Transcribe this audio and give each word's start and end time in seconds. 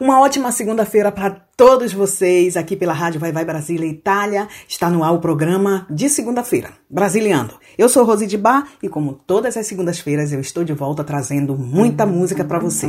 Uma 0.00 0.20
ótima 0.20 0.52
segunda-feira 0.52 1.10
para 1.10 1.47
todos 1.58 1.92
vocês 1.92 2.56
aqui 2.56 2.76
pela 2.76 2.92
Rádio 2.92 3.18
Vai 3.18 3.32
Vai 3.32 3.44
Brasília 3.44 3.84
Itália. 3.84 4.46
Está 4.68 4.88
no 4.88 5.02
ar 5.02 5.12
o 5.12 5.18
programa 5.18 5.84
de 5.90 6.08
segunda-feira, 6.08 6.70
Brasiliando. 6.88 7.54
Eu 7.76 7.88
sou 7.88 8.04
Rose 8.04 8.28
de 8.28 8.38
Bar 8.38 8.68
e 8.80 8.88
como 8.88 9.18
todas 9.26 9.56
as 9.56 9.66
segundas-feiras 9.66 10.32
eu 10.32 10.40
estou 10.40 10.62
de 10.62 10.72
volta 10.72 11.02
trazendo 11.02 11.58
muita 11.58 12.06
música 12.06 12.44
para 12.44 12.60
você. 12.60 12.86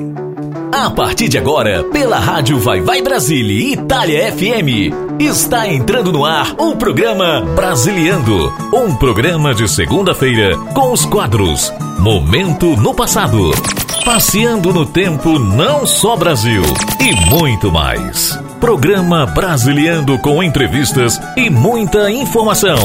A 0.71 0.91
partir 0.91 1.27
de 1.27 1.39
agora, 1.39 1.83
pela 1.85 2.19
Rádio 2.19 2.59
Vai 2.59 2.79
Vai 2.79 3.01
Brasília 3.01 3.73
Itália 3.73 4.31
FM, 4.31 5.19
está 5.19 5.67
entrando 5.67 6.13
no 6.13 6.23
ar 6.23 6.53
o 6.59 6.75
programa 6.75 7.41
Brasiliando, 7.55 8.53
um 8.71 8.95
programa 8.95 9.55
de 9.55 9.67
segunda-feira 9.67 10.55
com 10.75 10.93
os 10.93 11.05
quadros 11.05 11.73
Momento 11.99 12.77
no 12.77 12.93
Passado, 12.93 13.51
Passeando 14.05 14.71
no 14.71 14.85
Tempo 14.85 15.37
Não 15.37 15.85
Só 15.85 16.15
Brasil 16.15 16.63
e 17.01 17.29
muito 17.29 17.69
mais. 17.71 18.39
Programa 18.59 19.25
Brasiliando 19.25 20.19
com 20.19 20.43
entrevistas 20.43 21.19
e 21.37 21.49
muita 21.49 22.11
informação. 22.11 22.77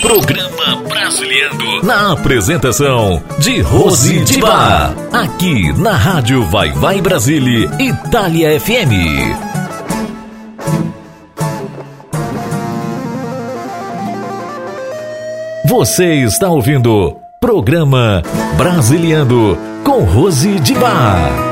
Programa 0.00 0.82
Brasiliando 0.88 1.86
na 1.86 2.12
apresentação 2.12 3.22
de 3.38 3.60
Rose 3.60 4.20
de 4.24 4.40
Bar. 4.40 4.92
Aqui 5.12 5.72
na 5.78 5.92
Rádio 5.92 6.44
Vai 6.46 6.72
Vai 6.72 7.00
Brasília 7.00 7.70
Itália 7.78 8.60
FM. 8.60 9.50
Você 15.64 16.24
está 16.24 16.48
ouvindo 16.50 17.16
Programa 17.40 18.22
Brasiliando 18.56 19.56
com 19.84 20.02
Rose 20.02 20.58
de 20.58 20.74
Bar. 20.74 21.49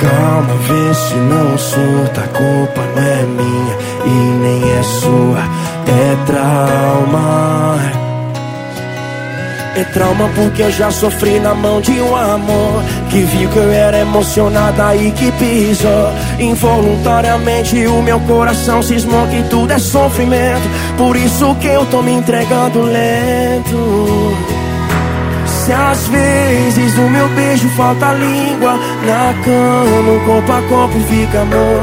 Calma, 0.00 0.54
vê 0.66 0.94
se 0.94 1.14
não 1.14 1.58
surta. 1.58 2.22
A 2.22 2.28
culpa 2.28 2.80
não 2.96 3.02
é 3.02 3.22
minha 3.22 3.76
e 4.06 4.08
nem 4.08 4.72
é 4.72 4.82
sua. 4.82 5.42
É 5.86 6.16
trauma. 6.24 8.00
É 9.76 9.84
trauma 9.84 10.28
porque 10.34 10.62
eu 10.62 10.70
já 10.72 10.90
sofri 10.90 11.38
na 11.38 11.54
mão 11.54 11.80
de 11.80 11.92
um 11.92 12.16
amor 12.16 12.82
Que 13.08 13.22
viu 13.22 13.48
que 13.48 13.56
eu 13.56 13.70
era 13.70 14.00
emocionada 14.00 14.96
e 14.96 15.12
que 15.12 15.30
pisou 15.32 16.12
Involuntariamente 16.40 17.86
o 17.86 18.02
meu 18.02 18.18
coração 18.20 18.82
cismou 18.82 19.26
que 19.28 19.42
tudo 19.48 19.72
é 19.72 19.78
sofrimento 19.78 20.68
Por 20.98 21.16
isso 21.16 21.54
que 21.60 21.68
eu 21.68 21.86
tô 21.86 22.02
me 22.02 22.10
entregando 22.12 22.82
lento 22.82 24.59
se 25.70 25.72
às 25.72 26.08
vezes 26.08 26.98
o 26.98 27.02
meu 27.02 27.28
beijo 27.28 27.68
falta 27.76 28.12
língua 28.14 28.72
Na 29.06 29.32
cama, 29.44 30.10
um 30.10 30.24
corpo 30.26 30.52
a 30.52 30.62
corpo 30.62 30.98
fica 31.08 31.42
amor. 31.42 31.82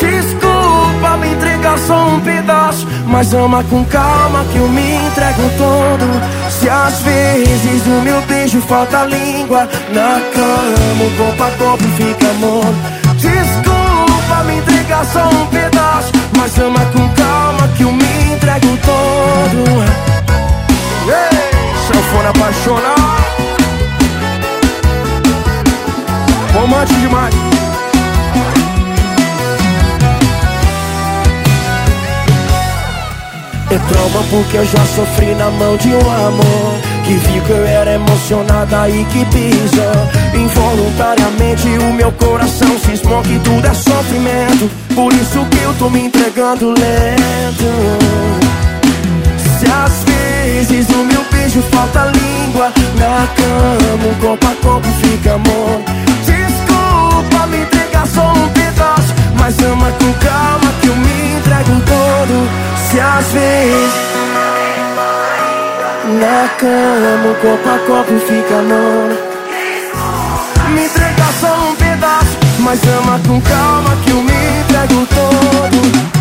Desculpa 0.00 1.16
me 1.18 1.28
entregar 1.32 1.78
só 1.78 2.08
um 2.08 2.20
pedaço 2.20 2.86
Mas 3.06 3.34
ama 3.34 3.62
com 3.64 3.84
calma 3.84 4.42
que 4.50 4.56
eu 4.56 4.68
me 4.68 4.94
entrego 4.94 5.42
todo. 5.58 6.50
Se 6.50 6.68
às 6.68 7.02
vezes 7.02 7.86
o 7.86 8.00
meu 8.02 8.22
beijo 8.22 8.60
falta 8.62 9.04
língua 9.04 9.68
Na 9.92 10.20
cama, 10.32 11.04
um 11.04 11.16
corpo 11.16 11.42
a 11.42 11.50
corpo 11.58 11.84
fica 11.96 12.30
amor. 12.30 12.74
Desculpa 13.16 14.44
me 14.46 14.56
entregar 14.58 15.04
só 15.04 15.28
um 15.28 15.46
pedaço 15.48 16.10
Mas 16.38 16.58
ama 16.58 16.80
com 16.86 17.06
calma 17.10 17.68
que 17.76 17.82
eu 17.82 17.92
me 17.92 18.32
entrego 18.32 18.78
todo. 18.78 20.06
Ei, 21.08 21.86
sanfona 21.86 22.30
apaixonada 22.30 23.15
romântico 26.66 27.00
demais. 27.00 27.34
É 33.68 33.78
trauma 33.78 34.22
porque 34.30 34.56
eu 34.58 34.64
já 34.64 34.84
sofri 34.94 35.34
na 35.34 35.50
mão 35.50 35.76
de 35.76 35.88
um 35.88 35.98
amor 35.98 36.78
Que 37.04 37.14
viu 37.14 37.42
que 37.42 37.50
eu 37.50 37.66
era 37.66 37.94
emocionada 37.94 38.88
e 38.88 39.04
que 39.06 39.24
pisou 39.24 40.40
Involuntariamente 40.40 41.66
o 41.80 41.92
meu 41.92 42.12
coração 42.12 42.78
cismou 42.78 43.22
que 43.22 43.38
tudo 43.40 43.66
é 43.66 43.74
sofrimento. 43.74 44.70
Por 44.94 45.12
isso 45.12 45.44
que 45.50 45.58
eu 45.58 45.74
tô 45.74 45.90
me 45.90 46.04
entregando 46.04 46.68
lento. 46.68 47.98
Se 49.58 49.66
às 49.68 50.04
vezes 50.04 50.88
o 50.90 51.04
meu 51.04 51.24
beijo 51.32 51.60
falta 51.62 52.04
língua 52.04 52.72
Na 52.94 53.26
cama, 53.34 54.08
um 54.08 54.14
corpo 54.20 54.46
a 54.46 54.54
corpo 54.62 54.88
fica 55.02 55.34
amor 55.34 55.96
Me 57.50 57.58
entregar 57.58 58.06
só 58.06 58.32
um 58.32 58.48
pedaço 58.50 59.14
Mas 59.38 59.58
ama 59.60 59.92
com 59.92 60.12
calma 60.14 60.72
que 60.80 60.88
eu 60.88 60.96
me 60.96 61.36
entrego 61.36 61.80
todo. 61.80 62.48
Se 62.90 63.00
às 63.00 63.26
vezes 63.32 63.92
Na 66.20 66.48
cama, 66.58 67.28
um 67.28 67.34
corpo 67.34 67.68
a 67.68 67.78
corpo 67.86 68.18
fica 68.20 68.58
amor 68.58 69.16
Me 70.74 70.84
entregar 70.84 71.32
só 71.40 71.54
um 71.68 71.74
pedaço 71.76 72.36
Mas 72.60 72.80
ama 72.98 73.20
com 73.26 73.40
calma 73.40 73.96
que 74.04 74.10
eu 74.10 74.22
me 74.22 74.60
entrego 74.60 75.06
todo 75.06 76.15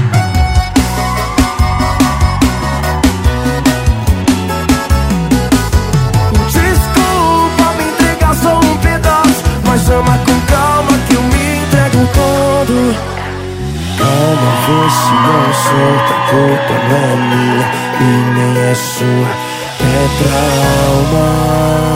vê 14.66 14.90
se 14.90 15.14
não 15.14 15.54
solta 15.54 16.14
A 16.14 16.30
culpa 16.30 16.74
não 16.90 16.98
é 16.98 17.16
minha 17.16 17.68
e 18.00 18.04
nem 18.34 18.58
é 18.58 18.76
sua. 18.76 19.32
É 19.80 20.08
trauma 20.18 21.95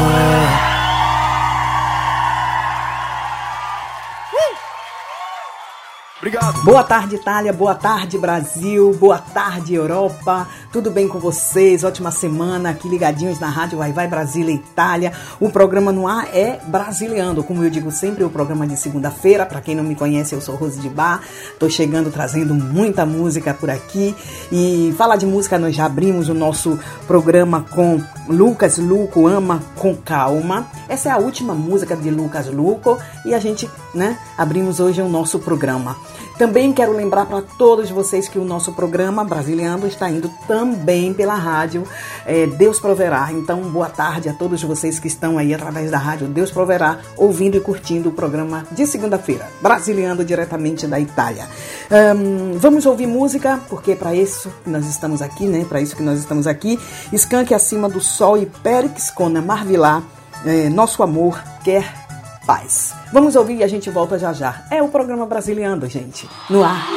Obrigado. 6.19 6.61
Boa 6.65 6.83
tarde, 6.83 7.15
Itália. 7.15 7.53
Boa 7.53 7.73
tarde, 7.73 8.17
Brasil. 8.17 8.93
Boa 8.99 9.19
tarde, 9.19 9.73
Europa. 9.73 10.45
Tudo 10.69 10.91
bem 10.91 11.07
com 11.07 11.17
vocês? 11.17 11.85
Ótima 11.85 12.11
semana 12.11 12.71
aqui 12.71 12.89
ligadinhos 12.89 13.39
na 13.39 13.47
Rádio 13.47 13.77
Vai 13.77 13.93
Vai 13.93 14.05
Brasília 14.05 14.53
Itália. 14.53 15.13
O 15.39 15.49
programa 15.49 15.93
no 15.93 16.09
ar 16.09 16.27
é 16.35 16.59
Brasiliando. 16.67 17.41
Como 17.41 17.63
eu 17.63 17.69
digo 17.69 17.89
sempre, 17.89 18.25
o 18.25 18.29
programa 18.29 18.67
de 18.67 18.75
segunda-feira. 18.75 19.45
Para 19.45 19.61
quem 19.61 19.73
não 19.75 19.83
me 19.83 19.95
conhece, 19.95 20.35
eu 20.35 20.41
sou 20.41 20.55
Rose 20.55 20.81
de 20.81 20.89
Bar. 20.89 21.21
Tô 21.57 21.69
chegando 21.69 22.11
trazendo 22.11 22.53
muita 22.53 23.05
música 23.05 23.53
por 23.53 23.69
aqui. 23.69 24.13
E 24.51 24.93
falar 24.97 25.15
de 25.15 25.25
música, 25.25 25.57
nós 25.57 25.73
já 25.73 25.85
abrimos 25.85 26.27
o 26.27 26.33
nosso 26.33 26.77
programa 27.07 27.65
com 27.71 28.03
Lucas 28.27 28.77
Luco 28.77 29.25
Ama 29.25 29.63
com 29.77 29.95
Calma. 29.95 30.67
Essa 30.89 31.09
é 31.09 31.11
a 31.13 31.17
última 31.17 31.53
música 31.53 31.95
de 31.95 32.11
Lucas 32.11 32.47
Luco 32.47 32.99
e 33.25 33.33
a 33.33 33.39
gente, 33.39 33.69
né, 33.93 34.17
abrimos 34.37 34.79
hoje 34.79 35.01
o 35.01 35.09
nosso 35.09 35.39
programa. 35.39 35.95
Também 36.37 36.71
quero 36.71 36.93
lembrar 36.93 37.25
para 37.25 37.41
todos 37.41 37.89
vocês 37.89 38.29
que 38.29 38.39
o 38.39 38.45
nosso 38.45 38.71
programa 38.71 39.25
Brasiliano 39.25 39.85
está 39.87 40.09
indo 40.09 40.31
também 40.47 41.13
pela 41.13 41.35
rádio 41.35 41.83
é, 42.25 42.47
Deus 42.47 42.79
Proverá. 42.79 43.29
Então, 43.33 43.61
boa 43.63 43.89
tarde 43.89 44.29
a 44.29 44.33
todos 44.33 44.63
vocês 44.63 44.99
que 44.99 45.07
estão 45.07 45.37
aí 45.37 45.53
através 45.53 45.91
da 45.91 45.97
rádio 45.97 46.27
Deus 46.27 46.49
Proverá, 46.49 46.99
ouvindo 47.17 47.57
e 47.57 47.59
curtindo 47.59 48.07
o 48.07 48.13
programa 48.13 48.65
de 48.71 48.87
segunda-feira, 48.87 49.47
Brasiliano 49.61 50.23
diretamente 50.23 50.87
da 50.87 50.97
Itália. 50.97 51.45
Um, 51.91 52.57
vamos 52.57 52.85
ouvir 52.85 53.07
música, 53.07 53.59
porque 53.69 53.91
é 53.91 53.95
para 53.95 54.15
isso 54.15 54.49
que 54.63 54.69
nós 54.69 54.87
estamos 54.87 55.21
aqui, 55.21 55.45
né? 55.45 55.65
Para 55.67 55.81
isso 55.81 55.95
que 55.95 56.03
nós 56.03 56.19
estamos 56.19 56.47
aqui. 56.47 56.79
Skank 57.11 57.53
acima 57.53 57.89
do 57.89 57.99
sol 57.99 58.37
e 58.37 58.45
Périx 58.45 59.11
com 59.11 59.29
Marvilá. 59.29 60.03
É, 60.45 60.69
nosso 60.69 61.03
amor 61.03 61.43
quer 61.65 62.08
paz. 62.45 62.93
Vamos 63.11 63.35
ouvir 63.35 63.57
e 63.57 63.63
a 63.63 63.67
gente 63.67 63.89
volta 63.89 64.17
já 64.17 64.33
já. 64.33 64.63
É 64.69 64.81
o 64.81 64.87
programa 64.89 65.25
Brasiliano, 65.25 65.87
gente. 65.87 66.29
No 66.49 66.63
ar. 66.63 66.87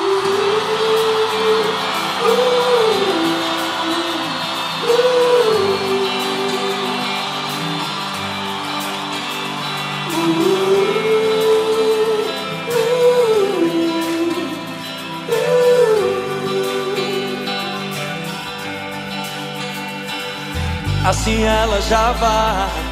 Assim 21.04 21.42
ela 21.42 21.80
já 21.80 22.12
vai 22.12 22.91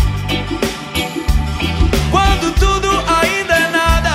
Tudo 2.61 2.89
ainda 3.21 3.53
é 3.53 3.67
nada, 3.79 4.13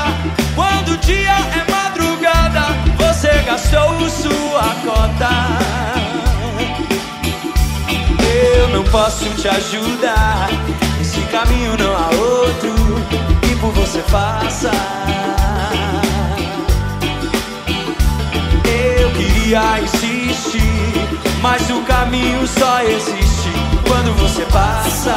quando 0.55 0.93
o 0.93 0.97
dia 0.99 1.37
é 1.59 1.63
madrugada, 1.71 2.63
você 2.97 3.31
gastou 3.43 4.09
sua 4.09 4.67
cota 4.87 5.67
eu 8.37 8.69
não 8.69 8.85
posso 8.85 9.25
te 9.31 9.49
ajudar. 9.49 10.49
Esse 11.01 11.21
caminho 11.33 11.77
não 11.79 11.97
há 11.97 12.09
outro 12.11 12.75
que 13.43 13.57
por 13.57 13.73
você 13.73 14.01
faça. 14.03 14.71
Eu 18.99 19.11
queria 19.13 19.81
insistir, 19.81 20.93
mas 21.41 21.69
o 21.71 21.81
caminho 21.83 22.47
só 22.47 22.83
existe 22.83 23.51
quando 23.87 24.13
você 24.19 24.45
passa. 24.47 25.15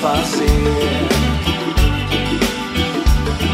Fazer. 0.00 0.46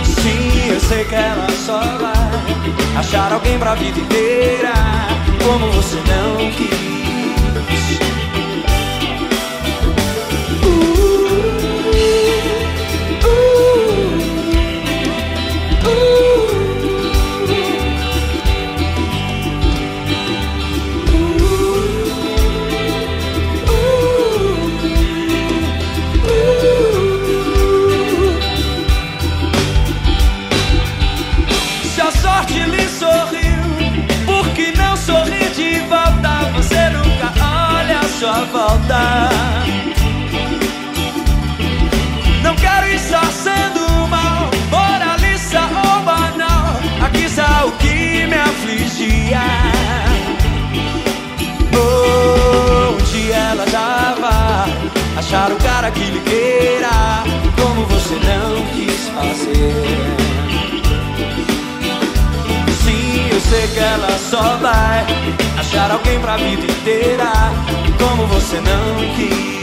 Sim, 0.05 0.71
eu 0.71 0.81
sei 0.81 1.05
que 1.05 1.15
ela 1.15 1.47
só 1.65 1.81
vai 1.81 2.99
achar 2.99 3.33
alguém 3.33 3.59
pra 3.59 3.75
vida 3.75 3.99
inteira, 3.99 4.73
como 5.43 5.71
você 5.73 5.97
não 5.97 6.51
quis. 6.53 7.04
Volta. 38.47 39.29
Não 42.43 42.55
quero 42.57 42.87
estar 42.89 43.27
sendo 43.27 44.09
mal, 44.09 44.51
moralista 44.71 45.61
ou 45.61 46.03
banal. 46.03 46.77
Aqui 47.05 47.25
está 47.25 47.65
o 47.65 47.73
que 47.73 48.27
me 48.27 48.37
afligia. 48.37 49.41
Oh, 51.73 53.03
dia 53.13 53.35
ela 53.35 53.67
dava 53.67 54.67
achar 55.19 55.51
o 55.51 55.57
cara 55.57 55.91
que 55.91 56.05
lhe 56.05 56.21
queira, 56.21 57.25
como 57.61 57.87
você 57.87 58.15
não 58.15 58.65
quis 58.75 59.09
fazer. 59.09 60.15
Sim, 62.85 63.29
eu 63.31 63.41
sei 63.41 63.69
que 63.69 63.79
ela 63.79 64.19
só 64.19 64.57
vai 64.59 65.07
achar 65.75 65.91
alguém 65.91 66.21
pra 66.21 66.37
vida 66.37 66.65
inteira 66.65 67.33
como 67.99 68.27
você 68.29 68.61
não 68.61 69.17
quis. 69.17 69.54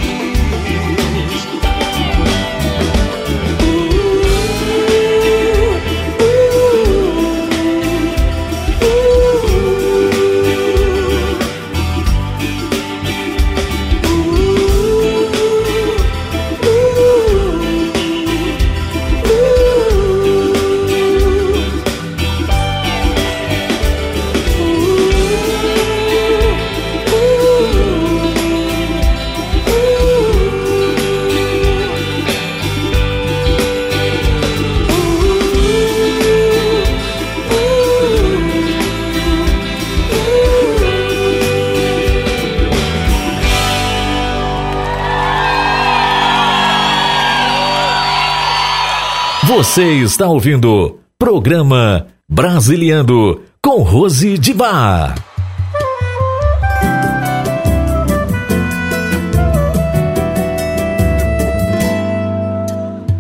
Você 49.64 49.84
está 50.00 50.28
ouvindo 50.28 50.98
programa 51.20 52.08
Brasiliando 52.28 53.44
com 53.62 53.84
Rose 53.84 54.36
de 54.36 54.56
Bar. 54.56 55.14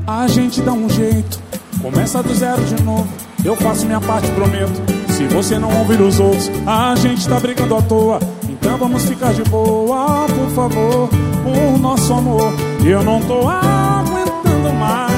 A 0.07 0.27
gente 0.27 0.61
dá 0.61 0.73
um 0.73 0.89
jeito, 0.89 1.39
começa 1.79 2.23
do 2.23 2.33
zero 2.33 2.63
de 2.63 2.81
novo. 2.81 3.07
Eu 3.45 3.55
faço 3.55 3.85
minha 3.85 4.01
parte, 4.01 4.27
prometo. 4.31 4.81
Se 5.09 5.27
você 5.27 5.59
não 5.59 5.71
ouvir 5.77 6.01
os 6.01 6.19
outros, 6.19 6.49
a 6.65 6.95
gente 6.95 7.29
tá 7.29 7.39
brigando 7.39 7.75
à 7.75 7.81
toa. 7.83 8.19
Então 8.49 8.79
vamos 8.79 9.05
ficar 9.05 9.31
de 9.35 9.43
boa, 9.43 10.25
por 10.25 10.49
favor, 10.55 11.07
por 11.43 11.79
nosso 11.79 12.11
amor. 12.11 12.51
Eu 12.83 13.03
não 13.03 13.21
tô 13.21 13.47
aguentando 13.47 14.73
mais 14.79 15.10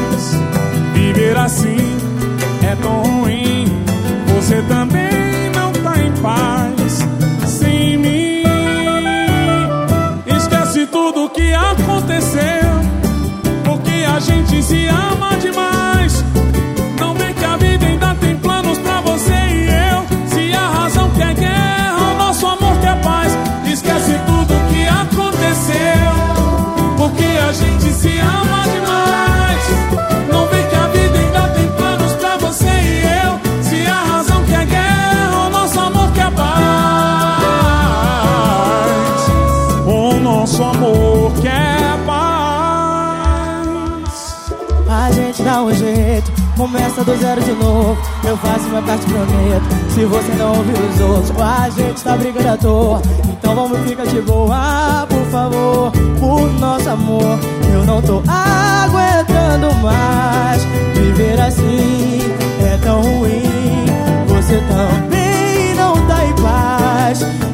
viver 1.34 1.38
assim 1.38 1.98
é 2.62 2.76
tão 2.76 3.02
ruim. 3.02 3.66
Você 4.36 4.62
também 4.64 5.50
não 5.56 5.72
tá 5.74 6.00
em 6.00 6.12
paz 6.22 7.00
sem 7.48 7.98
mim. 7.98 8.44
Esquece 10.26 10.86
tudo 10.88 11.30
que 11.30 11.54
aconteceu, 11.54 12.70
porque 13.64 14.06
a 14.06 14.20
gente 14.20 14.62
se 14.62 14.88
ama 14.88 15.36
demais. 15.38 15.83
Começa 46.64 47.04
do 47.04 47.16
zero 47.18 47.42
de 47.42 47.52
novo. 47.52 47.98
Eu 48.24 48.38
faço 48.38 48.70
minha 48.70 48.82
parte, 48.82 49.06
prometo. 49.06 49.94
Se 49.94 50.06
você 50.06 50.34
não 50.36 50.58
ouvir 50.58 50.74
os 50.74 51.02
outros, 51.02 51.42
a 51.42 51.70
gente 51.70 52.02
tá 52.02 52.16
brigando 52.16 52.50
à 52.50 52.58
toa. 52.58 53.02
Então 53.30 53.54
vamos 53.54 53.80
ficar 53.80 54.06
de 54.06 54.22
boa, 54.22 55.06
por 55.10 55.26
favor, 55.26 55.92
por 56.20 56.54
nosso 56.60 56.90
amor. 56.90 57.40
Eu 57.74 57.86
não 57.86 58.02
tô 58.02 58.24
aguentando 58.26 59.76
mais 59.82 60.64
viver 60.96 61.42
assim. 61.42 62.20
É 62.66 62.78
tão 62.82 63.02
ruim, 63.02 63.86
você 64.28 64.62
também 64.70 65.76
não 65.76 65.94
tá 66.08 66.26
em 66.26 66.34
paz 66.42 67.53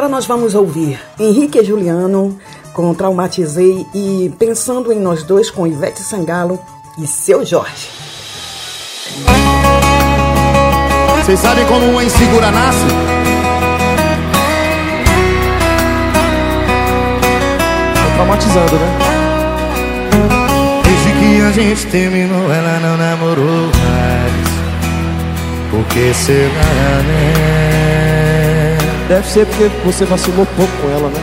Agora 0.00 0.12
nós 0.12 0.24
vamos 0.24 0.54
ouvir 0.54 0.98
Henrique 1.18 1.58
e 1.58 1.62
Juliano 1.62 2.38
com 2.72 2.94
Traumatizei 2.94 3.86
e 3.94 4.32
Pensando 4.38 4.90
em 4.90 4.98
Nós 4.98 5.22
Dois 5.22 5.50
com 5.50 5.66
Ivete 5.66 6.00
Sangalo 6.00 6.58
e 6.96 7.06
Seu 7.06 7.44
Jorge. 7.44 7.90
Vocês 11.22 11.38
sabem 11.38 11.66
como 11.66 11.84
uma 11.84 12.02
insegura 12.02 12.50
nasce? 12.50 12.86
Tô 17.92 18.14
traumatizando, 18.14 18.76
né? 18.76 18.98
Desde 20.82 21.12
que 21.20 21.42
a 21.42 21.52
gente 21.52 21.86
terminou, 21.88 22.50
ela 22.50 22.80
não 22.80 22.96
namorou 22.96 23.66
mais. 23.66 24.32
Por 25.70 25.84
que 25.88 26.14
será, 26.14 27.02
né? 27.02 27.59
Deve 29.10 29.26
ser 29.28 29.44
porque 29.44 29.68
você 29.84 30.04
vacilou 30.04 30.46
pouco 30.56 30.72
com 30.80 30.88
ela, 30.88 31.08
né? 31.08 31.20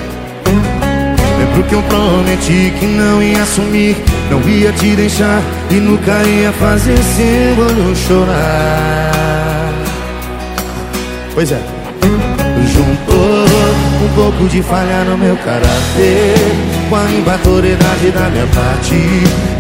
Lembro 1.39 1.63
que 1.63 1.73
eu 1.73 1.81
prometi 1.83 2.73
que 2.77 2.85
não 2.85 3.23
ia 3.23 3.41
assumir, 3.41 3.95
não 4.29 4.41
ia 4.41 4.73
te 4.73 4.93
deixar 4.93 5.41
e 5.71 5.75
nunca 5.75 6.21
ia 6.23 6.51
fazer 6.51 6.97
seu 6.97 7.65
olho 7.65 7.95
chorar. 7.95 9.71
Pois 11.33 11.49
é. 11.49 11.61
Juntou 12.73 13.45
um 14.03 14.15
pouco 14.15 14.49
de 14.49 14.61
falha 14.61 15.05
no 15.05 15.17
meu 15.17 15.37
caráter 15.37 16.35
com 16.89 16.95
a 16.97 17.09
imbatoriedade 17.09 18.11
da 18.11 18.29
minha 18.29 18.47
parte. 18.47 18.95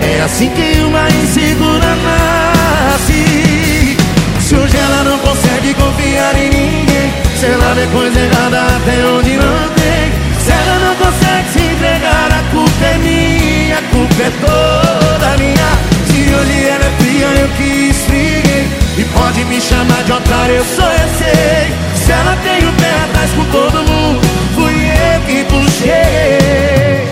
É 0.01 0.21
assim 0.21 0.49
que 0.49 0.81
uma 0.81 1.07
insegura 1.11 1.95
nasce. 2.03 3.95
Se 4.41 4.53
hoje 4.53 4.75
ela 4.75 5.03
não 5.05 5.17
consegue 5.19 5.73
confiar 5.75 6.35
em 6.37 6.49
ninguém, 6.49 6.96
se 7.39 7.45
ela 7.45 7.73
vê 7.75 7.85
coisa 7.87 8.19
errada 8.19 8.61
até 8.77 9.05
onde 9.05 9.37
não 9.37 9.69
tem, 9.75 10.11
se 10.43 10.51
ela 10.51 10.79
não 10.79 10.95
consegue 10.95 11.49
se 11.53 11.59
entregar, 11.59 12.29
a 12.31 12.43
culpa 12.51 12.85
é 12.85 12.97
minha, 12.97 13.77
a 13.77 13.81
culpa 13.91 14.23
é 14.23 14.31
toda 14.41 15.37
minha. 15.37 15.69
Se 16.07 16.33
hoje 16.33 16.65
ela 16.65 16.83
é 16.83 16.91
fria, 16.99 17.27
eu 17.39 17.47
que 17.49 17.89
esfriei. 17.91 18.67
E 18.97 19.03
pode 19.13 19.45
me 19.45 19.61
chamar 19.61 20.03
de 20.03 20.13
otário, 20.13 20.55
eu 20.55 20.65
sou 20.65 20.85
eu 20.85 21.09
sei. 21.19 21.71
Se 22.03 22.11
ela 22.11 22.35
tem 22.43 22.67
o 22.67 22.71
pé 22.73 22.89
atrás 23.05 23.31
com 23.33 23.45
todo 23.51 23.83
mundo, 23.83 24.21
fui 24.55 24.73
eu 24.73 25.21
que 25.27 25.43
puxei. 25.43 27.07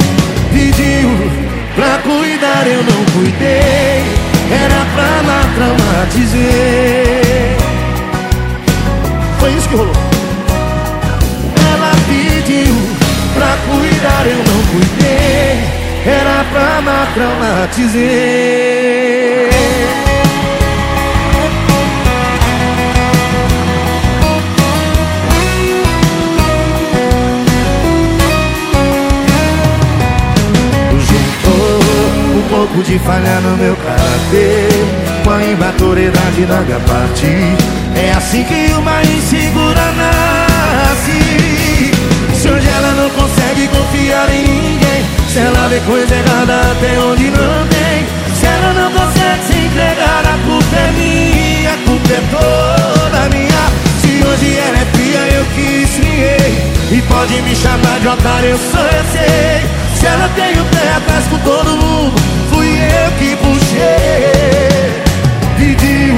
Pediu 0.52 1.10
pra 1.76 2.00
cuidar, 2.00 2.66
eu 2.66 2.84
não 2.84 3.06
cuidei. 3.14 4.04
Era 4.50 4.86
pra 4.96 5.22
lá 5.28 5.42
traumatizei. 5.56 7.06
Foi 9.40 9.52
isso 9.52 9.70
que 9.70 9.76
rolou. 9.76 10.05
Cuidar, 13.68 14.26
eu 14.28 14.38
não 14.38 14.62
cuidei. 14.72 15.86
Era 16.08 16.44
pra 16.52 16.80
lá 16.86 17.08
traumatizei. 17.16 18.66
Juntou 31.00 31.80
um 32.36 32.42
pouco 32.50 32.84
de 32.84 33.00
falha 33.00 33.40
no 33.40 33.58
meu 33.58 33.76
caráter 33.78 34.70
Com 35.24 35.32
a 35.32 35.44
imbatoriedade 35.44 36.46
da 36.46 36.62
minha 36.62 36.80
parte 36.82 37.26
É 37.96 38.12
assim 38.16 38.44
que 38.44 38.74
uma 38.74 39.02
insegura 39.04 39.92
nasce 39.94 41.22
Se 42.36 42.48
hoje 42.50 42.68
ela 42.68 42.92
não 42.94 43.10
consegue 43.10 43.45
em 44.12 44.44
ninguém. 44.44 45.06
Se 45.30 45.40
ela 45.40 45.68
vê 45.68 45.80
coisa 45.82 46.14
errada 46.14 46.72
até 46.72 47.00
onde 47.00 47.26
não 47.26 47.68
tem. 47.68 48.06
Se 48.40 48.46
ela 48.46 48.74
não 48.74 48.92
consegue 48.92 49.44
se 49.48 49.58
entregar 49.66 50.24
A 50.26 50.38
culpa 50.46 50.76
é 50.76 50.92
minha, 50.92 51.74
a 51.74 51.78
culpa 51.78 52.14
é 52.14 52.22
toda 52.32 53.30
minha. 53.36 53.66
Se 54.02 54.24
hoje 54.26 54.58
ela 54.58 54.78
é 54.78 54.86
fria 54.94 55.20
eu 55.36 55.46
que 55.56 55.84
esfriei 55.84 56.74
E 56.92 57.02
pode 57.04 57.42
me 57.42 57.56
chamar 57.56 58.00
de 58.00 58.08
otário, 58.08 58.50
eu 58.50 58.58
sou 58.58 58.82
eu 58.82 59.06
sei. 59.12 59.66
Se 60.00 60.06
ela 60.06 60.30
tem 60.36 60.60
o 60.60 60.66
pé 60.66 60.90
atrás 60.98 61.26
com 61.28 61.38
todo 61.40 61.78
mundo 61.78 62.14
Fui 62.52 62.68
eu 62.68 63.12
que 63.18 63.36
puxei. 63.38 65.04
Pediu. 65.58 66.16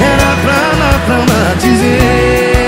Era 0.00 0.36
pra 0.42 0.60
lá 0.78 1.00
traumatizei 1.06 2.67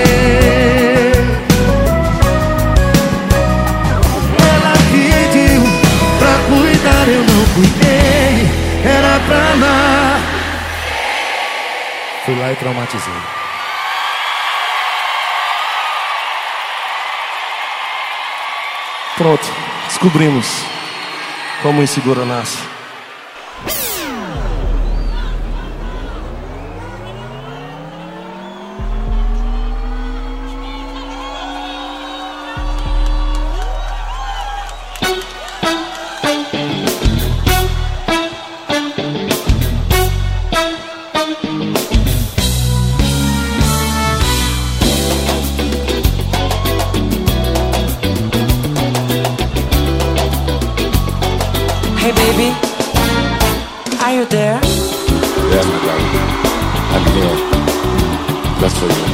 eu 7.41 7.47
cuidei 7.55 8.49
Era 8.85 9.19
pra 9.25 9.65
lá 9.65 10.01
Fui 12.23 12.35
lá 12.35 12.51
e 12.51 12.55
traumatizei. 12.55 13.13
Pronto, 19.17 19.51
descobrimos 19.87 20.63
como 21.63 21.81
insegura 21.81 22.23
nasce. 22.25 22.59
There? 54.31 54.61
Yes, 54.63 55.65
my 55.67 55.77
darling. 55.85 56.29
I'm 56.93 57.05
here. 57.15 57.37
Just 58.61 58.77
for 58.77 58.87
you. 58.87 59.05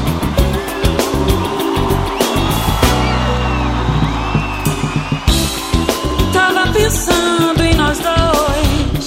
Tava 6.34 6.72
pensando 6.72 7.62
em 7.64 7.74
nós 7.76 7.98
dois, 8.00 9.06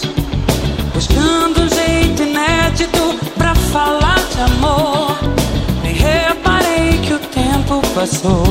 buscando 0.95 1.63
um 1.63 1.69
jeito 1.69 2.23
inédito 2.25 3.03
pra 3.39 3.55
falar 3.55 4.19
de 4.35 4.41
amor. 4.51 5.17
Nem 5.85 5.95
reparei 5.95 6.99
que 7.05 7.15
o 7.15 7.19
tempo 7.21 7.81
passou. 7.95 8.45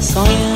Sonhando, 0.00 0.55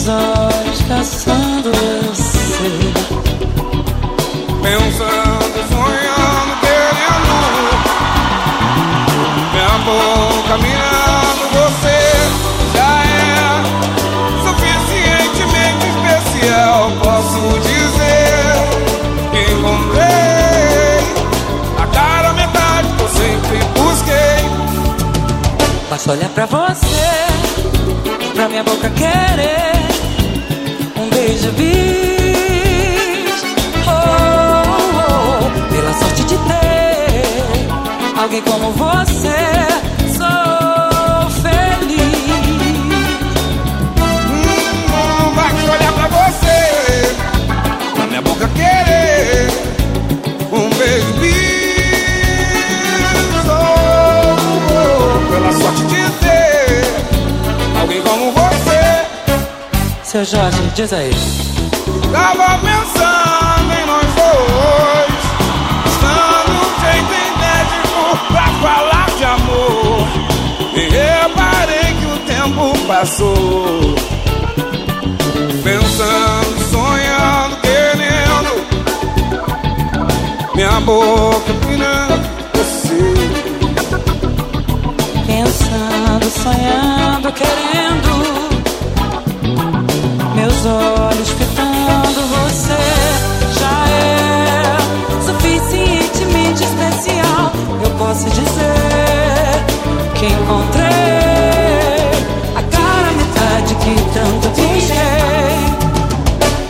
Meus 0.00 0.08
olhos 0.08 0.80
caçando 0.88 1.70
você. 1.72 2.70
Pensando, 4.62 5.58
sonhando, 5.68 6.52
querendo 6.62 7.36
Minha 9.52 9.76
boca 9.84 10.56
mirando 10.56 11.44
você. 11.52 12.00
Já 12.74 12.92
é 13.04 13.62
suficientemente 14.42 15.84
especial 15.90 16.80
Posso 17.02 17.42
dizer. 17.60 18.56
Que 19.32 19.40
encontrei 19.52 21.00
A 21.78 21.86
cara 21.92 22.32
metade 22.32 22.88
que 22.96 23.02
eu 23.02 23.08
sempre 23.10 23.58
busquei. 23.78 24.40
Basta 25.90 26.12
olhar 26.12 26.30
pra 26.30 26.46
você, 26.46 27.26
pra 28.34 28.48
minha 28.48 28.64
boca 28.64 28.88
querer 28.90 29.89
beijo 31.20 31.52
bis. 31.52 31.70
Oh, 33.86 33.92
oh, 34.72 35.02
oh, 35.02 35.72
pela 35.72 35.92
sorte 35.92 36.24
de 36.24 36.36
ter 36.38 38.22
alguém 38.22 38.42
como 38.42 38.72
você, 38.72 39.36
Seu 60.10 60.24
Jorge, 60.24 60.60
diz 60.74 60.92
aí. 60.92 61.12
Tava 62.10 62.58
pensando 62.58 63.72
em 63.72 63.86
nós 63.86 64.06
dois, 64.16 65.14
estando 65.86 66.50
um 66.50 66.66
jeito 66.80 67.12
inédito 67.28 68.02
pra 68.26 68.46
falar 68.60 69.08
de 69.16 69.24
amor. 69.24 70.08
E 70.74 70.80
reparei 70.88 71.94
que 71.94 72.06
o 72.06 72.18
tempo 72.26 72.76
passou. 72.88 73.94
Pensando, 75.62 76.58
sonhando, 76.72 77.56
querendo. 77.60 78.52
Minha 80.56 80.80
boca 80.80 81.54
pirando 81.68 82.28
você. 82.54 83.14
Pensando, 85.24 86.26
sonhando, 86.42 87.32
querendo. 87.32 88.49
Meus 90.62 90.74
olhos 90.74 91.30
fitando 91.30 92.20
você 92.36 92.80
já 93.58 93.76
é 93.88 94.76
suficientemente 95.24 96.64
especial. 96.64 97.50
Eu 97.82 97.90
posso 97.92 98.28
dizer 98.28 99.64
que 100.16 100.26
encontrei 100.26 100.84
a 102.54 102.62
cara 102.62 103.10
metade 103.12 103.74
que 103.76 103.94
tanto 104.12 104.48
busquei. 104.50 105.64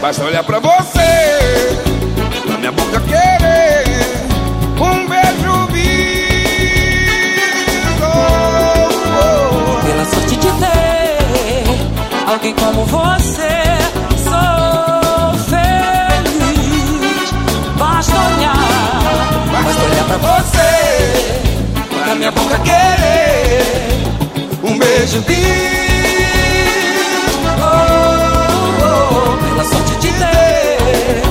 Basta 0.01 0.23
olhar 0.23 0.45
pra 0.45 0.61
você, 0.61 1.77
na 2.47 2.59
minha 2.59 2.71
boca 2.71 3.01
querer 3.01 3.40
alguém 12.41 12.55
como 12.55 12.87
você, 12.87 13.77
sou 14.25 15.35
feliz. 15.51 17.31
Basta 17.77 18.15
olhar, 18.15 18.57
basta 19.53 19.85
olhar 19.85 20.05
pra 20.07 20.17
você, 20.17 20.71
Na 22.07 22.15
minha 22.15 22.31
boca 22.33 22.59
querer 22.61 23.63
um 24.65 24.79
beijo 24.79 25.21
vivo. 25.21 25.51
Oh, 27.63 29.37
pela 29.45 29.65
sorte 29.65 29.97
de 29.97 30.09
ter 30.09 31.23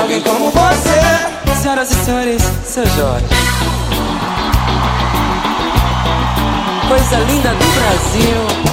alguém 0.00 0.22
como 0.22 0.50
você. 0.50 1.60
Senhoras 1.60 1.90
e 1.90 1.94
senhores, 1.94 2.42
seu 2.64 2.86
Jorge. 2.86 3.26
Coisa 6.88 7.18
linda 7.18 7.50
do 7.50 7.66
Brasil. 7.74 8.67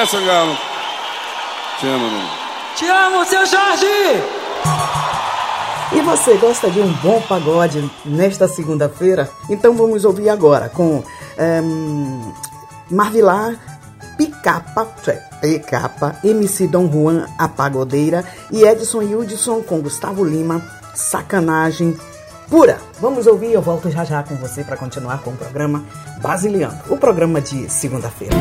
Ivete 0.00 0.10
Sangalo. 0.12 0.56
Te 1.78 1.86
amo, 1.86 2.10
meu. 2.10 2.26
Te 2.74 2.86
amo, 2.86 3.24
seu 3.26 3.46
Jorge! 3.46 3.86
E 5.92 6.00
você 6.00 6.34
gosta 6.36 6.70
de 6.70 6.80
um 6.80 6.90
bom 6.94 7.20
pagode 7.22 7.90
nesta 8.04 8.48
segunda-feira? 8.48 9.28
Então 9.50 9.74
vamos 9.74 10.04
ouvir 10.04 10.30
agora 10.30 10.68
com 10.70 11.02
ehm, 11.36 12.32
Marvilar, 12.90 13.56
Picapa, 14.16 14.88
Picapa, 15.40 16.16
MC 16.24 16.66
Dom 16.66 16.90
Juan, 16.90 17.26
a 17.36 17.48
Pagodeira 17.48 18.24
e 18.50 18.62
Edson 18.62 19.02
Hildson 19.02 19.62
com 19.62 19.82
Gustavo 19.82 20.24
Lima, 20.24 20.62
Sacanagem 20.94 21.98
Pura. 22.48 22.78
Vamos 23.00 23.26
ouvir, 23.26 23.52
eu 23.52 23.60
volto 23.60 23.90
já 23.90 24.04
já 24.04 24.22
com 24.22 24.36
você 24.36 24.64
para 24.64 24.76
continuar 24.76 25.18
com 25.22 25.30
o 25.30 25.36
programa 25.36 25.84
Brasiliano, 26.22 26.80
o 26.88 26.96
programa 26.96 27.40
de 27.40 27.68
segunda-feira. 27.68 28.34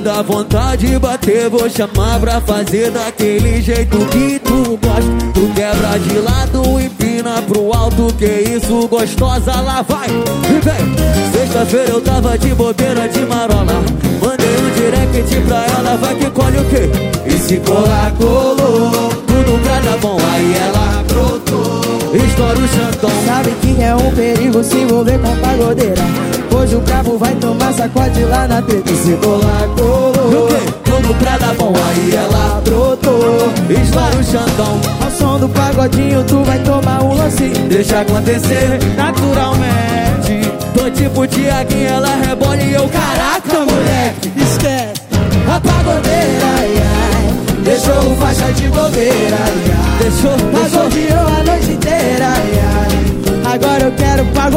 Quando 0.00 0.18
a 0.18 0.22
vontade 0.22 0.98
bater, 0.98 1.50
vou 1.50 1.68
chamar 1.68 2.18
pra 2.20 2.40
fazer 2.40 2.90
daquele 2.90 3.60
jeito 3.60 3.98
que 4.06 4.38
tu 4.38 4.78
gosta. 4.82 5.10
Tu 5.34 5.52
quebra 5.54 5.98
de 5.98 6.18
lado, 6.20 6.80
empina 6.80 7.42
pro 7.42 7.70
alto, 7.74 8.06
que 8.14 8.24
isso 8.24 8.88
gostosa, 8.88 9.60
lá 9.60 9.82
vai. 9.82 10.08
E 10.08 10.58
vem, 10.64 11.32
sexta-feira 11.32 11.90
eu 11.90 12.00
tava 12.00 12.38
de 12.38 12.48
bobeira 12.54 13.06
de 13.10 13.20
marola. 13.26 13.84
Mandei 14.22 14.56
um 14.56 14.70
direct 14.74 15.40
pra 15.46 15.66
ela, 15.66 15.96
vai 15.98 16.14
que 16.14 16.30
colhe 16.30 16.56
o 16.56 16.64
quê? 16.64 16.88
E 17.26 17.32
se 17.32 17.58
colar, 17.58 18.10
colou. 18.12 19.10
Tudo 19.26 19.62
pra 19.62 19.80
dar 19.80 19.98
bom, 19.98 20.16
aí 20.32 20.54
ela 20.56 21.04
brotou. 21.08 21.82
Estoura 22.14 22.58
o 22.58 22.68
chantão. 22.68 23.10
Sabe 23.26 23.50
que 23.60 23.82
é 23.82 23.94
um 23.94 24.10
perigo 24.14 24.64
se 24.64 24.78
envolver 24.78 25.18
com 25.18 25.36
pagodeira 25.36 26.39
Hoje 26.60 26.76
o 26.76 26.80
brabo 26.80 27.16
vai 27.16 27.34
tomar 27.36 27.72
sacode 27.72 28.22
lá 28.24 28.46
na 28.46 28.60
treta 28.60 28.92
E 28.92 28.94
se 28.94 29.12
colar, 29.14 29.66
colou? 29.78 30.48
Tudo 30.84 31.14
pra 31.14 31.38
dar 31.38 31.54
bom, 31.54 31.72
aí 31.74 32.14
ela 32.14 32.60
brotou. 32.62 33.50
Estoura 33.70 34.16
o 34.16 34.22
chantão. 34.22 34.78
Ao 35.02 35.10
som 35.10 35.38
do 35.38 35.48
pagodinho 35.48 36.22
tu 36.24 36.44
vai 36.44 36.58
tomar 36.58 37.02
um 37.02 37.14
lance. 37.14 37.48
Deixa 37.48 38.00
acontecer 38.00 38.78
Naturalmente. 38.94 40.52
Tô 40.74 40.90
tipo 40.90 41.26
Tiaguinho, 41.26 41.88
ela 41.88 42.14
rebola 42.16 42.56
e 42.56 42.74
eu 42.74 42.86
Caraca, 42.88 43.60
moleque 43.60 44.30
Esquece. 44.36 45.00
A 45.48 45.58
pagodeira, 45.58 46.46
ai, 46.58 46.74
ai. 46.76 47.62
Deixou 47.64 48.12
o 48.12 48.16
faixa 48.16 48.52
de 48.52 48.68
bobeira, 48.68 49.36
ai, 49.44 49.64
ai. 49.66 49.98
Deixou, 50.02 50.36
deixou. 50.36 50.80
Pagodeou 50.82 51.49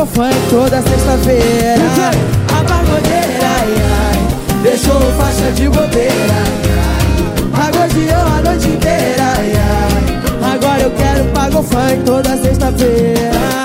pago 0.03 0.05
funk 0.05 0.35
toda 0.49 0.81
sexta-feira. 0.81 2.11
A 2.49 2.63
pagodeira, 2.63 3.47
ai, 3.59 3.73
ai. 4.11 4.61
Deixou 4.61 4.99
faixa 5.17 5.51
de 5.51 5.69
bobeira, 5.69 6.43
Pagodeou 7.51 8.27
a 8.27 8.41
noite 8.41 8.67
inteira, 8.67 9.23
ai, 9.37 9.53
ai. 9.55 10.53
Agora 10.53 10.81
eu 10.81 10.91
quero 10.91 11.23
pago 11.31 11.63
funk 11.63 12.03
toda 12.05 12.37
sexta-feira 12.37 13.63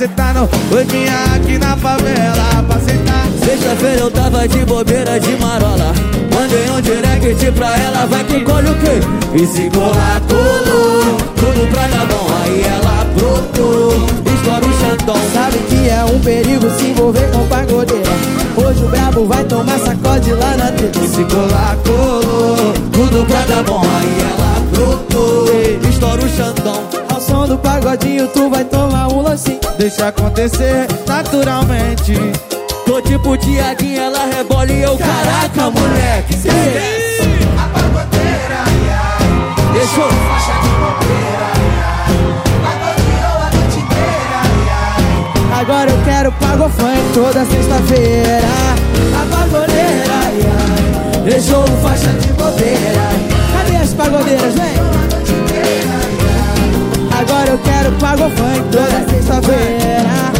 Oi, 0.00 0.84
vinha 0.84 1.12
aqui 1.36 1.58
na 1.58 1.76
favela 1.76 2.64
pra 2.66 2.80
sentar. 2.80 3.26
Sexta-feira 3.44 4.00
eu 4.00 4.10
tava 4.10 4.48
de 4.48 4.64
bobeira 4.64 5.20
de 5.20 5.36
marola. 5.36 5.92
Mandei 6.34 6.70
um 6.70 6.80
direct 6.80 7.52
pra 7.52 7.76
ela, 7.78 8.06
vai 8.06 8.24
que 8.24 8.40
colhe 8.40 8.70
o 8.70 8.74
quê? 8.76 8.98
E 9.34 9.46
se 9.46 9.68
colar, 9.68 10.22
colou 10.26 11.18
Tudo 11.36 11.70
pra 11.70 11.86
dar 11.88 12.06
bom, 12.06 12.26
aí 12.42 12.62
ela 12.62 13.04
brotou 13.14 13.92
Estoura 14.34 14.66
o 14.66 14.80
chantão 14.80 15.16
Sabe 15.34 15.58
que 15.68 15.90
é 15.90 16.02
um 16.02 16.18
perigo 16.20 16.70
se 16.78 16.86
envolver 16.86 17.30
com 17.30 17.46
pagodeira 17.46 18.10
Hoje 18.56 18.82
o 18.82 18.88
brabo 18.88 19.26
vai 19.26 19.44
tomar 19.44 19.78
sacode 19.80 20.32
lá 20.32 20.56
na 20.56 20.72
teta. 20.72 21.00
Se 21.00 21.24
colar, 21.24 21.76
colou 21.84 22.72
Tudo 22.90 23.26
pra 23.26 23.42
dar 23.42 23.62
bom, 23.64 23.82
aí 23.82 24.18
ela 24.32 24.60
brotou 24.72 25.46
Estoura 25.90 26.24
o 26.24 26.28
xandão 26.30 26.99
som 27.40 27.48
do 27.48 27.56
pagodinho 27.58 28.28
tu 28.28 28.50
vai 28.50 28.64
tomar 28.64 29.08
um 29.08 29.22
lanchinho 29.22 29.60
Deixa 29.78 30.08
acontecer 30.08 30.86
naturalmente. 31.06 32.14
Tô 32.84 33.00
tipo 33.00 33.36
Tiaguinho, 33.36 34.00
ela 34.00 34.26
rebola 34.26 34.70
e 34.70 34.82
eu 34.82 34.98
Caraca, 34.98 35.70
moleque, 35.70 36.34
cê 36.34 36.48
esquece 36.48 37.38
A 37.56 37.68
pagodeira, 37.68 38.64
Deixou 39.72 40.08
faixa 40.08 40.52
de 40.60 40.68
bobeira 40.80 41.48
Pagodeou 42.62 43.36
a 43.38 43.50
noite 43.54 43.78
inteira 43.78 44.40
Agora 45.60 45.90
eu 45.90 46.04
quero 46.04 46.32
pago 46.32 46.68
funk 46.68 47.00
toda 47.14 47.46
sexta-feira. 47.46 48.48
A 49.14 49.36
pagodeira, 49.36 50.14
ai, 50.24 51.22
deixou 51.24 51.66
faixa 51.82 52.12
de 52.18 52.32
bobeira 52.32 53.08
Cadê 53.52 53.76
as 53.76 53.94
pagodeiras, 53.94 54.54
vem? 54.54 55.09
Eu 57.50 57.58
quero 57.58 57.90
pago 57.98 58.30
funk 58.30 58.62
toda 58.70 59.10
sexta-feira 59.10 60.30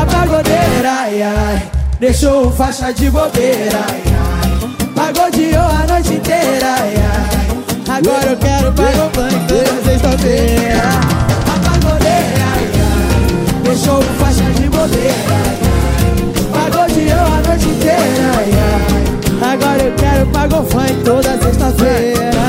A 0.00 0.06
pagodeira, 0.06 0.92
ai, 1.00 1.20
ai, 1.20 1.62
deixou 1.98 2.48
faixa 2.52 2.92
de 2.92 3.10
bobeira 3.10 3.76
ai, 3.88 4.02
ai, 4.06 4.88
Pagodeou 4.94 5.64
a 5.64 5.84
noite 5.88 6.14
inteira, 6.14 6.66
ai, 6.78 6.94
ai, 6.94 7.98
Agora 7.98 8.30
eu 8.30 8.36
quero 8.36 8.72
pago 8.72 9.10
funk 9.12 9.34
toda 9.48 9.82
sexta-feira 9.82 10.82
A 11.44 11.70
pagodeira, 11.70 12.44
ai, 12.54 12.70
ai, 12.86 13.62
deixou 13.64 14.00
faixa 14.20 14.44
de 14.44 14.68
bobeira 14.68 15.40
Pagodeou 16.52 17.26
a 17.26 17.48
noite 17.48 17.68
inteira, 17.68 18.30
ai, 18.36 18.50
ai, 19.42 19.54
Agora 19.54 19.82
eu 19.82 19.92
quero 19.96 20.26
pago 20.26 20.64
funk 20.70 21.02
toda 21.04 21.36
sexta-feira 21.42 22.39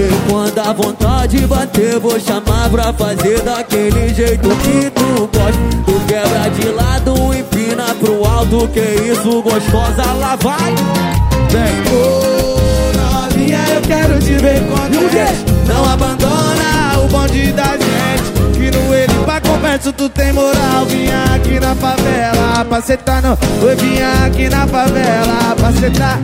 E 0.00 0.30
quando 0.30 0.58
a 0.58 0.72
vontade 0.72 1.46
bater, 1.46 1.98
vou 1.98 2.18
chamar 2.18 2.70
pra 2.70 2.90
fazer 2.90 3.42
daquele 3.42 4.14
jeito 4.14 4.48
que 4.48 4.90
tu 4.90 5.28
gosta. 5.30 5.60
Tu 5.84 6.00
quebra 6.06 6.48
de 6.48 6.68
lado, 6.68 7.34
empina 7.34 7.94
pro 7.96 8.24
alto, 8.24 8.66
que 8.68 8.80
isso 8.80 9.42
gostosa, 9.42 10.10
lá 10.14 10.36
vai. 10.36 10.74
Vem, 11.50 11.92
Ô 11.92 12.92
novinha, 12.96 13.58
eu 13.74 13.82
quero 13.82 14.18
te 14.20 14.34
ver 14.36 14.62
contente 14.68 15.44
Não 15.66 15.84
abandona 15.84 16.98
o 17.04 17.08
bonde 17.08 17.52
da 17.52 17.72
gente. 17.72 18.54
Que 18.54 18.70
no 18.70 18.94
ele 18.94 19.24
pra 19.26 19.38
conversa 19.42 19.92
tu 19.92 20.08
tem 20.08 20.32
moral. 20.32 20.86
Vinha 20.88 21.24
aqui 21.34 21.60
na 21.60 21.74
favela 21.74 22.64
pra 22.66 22.80
sentar 22.80 23.20
no 23.20 23.36
Oi, 23.62 23.76
vinha 23.76 24.24
aqui 24.24 24.48
na 24.48 24.66
favela 24.66 25.54
pra 25.56 25.72
sentar 25.72 26.18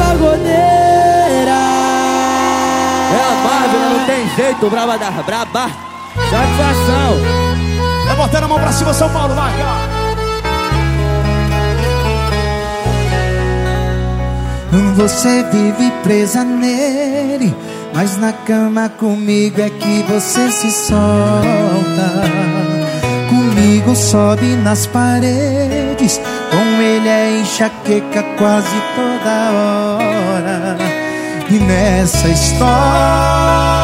pagodeira 0.00 0.79
não 4.00 4.06
tem 4.06 4.28
jeito, 4.36 4.70
braba 4.70 4.98
da 4.98 5.10
braba. 5.10 5.70
Satisfação 6.30 7.40
Vai 8.06 8.16
botando 8.16 8.44
a 8.44 8.48
mão 8.48 8.58
pra 8.58 8.72
cima, 8.72 8.92
São 8.92 9.08
Paulo, 9.10 9.34
vai, 9.34 9.52
ó. 9.62 10.00
Você 14.96 15.42
vive 15.44 15.90
presa 16.02 16.44
nele, 16.44 17.54
mas 17.94 18.18
na 18.18 18.32
cama 18.32 18.90
comigo 18.90 19.60
é 19.60 19.70
que 19.70 20.02
você 20.02 20.50
se 20.50 20.70
solta. 20.70 22.22
Comigo 23.30 23.96
sobe 23.96 24.56
nas 24.56 24.86
paredes, 24.86 26.20
com 26.50 26.82
ele 26.82 27.08
é 27.08 27.40
enxaqueca 27.40 28.22
quase 28.36 28.76
toda 28.94 29.50
hora. 29.52 30.76
E 31.48 31.54
nessa 31.54 32.28
história, 32.28 33.79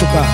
machucar. 0.00 0.24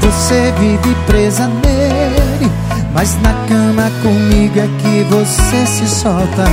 Você 0.00 0.52
vive 0.58 0.94
presa 1.06 1.48
nele, 1.48 2.50
mas 2.94 3.20
na 3.20 3.32
cama 3.48 3.90
comigo 4.02 4.58
é 4.58 4.68
que 4.80 5.02
você 5.10 5.66
se 5.66 5.88
solta. 5.88 6.44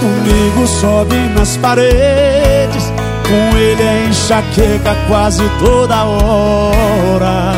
Comigo 0.00 0.66
sobe 0.66 1.16
nas 1.36 1.56
paredes, 1.58 2.92
com 3.28 3.56
ele 3.56 3.82
é 3.82 4.06
enxaqueca 4.08 4.96
quase 5.08 5.42
toda 5.60 6.04
hora. 6.04 7.52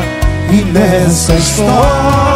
E 0.50 0.62
nessa 0.72 1.32
história, 1.34 2.33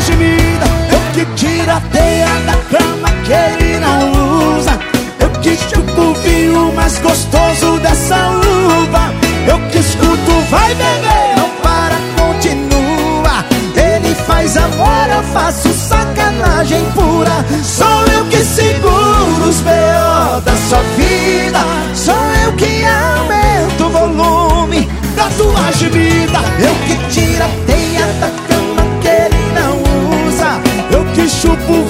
da 0.00 0.06
sua 0.06 0.16
gemida. 0.16 0.66
Eu 0.90 1.00
que 1.12 1.24
tiro 1.36 1.70
a 1.70 1.80
teia 1.92 2.28
da 2.46 2.56
cama 2.70 3.08
que 3.24 3.32
ele 3.32 3.78
não 3.78 4.56
usa. 4.56 4.78
Eu 5.20 5.30
que 5.40 5.56
chupo 5.56 6.00
o 6.00 6.14
vinho 6.14 6.72
mais 6.72 6.98
gostoso 6.98 7.78
dessa 7.80 8.30
uva. 8.30 9.12
Eu 9.46 9.58
que 9.70 9.78
escuto, 9.78 10.32
vai 10.50 10.74
beber, 10.74 11.36
não 11.36 11.48
para, 11.62 11.96
continua. 12.18 13.44
Ele 13.76 14.14
faz 14.14 14.56
amor, 14.56 15.08
eu 15.14 15.22
faço 15.32 15.72
sacanagem 15.72 16.84
pura. 16.94 17.44
Sou 17.62 18.06
eu 18.14 18.24
que 18.26 18.44
seguro 18.44 19.48
os 19.48 19.60
B.O. 19.60 20.40
da 20.40 20.56
sua 20.68 20.82
vida. 20.96 21.58
Sou 21.94 22.14
eu 22.44 22.52
que 22.52 22.84
aumento 22.84 23.86
o 23.86 23.90
volume 23.90 24.88
da 25.16 25.28
tua 25.36 25.72
gemida. 25.72 26.38
Eu 26.58 26.74
que 26.86 26.96
tiro 27.12 27.44
a 27.44 27.59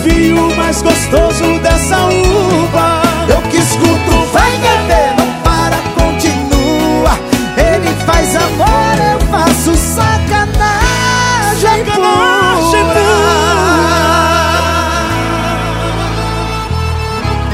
chupo 0.04 0.32
o 0.32 0.56
mais 0.56 0.82
gostoso 0.82 1.58
dessa 1.60 1.96
uva. 1.98 3.02
Eu 3.28 3.40
que 3.42 3.58
escuto, 3.58 4.26
vai 4.32 4.50
beber, 4.52 5.14
não 5.18 5.32
para, 5.42 5.76
continua. 5.94 7.18
Ele 7.56 7.94
faz 8.06 8.36
amor, 8.36 8.98
eu 9.12 9.20
faço 9.28 9.74
sacanagem, 9.76 11.60
Sacanagem 11.60 12.84
pura. 12.92 13.60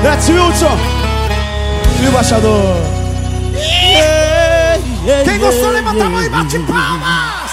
Let's 0.02 0.28
Wilson 0.28 0.78
e 2.00 2.04
o 2.04 2.08
embaixador. 2.08 2.76
Quem 5.24 5.38
gostou, 5.38 5.70
levanta 5.70 6.04
a 6.04 6.10
mão 6.10 6.22
e 6.22 6.28
bate 6.28 6.58
palmas. 6.60 7.45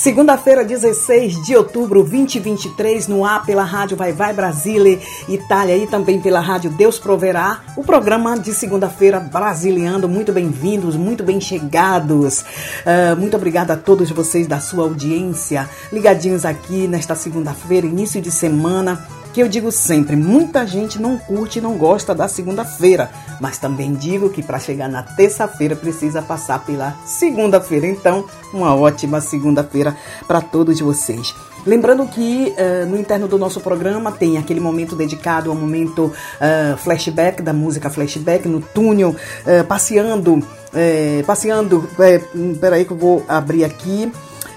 Segunda-feira, 0.00 0.64
16 0.64 1.42
de 1.42 1.54
outubro 1.54 2.02
2023, 2.02 3.06
no 3.06 3.22
ar 3.22 3.44
pela 3.44 3.64
Rádio 3.64 3.98
Vai 3.98 4.14
Vai 4.14 4.32
Brasília, 4.32 4.98
Itália 5.28 5.76
e 5.76 5.86
também 5.86 6.18
pela 6.18 6.40
Rádio 6.40 6.70
Deus 6.70 6.98
Proverá, 6.98 7.60
o 7.76 7.84
programa 7.84 8.38
de 8.38 8.54
segunda-feira 8.54 9.20
brasiliano. 9.20 10.08
Muito 10.08 10.32
bem-vindos, 10.32 10.96
muito 10.96 11.22
bem 11.22 11.38
chegados. 11.38 12.40
Uh, 12.40 13.14
muito 13.18 13.36
obrigada 13.36 13.74
a 13.74 13.76
todos 13.76 14.08
vocês 14.10 14.46
da 14.46 14.58
sua 14.58 14.84
audiência, 14.84 15.68
ligadinhos 15.92 16.46
aqui 16.46 16.88
nesta 16.88 17.14
segunda-feira, 17.14 17.86
início 17.86 18.22
de 18.22 18.30
semana 18.30 19.06
que 19.32 19.40
eu 19.40 19.48
digo 19.48 19.70
sempre, 19.70 20.16
muita 20.16 20.66
gente 20.66 21.00
não 21.00 21.16
curte 21.18 21.58
e 21.58 21.62
não 21.62 21.76
gosta 21.76 22.14
da 22.14 22.26
segunda-feira, 22.26 23.10
mas 23.40 23.58
também 23.58 23.94
digo 23.94 24.30
que 24.30 24.42
para 24.42 24.58
chegar 24.58 24.88
na 24.88 25.02
terça-feira 25.02 25.76
precisa 25.76 26.20
passar 26.20 26.64
pela 26.64 26.96
segunda-feira. 27.04 27.86
Então, 27.86 28.24
uma 28.52 28.74
ótima 28.74 29.20
segunda-feira 29.20 29.96
para 30.26 30.40
todos 30.40 30.80
vocês. 30.80 31.34
Lembrando 31.66 32.06
que 32.06 32.54
uh, 32.56 32.86
no 32.86 32.98
interno 32.98 33.28
do 33.28 33.38
nosso 33.38 33.60
programa 33.60 34.10
tem 34.10 34.38
aquele 34.38 34.60
momento 34.60 34.96
dedicado 34.96 35.50
ao 35.50 35.56
momento 35.56 36.06
uh, 36.06 36.76
flashback 36.78 37.42
da 37.42 37.52
música 37.52 37.90
flashback 37.90 38.48
no 38.48 38.60
túnel, 38.60 39.10
uh, 39.10 39.64
passeando, 39.64 40.42
passeando. 41.26 41.88
peraí 42.60 42.84
que 42.84 42.92
eu 42.92 42.96
vou 42.96 43.24
abrir 43.28 43.64
aqui 43.64 44.10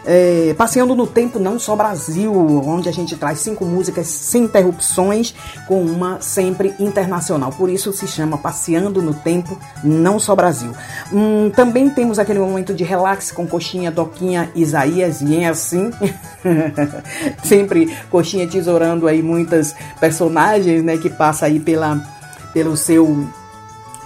é, 0.05 0.53
Passeando 0.57 0.95
no 0.95 1.07
Tempo 1.07 1.39
Não 1.39 1.57
Só 1.57 1.75
Brasil, 1.75 2.33
onde 2.65 2.89
a 2.89 2.91
gente 2.91 3.15
traz 3.15 3.39
cinco 3.39 3.65
músicas 3.65 4.07
sem 4.07 4.43
interrupções, 4.43 5.33
com 5.67 5.81
uma 5.81 6.19
sempre 6.21 6.73
internacional. 6.79 7.51
Por 7.51 7.69
isso 7.69 7.93
se 7.93 8.07
chama 8.07 8.37
Passeando 8.37 9.01
no 9.01 9.13
Tempo 9.13 9.57
Não 9.83 10.19
Só 10.19 10.35
Brasil. 10.35 10.71
Hum, 11.11 11.51
também 11.55 11.89
temos 11.89 12.19
aquele 12.19 12.39
momento 12.39 12.73
de 12.73 12.83
relax 12.83 13.31
com 13.31 13.47
Coxinha, 13.47 13.91
Doquinha, 13.91 14.49
Isaías, 14.55 15.21
e 15.21 15.37
é 15.37 15.47
assim. 15.47 15.91
sempre 17.43 17.95
Coxinha 18.09 18.47
tesourando 18.47 19.07
aí 19.07 19.21
muitas 19.21 19.75
personagens, 19.99 20.83
né, 20.83 20.97
que 20.97 21.09
passa 21.09 21.45
aí 21.45 21.59
pela, 21.59 22.01
pelo 22.53 22.75
seu 22.75 23.27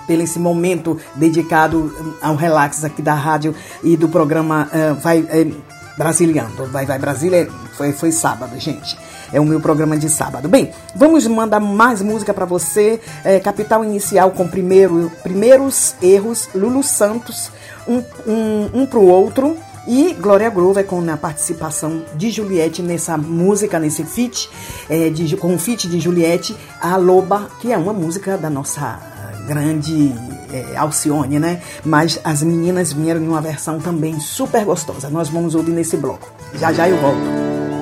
pelo 0.08 0.22
esse 0.22 0.40
momento 0.40 0.98
dedicado 1.16 1.94
ao 2.22 2.34
relax 2.34 2.86
aqui 2.86 3.02
da 3.02 3.14
rádio 3.14 3.54
e 3.84 3.98
do 3.98 4.08
programa 4.08 4.70
uh, 4.72 4.96
vai 4.96 5.20
uh, 5.20 5.77
Brasiliano. 5.98 6.68
Vai, 6.68 6.86
vai, 6.86 7.00
Brasília 7.00 7.50
foi, 7.74 7.92
foi 7.92 8.12
sábado, 8.12 8.58
gente. 8.60 8.98
É 9.34 9.42
o 9.42 9.46
meu 9.46 9.60
programa 9.60 9.98
de 9.98 10.10
sábado. 10.10 10.48
Bem, 10.48 10.72
vamos 10.96 11.26
mandar 11.28 11.60
mais 11.60 12.02
música 12.02 12.34
para 12.34 12.46
você. 12.46 13.00
É, 13.24 13.40
Capital 13.40 13.84
Inicial 13.84 14.32
com 14.32 14.48
primeiro, 14.48 15.12
Primeiros 15.24 15.96
Erros, 16.02 16.48
Lulu 16.56 16.84
Santos, 16.84 17.52
um, 17.88 18.04
um, 18.26 18.70
um 18.82 18.86
pro 18.86 19.02
outro. 19.02 19.58
E 19.90 20.14
Glória 20.20 20.50
Groove 20.50 20.84
com 20.84 21.00
a 21.10 21.16
participação 21.16 22.04
de 22.16 22.30
Juliette 22.30 22.82
nessa 22.82 23.18
música, 23.18 23.80
nesse 23.80 24.04
feat, 24.04 24.50
é, 24.90 25.10
de, 25.10 25.38
com 25.38 25.56
o 25.56 25.58
feat 25.58 25.88
de 25.88 25.98
Juliette, 25.98 26.54
a 26.82 26.98
Loba, 26.98 27.50
que 27.62 27.72
é 27.72 27.78
uma 27.78 27.94
música 27.94 28.38
da 28.38 28.50
nossa 28.50 29.00
grande 29.48 30.14
é, 30.52 30.78
Alcione, 30.78 31.40
né? 31.40 31.62
Mas 31.84 32.20
as 32.24 32.42
meninas 32.42 32.94
vieram 32.94 33.22
em 33.22 33.28
uma 33.28 33.42
versão 33.42 33.80
também 33.80 34.20
super 34.20 34.64
gostosa. 34.66 35.10
Nós 35.10 35.30
vamos 35.30 35.56
ouvir 35.56 35.72
nesse 35.72 35.98
bloco. 35.98 36.32
Já 36.54 36.72
já 36.74 36.88
eu 36.88 36.98
volto. 36.98 37.77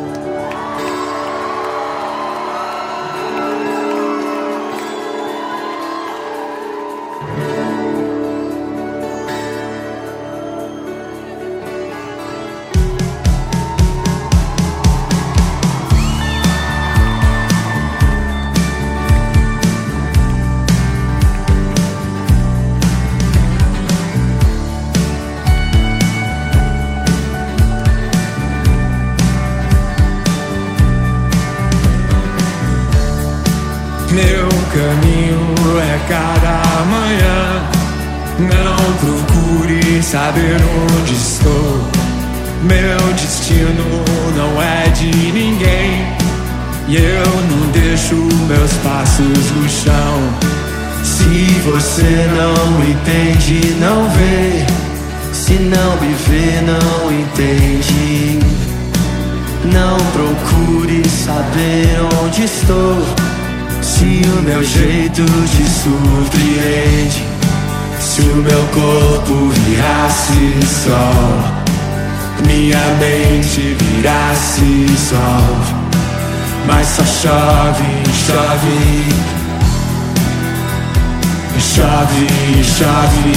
Chove, 81.65 82.63
chove. 82.63 83.33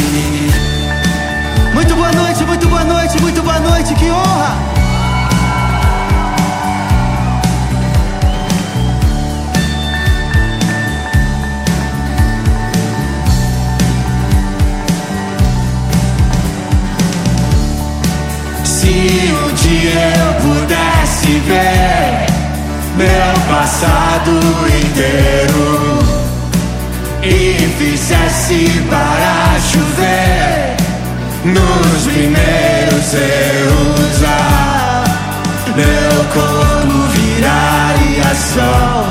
Muito 1.75 1.95
boa 1.95 2.13
noite, 2.13 2.45
muito 2.45 2.69
boa 2.69 2.85
noite, 2.85 3.23
muito 3.23 3.43
boa 3.43 3.59
noite, 3.59 3.95
que 3.95 4.11
honra! 4.11 4.57
Se 18.65 19.33
um 19.33 19.55
dia 19.55 20.13
eu 20.19 20.35
pudesse 20.43 21.39
ver 21.47 22.27
meu 22.97 23.35
passado 23.49 24.31
inteiro 24.67 26.08
e 27.29 27.75
fizesse 27.79 28.83
para 28.89 29.61
chover 29.61 30.77
nos 31.45 32.07
primeiros 32.13 33.15
erros, 33.15 34.23
ah, 34.27 35.05
meu 35.77 36.25
corpo 36.33 36.99
viraria 37.13 38.35
sol, 38.35 39.07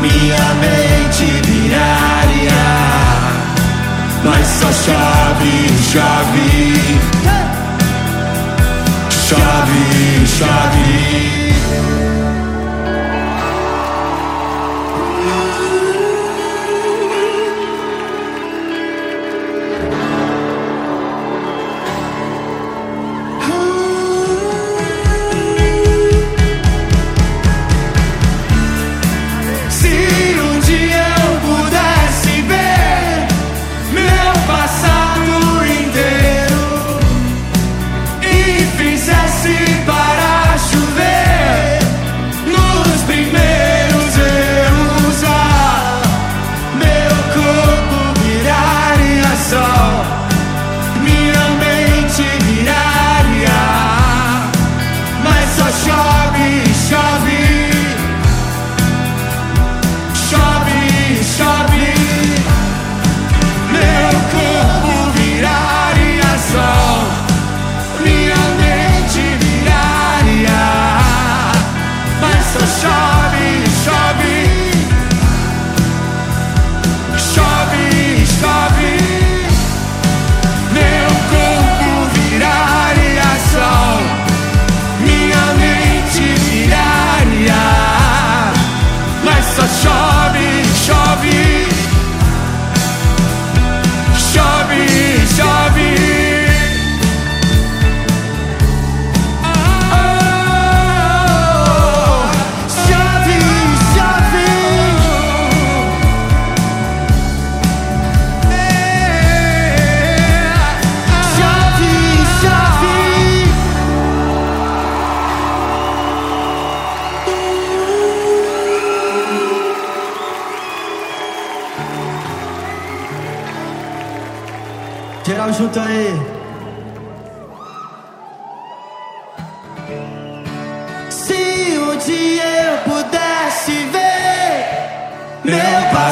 minha 0.00 0.54
mente 0.60 1.24
viraria, 1.46 2.62
mas 4.24 4.46
só 4.46 4.70
chove, 4.72 5.68
chove 5.90 7.22
chave, 9.32 10.26
chave. 10.26 12.21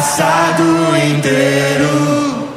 Passado 0.01 0.63
inteiro 0.97 2.49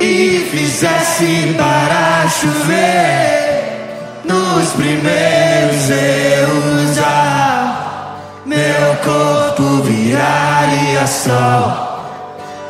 e 0.00 0.48
fizesse 0.50 1.54
para 1.54 2.26
chover 2.30 3.90
nos 4.24 4.70
primeiros 4.70 5.90
erros, 5.90 6.98
ah, 7.04 8.16
meu 8.46 8.96
corpo 9.04 9.82
viraria 9.82 11.06
sol 11.06 11.90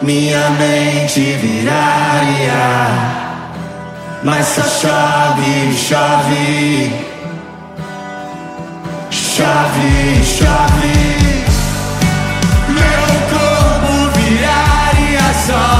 minha 0.03 0.51
mente 0.51 1.21
viraria. 1.21 2.91
Mas 4.25 4.47
só 4.47 4.63
chove, 4.63 5.73
chove, 5.77 6.93
chove, 9.13 10.25
chove. 10.25 11.50
Viraria 15.51 15.80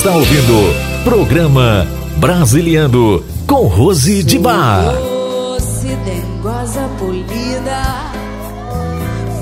Está 0.00 0.16
ouvindo 0.16 1.04
programa 1.04 1.86
Brasiliando 2.16 3.22
com 3.46 3.66
Rose 3.66 4.24
de 4.24 4.38
Bar. 4.38 4.94
Doce, 4.94 5.88
dengosa, 5.88 6.88
polida, 6.98 7.82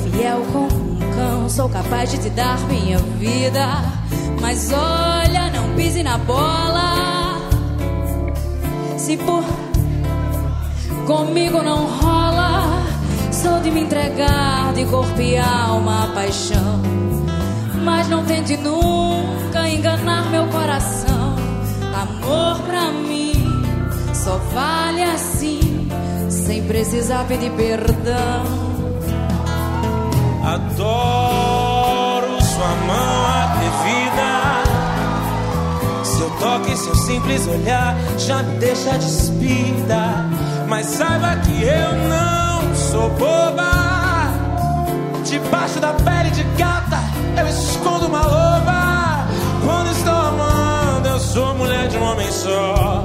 fiel 0.03 0.43
como 0.53 0.67
um 0.67 0.99
cão, 1.15 1.49
sou 1.49 1.69
capaz 1.69 2.11
de 2.11 2.19
te 2.19 2.31
dar 2.31 2.59
minha 2.67 2.99
vida. 2.99 3.69
Mas 4.41 4.73
olha, 4.73 5.49
não 5.53 5.77
pise 5.77 6.03
na 6.03 6.19
bola. 6.19 7.39
Se 8.97 9.17
por 9.17 9.45
comigo 11.07 11.63
não 11.63 11.87
rola, 11.87 12.83
sou 13.31 13.61
de 13.61 13.71
me 13.71 13.83
entregar 13.83 14.73
de 14.75 14.85
corpo 14.87 15.21
e 15.21 15.39
alma 15.39 16.11
paixão. 16.13 16.83
Mas 17.85 18.09
não 18.09 18.25
tente 18.25 18.57
nunca 18.57 19.69
enganar 19.69 20.31
meu 20.31 20.47
coração. 20.49 21.37
Amor 21.95 22.61
pra 22.67 22.91
mim 22.93 23.33
só 24.15 24.37
vale 24.53 25.03
assim, 25.03 25.89
sem 26.29 26.63
precisar 26.65 27.25
pedir 27.25 27.51
perdão. 27.53 28.45
Adoro 30.45 32.43
sua 32.43 32.75
mão 32.87 33.27
atrevida. 33.43 34.29
Seu 36.05 36.31
toque, 36.39 36.77
seu 36.77 36.95
simples 36.95 37.47
olhar 37.47 37.97
já 38.19 38.43
me 38.43 38.59
deixa 38.59 38.99
despida. 38.99 40.27
Mas 40.69 40.87
saiba 40.87 41.37
que 41.37 41.63
eu 41.63 41.93
não 42.09 42.75
sou 42.75 43.11
boba. 43.11 43.69
Debaixo 45.25 45.81
da 45.81 45.93
pele 45.93 46.31
de 46.31 46.43
gata, 46.57 47.01
eu 47.41 47.49
escondo 47.49 48.07
uma 48.07 48.23
loba. 48.23 49.29
Quando 49.65 49.91
estou 49.93 50.13
amando, 50.13 51.09
eu 51.09 51.19
sou 51.21 51.55
mulher 51.55 51.89
de 51.89 51.97
um 51.97 52.03
homem 52.03 52.31
só. 52.31 53.05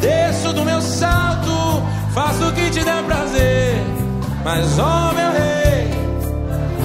Desço 0.00 0.52
do 0.52 0.64
meu 0.64 0.80
salto, 0.80 1.82
faço 2.14 2.48
o 2.48 2.52
que 2.52 2.70
te 2.70 2.84
der 2.84 3.02
prazer. 3.04 3.82
Mas, 4.44 4.78
ó 4.78 5.12
meu 5.12 5.32
rei, 5.32 5.90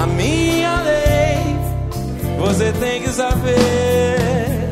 a 0.01 0.07
minha 0.07 0.81
lei, 0.81 1.59
você 2.39 2.71
tem 2.73 3.01
que 3.01 3.09
saber. 3.09 4.69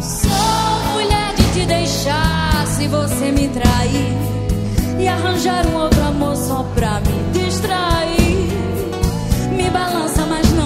Sou 0.00 0.92
mulher 0.92 1.34
de 1.36 1.52
te 1.52 1.66
deixar 1.66 2.66
se 2.66 2.88
você 2.88 3.30
me 3.30 3.48
trair 3.48 4.12
e 4.98 5.08
arranjar 5.08 5.66
um 5.66 5.76
outro 5.76 6.02
amor 6.02 6.36
só 6.36 6.64
pra 6.74 7.00
me 7.00 7.32
distrair. 7.32 8.23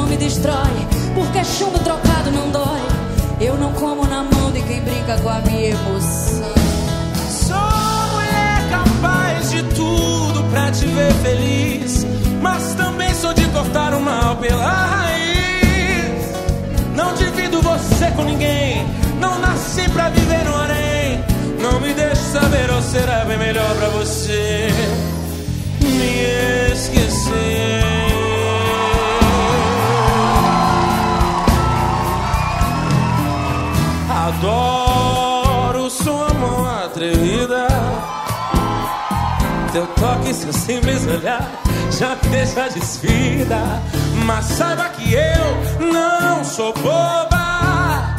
Me 0.08 0.16
destrói, 0.16 0.86
porque 1.14 1.44
chumbo 1.44 1.78
trocado 1.80 2.30
não 2.30 2.50
dói. 2.50 2.80
Eu 3.40 3.56
não 3.56 3.72
como 3.74 4.06
na 4.06 4.22
mão 4.24 4.50
de 4.50 4.60
quem 4.62 4.80
brinca 4.80 5.16
com 5.22 5.28
a 5.28 5.40
minha 5.40 5.70
emoção. 5.70 6.52
Sou 7.30 8.16
mulher 8.16 8.68
capaz 8.70 9.50
de 9.50 9.62
tudo 9.74 10.42
pra 10.50 10.70
te 10.72 10.86
ver 10.86 11.12
feliz, 11.22 12.06
mas 12.42 12.74
também 12.74 13.14
sou 13.14 13.32
de 13.34 13.44
cortar 13.46 13.94
o 13.94 14.00
mal 14.00 14.36
pela 14.36 14.64
raiz. 14.64 16.34
Não 16.96 17.14
divido 17.14 17.60
você 17.60 18.10
com 18.16 18.24
ninguém, 18.24 18.84
não 19.20 19.38
nasci 19.38 19.88
pra 19.90 20.08
viver 20.08 20.44
no 20.44 20.56
harém. 20.56 21.24
Não 21.60 21.80
me 21.80 21.92
deixe 21.92 22.22
saber, 22.32 22.70
ou 22.70 22.82
será 22.82 23.24
bem 23.24 23.38
melhor 23.38 23.74
pra 23.76 23.88
você 23.90 24.68
me 25.80 26.72
esquecer. 26.72 27.87
Adoro 34.38 35.90
sua 35.90 36.32
mão 36.34 36.64
atrevida. 36.84 37.66
Teu 39.72 39.84
toque, 39.88 40.32
seu 40.32 40.52
simples 40.52 41.04
olhar 41.08 41.50
já 41.98 42.14
me 42.14 42.28
deixa 42.30 42.68
desfida. 42.68 43.82
Mas 44.24 44.44
saiba 44.44 44.84
que 44.90 45.12
eu 45.12 45.90
não 45.92 46.44
sou 46.44 46.72
boba. 46.74 48.16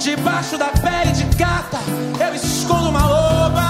Debaixo 0.00 0.58
da 0.58 0.66
pele 0.66 1.12
de 1.12 1.24
gata, 1.36 1.78
eu 2.18 2.34
escondo 2.34 2.88
uma 2.88 3.06
loba. 3.06 3.62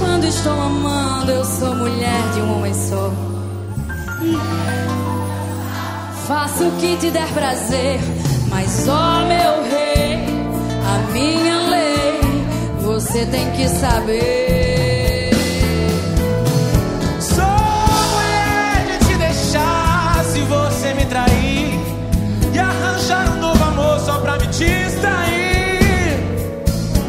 Quando 0.00 0.24
estou 0.24 0.52
amando, 0.52 1.32
eu 1.32 1.44
sou 1.46 1.74
mulher 1.76 2.22
de 2.34 2.40
um 2.42 2.58
homem 2.58 2.74
só. 2.74 3.10
Faço 6.28 6.64
o 6.64 6.72
que 6.72 6.96
te 6.98 7.10
der 7.10 7.28
prazer, 7.28 8.00
mas 8.50 8.86
ó 8.88 9.24
meu 9.26 9.62
rei, 9.70 9.85
a 10.86 10.98
minha 11.12 11.58
lei, 11.68 12.20
você 12.80 13.26
tem 13.26 13.50
que 13.52 13.68
saber. 13.68 15.30
Sou 17.20 17.44
mulher 18.14 18.86
de 18.90 19.06
te 19.06 19.14
deixar 19.18 20.24
se 20.24 20.40
você 20.40 20.94
me 20.94 21.04
trair 21.06 21.80
e 22.52 22.58
arranjar 22.58 23.32
um 23.32 23.40
novo 23.40 23.64
amor 23.64 23.98
só 24.00 24.18
pra 24.18 24.38
me 24.38 24.46
distrair. 24.46 25.76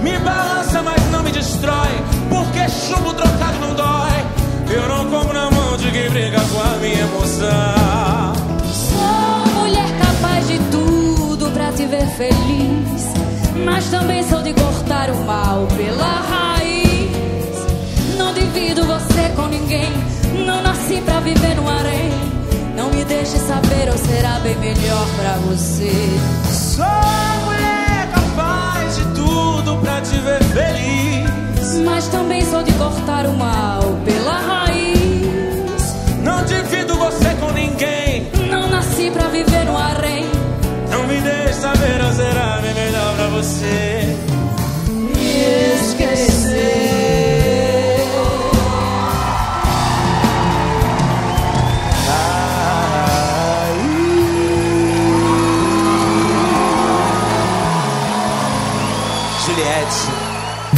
Me 0.01 0.17
balança, 0.19 0.81
mas 0.81 1.01
não 1.11 1.23
me 1.23 1.31
destrói, 1.31 1.91
porque 2.29 2.67
chumbo 2.69 3.13
trocado 3.13 3.59
não 3.59 3.75
dói. 3.75 4.25
Eu 4.69 4.87
não 4.89 5.09
como 5.09 5.31
na 5.33 5.49
mão 5.51 5.77
de 5.77 5.89
quem 5.91 6.09
briga 6.09 6.39
com 6.39 6.59
a 6.59 6.77
minha 6.77 6.99
emoção. 6.99 8.33
Sou 8.73 9.53
mulher 9.61 9.89
capaz 9.99 10.47
de 10.47 10.59
tudo 10.71 11.49
pra 11.51 11.71
te 11.71 11.85
ver 11.85 12.05
feliz, 12.07 13.06
mas 13.65 13.89
também 13.89 14.23
sou 14.23 14.41
de 14.41 14.53
cortar 14.53 15.09
o 15.09 15.25
mal 15.25 15.67
pela 15.75 16.21
raiz. 16.21 17.57
Não 18.17 18.33
divido 18.33 18.83
você 18.85 19.29
com 19.35 19.47
ninguém, 19.47 19.91
não 20.45 20.61
nasci 20.61 21.01
pra 21.01 21.19
viver 21.19 21.55
no 21.55 21.67
harém. 21.69 22.11
Não 22.75 22.89
me 22.91 23.03
deixe 23.05 23.37
saber, 23.37 23.89
ou 23.91 23.97
será 23.97 24.39
bem 24.39 24.55
melhor 24.57 25.07
pra 25.17 25.33
você. 25.47 25.91
Sou 26.51 26.85
mulher 27.45 28.07
capaz 28.13 28.95
de 28.97 29.03
tudo 29.15 29.77
pra 29.81 29.99
te 30.01 30.17
ver 30.19 30.43
feliz, 30.43 31.79
mas 31.83 32.07
também 32.07 32.45
sou 32.45 32.61
de 32.63 32.71
cortar 32.73 33.25
o 33.25 33.33
mal 33.33 33.81
pela 34.05 34.37
raiz. 34.39 35.95
Não 36.23 36.43
divido 36.45 36.95
você 36.95 37.33
com 37.39 37.51
ninguém, 37.51 38.06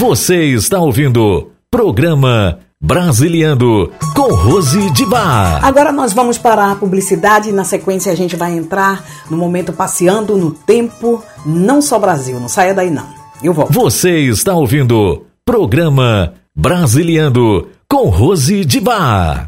Você 0.10 0.44
está 0.56 0.80
ouvindo 0.80 1.52
programa 1.70 2.58
Brasiliando 2.82 3.92
com 4.16 4.34
Rose 4.34 4.90
de 4.90 5.06
Bar. 5.06 5.64
Agora 5.64 5.92
nós 5.92 6.14
vamos 6.14 6.36
para 6.36 6.72
a 6.72 6.76
publicidade 6.76 7.50
e 7.50 7.52
na 7.52 7.64
sequência 7.64 8.12
a 8.12 8.16
gente 8.16 8.36
vai 8.36 8.58
entrar 8.58 9.06
no 9.30 9.38
momento 9.38 9.72
passeando 9.72 10.36
no 10.36 10.50
tempo, 10.50 11.24
não 11.46 11.80
só 11.80 12.00
Brasil, 12.00 12.40
não 12.40 12.50
saia 12.50 12.74
daí 12.74 12.90
não. 12.90 13.08
Eu 13.44 13.54
volto. 13.54 13.72
Você 13.72 14.22
está 14.22 14.56
ouvindo 14.56 15.28
programa 15.46 16.34
Brasiliando 16.56 17.68
com 17.88 18.10
Rose 18.10 18.66
de 18.66 18.80
Bar. 18.80 19.48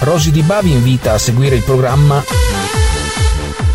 Rosy 0.00 0.30
Di 0.30 0.42
Ba 0.42 0.60
vi 0.60 0.72
invita 0.72 1.12
a 1.14 1.18
seguire 1.18 1.56
il 1.56 1.62
programma 1.62 2.22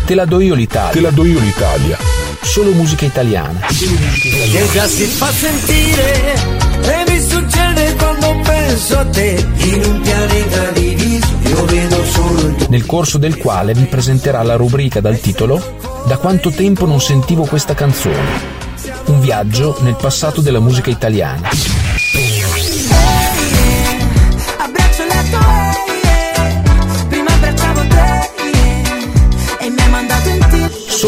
Te 0.04 0.14
la 0.14 0.24
do 0.24 0.40
io 0.40 0.54
l'Italia. 0.54 0.92
Te 0.92 1.00
la 1.00 1.10
do 1.10 1.24
io 1.24 1.38
l'Italia. 1.38 1.96
Solo 2.40 2.72
musica 2.72 3.04
italiana. 3.04 3.60
che 3.60 4.68
già 4.72 4.86
si 4.86 5.04
fa 5.04 5.30
sentire 5.30 6.34
e 6.82 7.10
mi 7.10 7.20
succede 7.20 7.94
quando 7.96 8.40
penso 8.42 8.98
a 8.98 9.04
te 9.06 9.46
in 9.56 9.84
un 9.84 10.00
pianeta 10.00 10.70
diviso 10.72 11.28
io 11.44 11.64
vedo 11.66 12.04
solo 12.04 12.40
il 12.40 12.54
tuo 12.56 12.66
Nel 12.68 12.86
corso 12.86 13.18
del 13.18 13.36
quale 13.36 13.72
vi 13.74 13.84
presenterà 13.84 14.42
la 14.42 14.56
rubrica 14.56 15.00
dal 15.00 15.20
titolo 15.20 15.76
Da 16.06 16.16
quanto 16.16 16.50
tempo 16.50 16.84
non 16.84 17.00
sentivo 17.00 17.44
questa 17.44 17.74
canzone? 17.74 18.60
Un 19.06 19.20
viaggio 19.20 19.78
nel 19.82 19.96
passato 19.96 20.40
della 20.40 20.60
musica 20.60 20.90
italiana. 20.90 21.48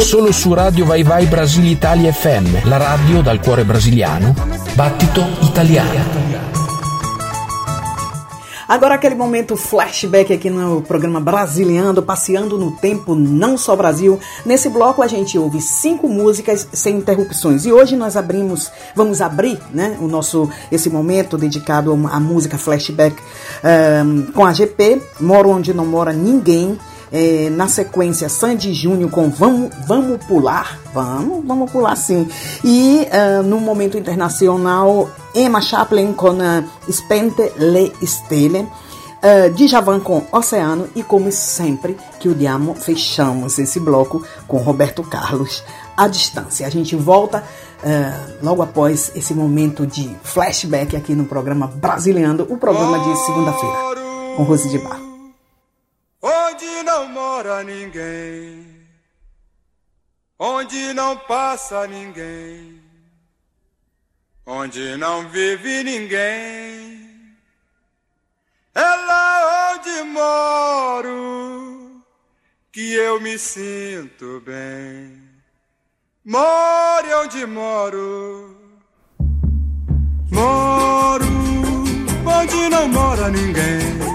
Solo 0.02 0.32
su 0.32 0.52
Radio 0.52 0.84
Vai 0.84 1.02
Vai 1.04 1.26
Brasile 1.26 1.68
Italia 1.68 2.12
FM, 2.12 2.64
la 2.64 2.78
radio 2.78 3.22
dal 3.22 3.40
cuore 3.40 3.64
brasiliano, 3.64 4.34
battito 4.74 5.24
italiano. 5.40 6.42
Agora 8.66 8.94
aquele 8.94 9.14
momento 9.14 9.56
flashback 9.56 10.32
aqui 10.32 10.50
no 10.50 10.80
programa 10.82 11.20
Brasiliando, 11.20 12.02
passeando 12.02 12.58
no 12.58 12.72
tempo, 12.72 13.14
não 13.14 13.56
só 13.56 13.76
Brasil. 13.76 14.18
Nesse 14.44 14.68
bloco 14.68 15.02
a 15.02 15.06
gente 15.06 15.38
ouve 15.38 15.60
cinco 15.60 16.08
músicas 16.08 16.66
sem 16.72 16.96
interrupções. 16.96 17.66
E 17.66 17.72
hoje 17.72 17.94
nós 17.94 18.16
abrimos, 18.16 18.72
vamos 18.96 19.20
abrir, 19.20 19.60
né, 19.70 19.96
o 20.00 20.08
nosso 20.08 20.50
esse 20.72 20.90
momento 20.90 21.36
dedicado 21.36 21.92
à 22.10 22.18
música 22.18 22.58
flashback 22.58 23.16
um, 23.62 24.32
com 24.32 24.44
a 24.44 24.52
GP, 24.52 25.00
Moro 25.20 25.50
onde 25.50 25.72
não 25.72 25.86
mora 25.86 26.12
ninguém. 26.12 26.78
É, 27.16 27.48
na 27.48 27.68
sequência, 27.68 28.28
Sandy 28.28 28.74
Júnior 28.74 29.08
com 29.08 29.30
Vamos, 29.30 29.70
vamos 29.86 30.24
Pular. 30.24 30.80
Vamos, 30.92 31.44
vamos 31.46 31.70
pular 31.70 31.96
sim. 31.96 32.28
E 32.64 33.06
uh, 33.06 33.42
no 33.44 33.60
momento 33.60 33.96
internacional, 33.96 35.08
Emma 35.32 35.60
Chaplin 35.60 36.12
com 36.12 36.30
uh, 36.30 36.92
Spente 36.92 37.52
le 37.56 37.92
Stelle. 38.04 38.62
Uh, 38.62 39.48
Djavan 39.54 40.00
com 40.00 40.24
Oceano 40.32 40.88
e 40.96 41.04
como 41.04 41.30
sempre 41.30 41.96
que 42.18 42.28
o 42.28 42.34
Diamo 42.34 42.74
fechamos 42.74 43.60
esse 43.60 43.78
bloco 43.78 44.22
com 44.48 44.56
Roberto 44.56 45.04
Carlos 45.04 45.62
à 45.96 46.08
distância. 46.08 46.66
A 46.66 46.70
gente 46.70 46.96
volta 46.96 47.44
uh, 47.84 48.44
logo 48.44 48.60
após 48.60 49.12
esse 49.14 49.32
momento 49.32 49.86
de 49.86 50.14
flashback 50.24 50.96
aqui 50.96 51.14
no 51.14 51.26
programa 51.26 51.68
Brasiliando, 51.68 52.44
o 52.50 52.58
programa 52.58 52.98
de 52.98 53.24
segunda-feira 53.24 53.76
com 54.36 54.42
Rose 54.42 54.68
de 54.68 54.78
Bar. 54.78 55.03
Mora 57.44 57.62
ninguém, 57.62 58.88
onde 60.38 60.94
não 60.94 61.14
passa 61.14 61.86
ninguém, 61.86 62.82
onde 64.46 64.96
não 64.96 65.28
vive 65.28 65.82
ninguém. 65.82 67.36
É 68.74 68.80
lá 68.80 69.74
onde 69.74 70.02
moro 70.04 72.02
que 72.72 72.94
eu 72.94 73.20
me 73.20 73.38
sinto 73.38 74.40
bem. 74.40 75.22
More 76.24 77.14
onde 77.22 77.44
moro, 77.44 78.56
moro 80.32 81.26
onde 82.26 82.68
não 82.70 82.88
mora 82.88 83.28
ninguém 83.28 84.13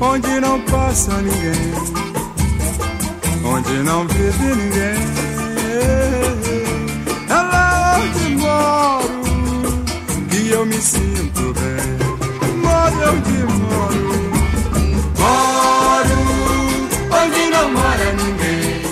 onde 0.00 0.40
não 0.40 0.60
passa 0.62 1.12
ninguém, 1.20 1.74
onde 3.44 3.72
não 3.82 4.06
vive 4.08 4.54
ninguém. 4.54 4.94
É 7.28 7.34
lá 7.34 7.98
onde 8.00 8.36
moro. 8.36 9.84
Que 10.30 10.50
eu 10.50 10.66
me 10.66 10.74
sinto 10.80 11.54
bem. 11.54 11.94
Moro 12.62 12.96
onde 13.12 13.38
moro, 13.52 14.08
moro 15.18 16.18
onde 17.10 17.42
não 17.50 17.70
mora 17.72 18.12
ninguém, 18.12 18.82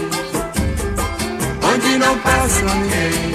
onde 1.73 1.99
não 1.99 2.19
passa 2.19 2.63
ninguém, 2.63 3.32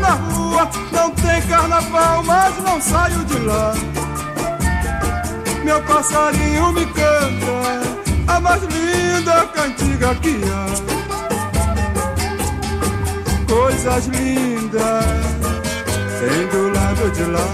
na 0.00 0.14
rua, 0.14 0.68
não 0.92 1.10
tem 1.10 1.42
carnaval, 1.42 2.22
mas 2.24 2.56
não 2.62 2.80
saio 2.80 3.24
de 3.24 3.38
lá. 3.40 3.74
Meu 5.64 5.80
passarinho 5.82 6.72
me 6.72 6.84
canta 6.86 7.82
a 8.26 8.40
mais 8.40 8.62
linda 8.62 9.46
cantiga 9.54 10.14
que 10.16 10.40
há. 10.50 10.66
Coisas 13.48 14.06
lindas 14.06 15.04
tem 16.20 16.46
do 16.48 16.70
lado 16.72 17.10
de 17.12 17.22
lá. 17.24 17.48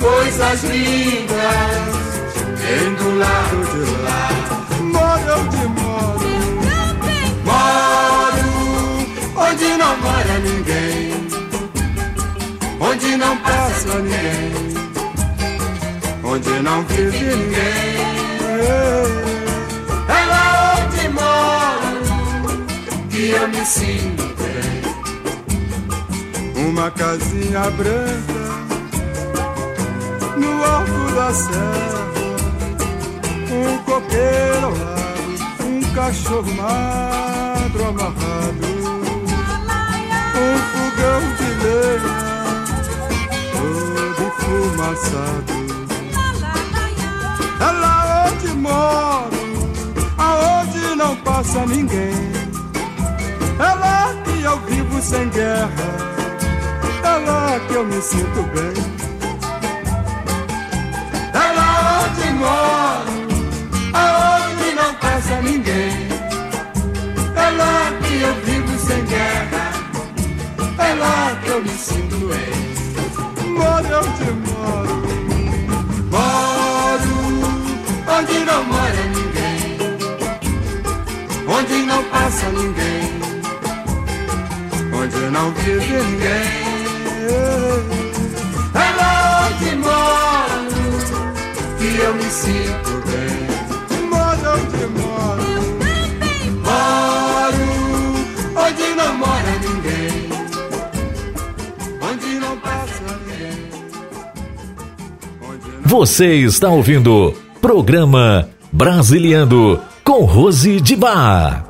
Coisas 0.00 0.62
lindas 0.64 2.00
tem 2.60 2.94
do 2.94 3.18
lado 3.18 3.58
de 3.72 3.84
lá. 4.02 4.28
Moro 4.80 5.40
onde 5.40 5.79
onde 9.60 9.76
não 9.76 9.96
mora 9.98 10.38
ninguém, 10.38 11.28
onde 12.80 13.16
não 13.18 13.36
passa 13.38 13.98
ninguém, 13.98 14.52
onde 16.24 16.50
não 16.62 16.82
vive 16.84 17.24
ninguém. 17.24 18.00
É 20.08 20.24
lá 20.24 20.78
onde 20.78 21.08
moro 21.10 22.00
que 23.10 23.30
eu 23.30 23.48
me 23.48 23.66
sinto 23.66 24.34
bem. 24.40 24.80
Uma 26.66 26.90
casinha 26.92 27.70
branca 27.72 28.40
no 30.38 30.64
alto 30.64 31.14
da 31.14 31.34
serra 31.34 32.10
um 33.52 33.78
coqueiro 33.84 34.66
ao 34.66 34.70
lado, 34.70 35.66
um 35.66 35.80
cachorro 35.92 36.50
magro 36.54 37.88
amarrado, 37.88 38.79
fogão 41.00 41.20
de 41.36 41.48
lenha 41.64 42.14
todo 43.52 44.20
enfumaçado. 44.26 45.52
É 47.60 47.70
lá 47.72 48.26
onde 48.28 48.48
moro, 48.54 49.40
aonde 50.18 50.94
não 50.96 51.16
passa 51.16 51.66
ninguém. 51.66 52.30
É 53.58 53.74
lá 53.74 54.14
que 54.24 54.42
eu 54.42 54.58
vivo 54.60 55.02
sem 55.02 55.28
guerra, 55.30 55.70
é 57.02 57.30
lá 57.30 57.60
que 57.66 57.74
eu 57.74 57.84
me 57.84 58.00
sinto 58.02 58.42
bem. 58.54 58.74
É 61.32 61.52
lá 61.52 62.04
onde 62.04 62.30
moro 62.34 62.79
eu 71.50 71.62
me 71.62 71.68
sinto 71.70 72.16
bem. 72.28 72.52
Moro 73.58 73.98
onde 73.98 74.30
moro, 74.48 74.96
moro 76.10 77.14
onde 78.16 78.36
não 78.44 78.64
mora 78.64 79.02
ninguém, 79.16 79.78
onde 81.48 81.76
não 81.86 82.02
passa 82.04 82.46
ninguém, 82.50 83.20
onde 84.92 85.20
não 85.30 85.50
vive 85.52 85.92
ninguém. 85.92 86.60
É 88.74 88.96
lá 88.96 89.48
onde 89.50 89.76
moro 89.76 90.70
que 91.78 91.88
eu 92.00 92.14
me 92.14 92.30
sinto 92.30 92.90
bem. 93.06 93.59
Você 105.90 106.36
está 106.36 106.68
ouvindo 106.68 107.34
programa 107.60 108.48
Brasiliando 108.70 109.82
com 110.04 110.24
Rose 110.24 110.80
de 110.80 110.94
Bar. 110.94 111.64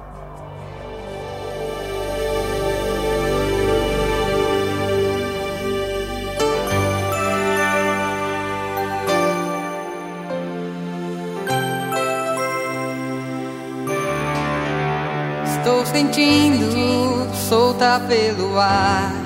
Estou 15.47 15.87
sentindo 15.87 17.35
solta 17.49 17.99
pelo 18.07 18.61
ar 18.61 19.20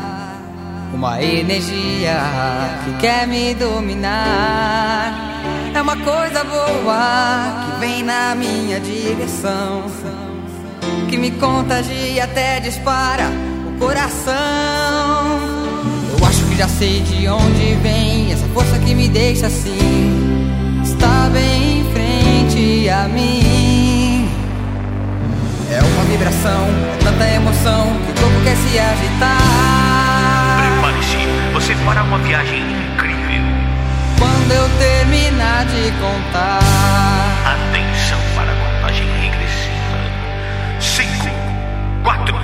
uma 0.94 1.20
energia 1.20 2.16
que 2.84 2.92
quer 3.00 3.26
me 3.26 3.52
dominar. 3.54 5.12
É 5.74 5.82
uma 5.82 5.96
coisa 5.96 6.44
boa 6.44 7.64
que 7.64 7.80
vem 7.80 8.04
na 8.04 8.32
minha 8.36 8.78
direção. 8.78 9.86
Que 11.08 11.16
me 11.16 11.32
contagia 11.32 12.22
até 12.22 12.60
dispara 12.60 13.24
o 13.66 13.78
coração. 13.78 14.34
Eu 16.16 16.24
acho 16.26 16.44
que 16.44 16.56
já 16.56 16.68
sei 16.68 17.00
de 17.00 17.26
onde 17.26 17.74
vem 17.82 18.32
essa 18.32 18.46
força 18.54 18.78
que 18.78 18.94
me 18.94 19.08
deixa 19.08 19.48
assim. 19.48 20.80
Está 20.84 21.28
bem 21.32 21.80
em 21.80 21.92
frente 21.92 22.88
a 22.88 23.08
mim. 23.08 24.28
É 25.72 25.80
uma 25.82 26.04
vibração, 26.04 26.68
é 26.94 27.04
tanta 27.04 27.28
emoção 27.30 27.88
que 28.06 28.12
o 28.12 28.22
corpo 28.22 28.44
quer 28.44 28.56
se 28.56 28.78
agitar 28.78 29.83
você 31.64 31.74
fará 31.76 32.02
uma 32.02 32.18
viagem 32.18 32.60
incrível. 32.60 33.42
Quando 34.18 34.52
eu 34.52 34.68
terminar 34.78 35.64
de 35.64 35.90
contar. 35.92 36.60
Atenção 37.42 38.20
para 38.34 38.52
a 38.52 38.54
contagem 38.54 39.06
regressiva: 39.22 39.98
5, 40.78 41.26
4, 42.02 42.43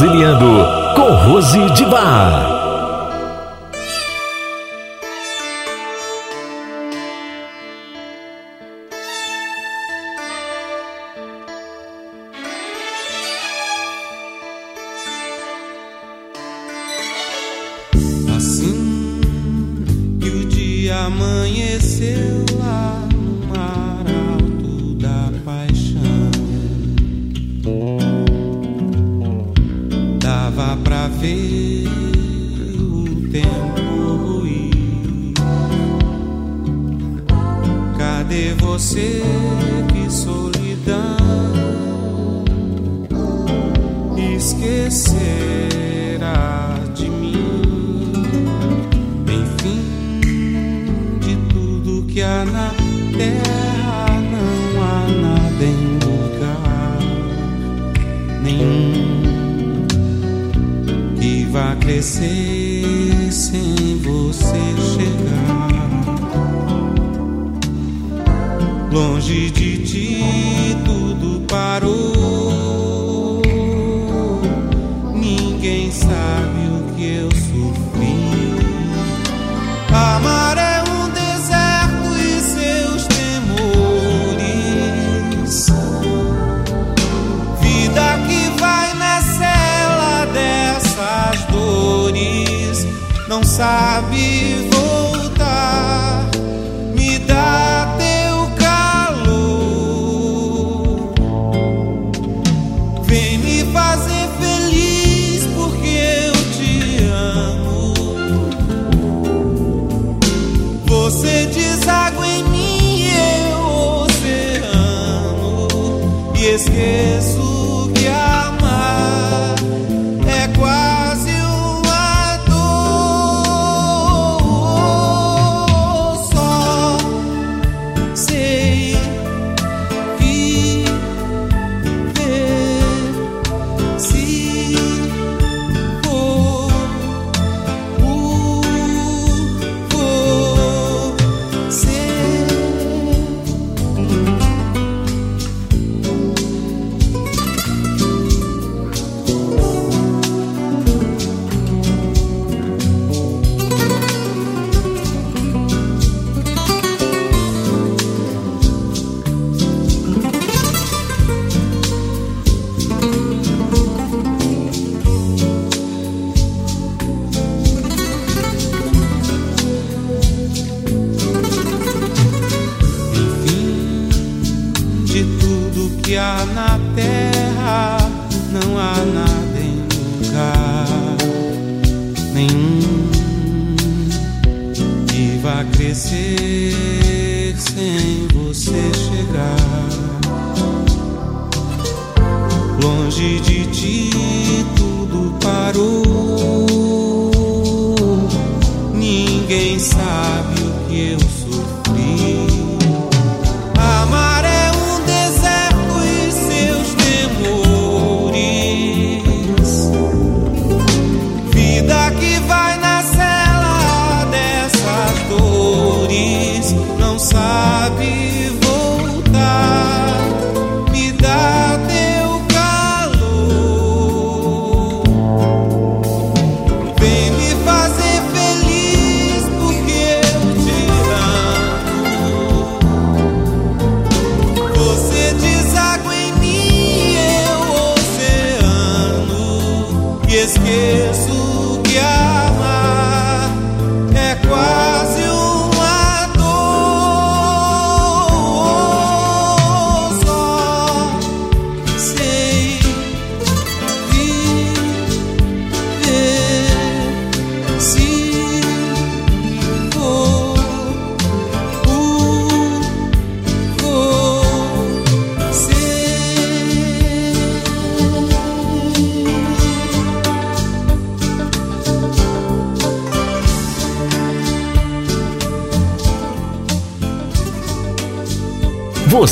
Brasiliano 0.00 0.94
com 0.96 1.14
Rose 1.14 1.70
de 1.72 1.84
Bar. 1.84 2.49
que 52.20 52.24
há 52.24 52.44
na 52.44 52.70
terra 53.16 54.20
não 54.30 54.82
há 54.82 55.08
nada 55.22 55.64
em 55.64 55.98
lugar 56.04 56.98
nenhum 58.42 59.86
que 61.18 61.46
vá 61.46 61.74
crescer 61.76 63.32
sem 63.32 63.96
você 64.02 64.60
chegar. 64.92 65.70
Longe 68.92 69.50
de 69.50 69.78
ti 69.78 70.76
tudo 70.84 71.40
parou. 71.46 72.09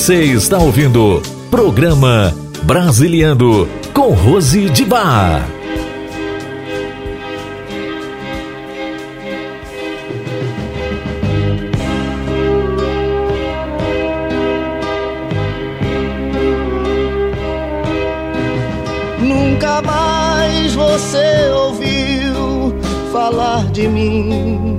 Você 0.09 0.25
está 0.25 0.57
ouvindo 0.57 1.21
Programa 1.51 2.35
Brasiliano 2.63 3.69
com 3.93 4.15
Rose 4.15 4.71
de 4.71 4.83
Bar. 4.87 5.47
Nunca 19.21 19.83
mais 19.83 20.75
você 20.75 21.51
ouviu 21.53 22.75
falar 23.13 23.71
de 23.73 23.87
mim. 23.87 24.79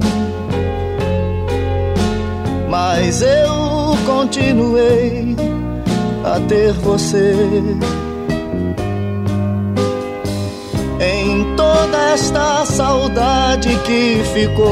Mas 2.68 3.22
eu 3.22 3.70
continuei 4.08 5.19
a 6.36 6.40
ter 6.42 6.74
você. 6.74 7.34
Em 11.02 11.56
toda 11.56 11.98
esta 12.14 12.66
saudade 12.66 13.70
que 13.86 14.22
ficou, 14.34 14.70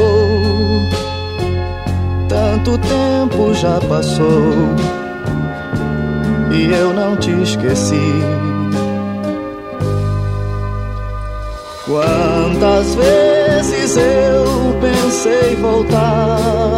tanto 2.30 2.78
tempo 2.78 3.54
já 3.56 3.80
passou 3.90 4.54
e 6.52 6.66
eu 6.72 6.94
não 6.94 7.16
te 7.16 7.32
esqueci. 7.42 8.14
Quantas 11.88 12.96
vezes 12.96 13.98
eu 13.98 14.76
pensei 14.82 15.56
voltar 15.56 16.78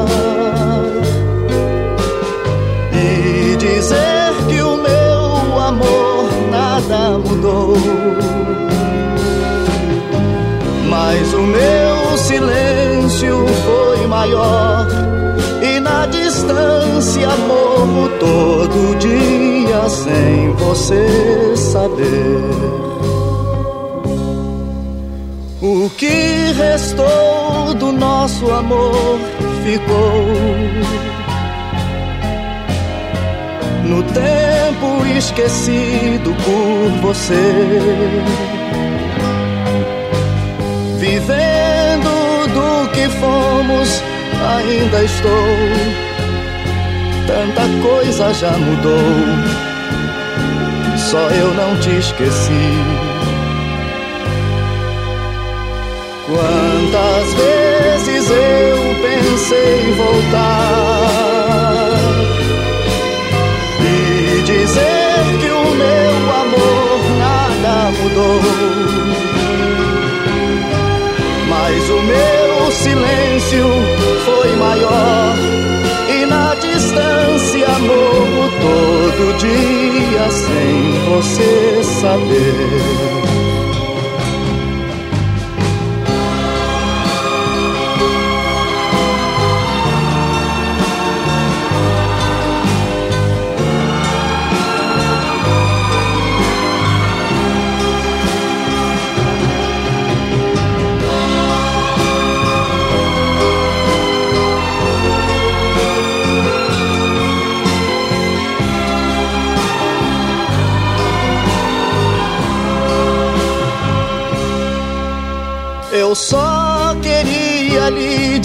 Mas 10.89 11.33
o 11.33 11.41
meu 11.41 12.17
silêncio 12.17 13.45
foi 13.65 14.07
maior 14.07 14.87
e 15.61 15.79
na 15.79 16.05
distância 16.07 17.29
morro 17.47 18.09
todo 18.19 18.97
dia 18.97 19.89
sem 19.89 20.51
você 20.53 21.55
saber. 21.55 22.69
O 25.61 25.89
que 25.97 26.53
restou 26.53 27.73
do 27.75 27.91
nosso 27.91 28.49
amor 28.51 29.19
ficou 29.63 30.23
no 33.85 34.03
tempo 34.03 34.48
esquecido 35.19 36.33
por 36.45 36.89
você. 37.01 37.53
Vivendo 40.97 42.47
do 42.53 42.89
que 42.91 43.09
fomos, 43.19 44.01
ainda 44.55 45.03
estou. 45.03 45.29
Tanta 47.27 47.63
coisa 47.87 48.33
já 48.33 48.51
mudou, 48.51 48.95
só 50.97 51.19
eu 51.29 51.53
não 51.53 51.79
te 51.81 51.97
esqueci. 51.97 52.73
Quantas 56.27 57.33
vezes 57.33 58.29
eu 58.29 58.95
pensei 59.01 59.89
em 59.89 59.93
voltar 59.95 61.09
e 63.81 64.41
dizer 64.43 64.98
mudou. 68.01 68.41
Mas 71.49 71.89
o 71.89 72.01
meu 72.01 72.71
silêncio 72.71 73.65
foi 74.25 74.55
maior 74.55 75.35
e 76.07 76.25
na 76.25 76.55
distância 76.55 77.67
morro 77.79 78.49
todo 78.61 79.37
dia 79.37 80.29
sem 80.29 80.91
você 81.09 81.83
saber. 81.83 83.19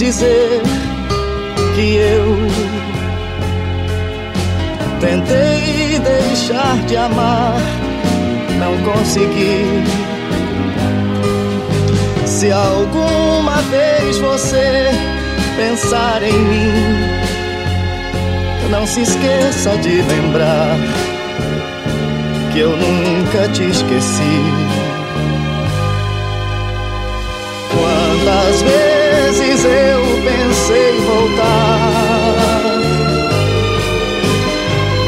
Dizer 0.05 0.61
que 1.74 1.96
eu 1.96 2.36
tentei 5.00 5.98
deixar 5.98 6.76
de 6.86 6.94
amar, 6.94 7.55
não 8.59 8.76
consegui. 8.92 9.64
Se 12.26 12.52
alguma 12.52 13.62
vez 13.70 14.18
você 14.18 14.90
pensar 15.57 16.22
em 16.22 16.38
mim, 16.38 16.72
não 18.70 18.86
se 18.86 19.00
esqueça 19.00 19.74
de 19.78 20.02
lembrar 20.02 20.76
que 22.52 22.59
eu 22.59 22.76
nunca 22.76 23.48
te 23.55 23.62
esqueci. 23.62 24.42
Quantas 27.70 28.62
vezes 28.62 28.93
eu 29.41 30.01
pensei 30.22 31.01
voltar 31.01 32.64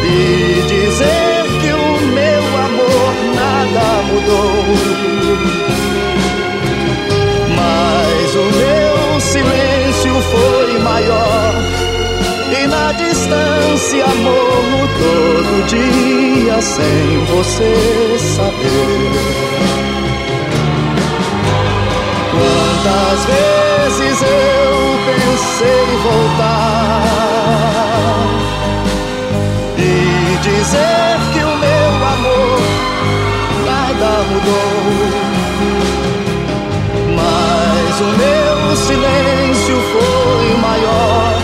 e 0.04 0.62
dizer 0.66 1.44
que 1.60 1.72
o 1.72 2.00
meu 2.12 2.44
amor 2.66 3.14
nada 3.34 4.02
mudou, 4.08 4.64
mas 7.54 8.34
o 8.34 8.46
meu 8.56 9.20
silêncio 9.20 10.14
foi 10.22 10.78
maior 10.80 11.54
e 12.62 12.66
na 12.66 12.92
distância 12.92 14.06
morro 14.06 14.88
todo 14.98 15.66
dia 15.66 16.60
sem 16.60 17.24
você 17.26 18.18
saber. 18.18 19.85
Quantas 22.86 23.24
vezes 23.24 24.22
eu 24.22 24.74
pensei 25.06 25.86
voltar 26.04 27.02
e 29.76 30.38
dizer 30.40 31.18
que 31.32 31.40
o 31.40 31.56
meu 31.58 31.90
amor 32.14 32.60
nada 33.64 34.10
mudou, 34.30 34.78
mas 37.16 38.00
o 38.00 38.10
meu 38.22 38.76
silêncio 38.76 39.76
foi 39.92 40.46
maior 40.60 41.34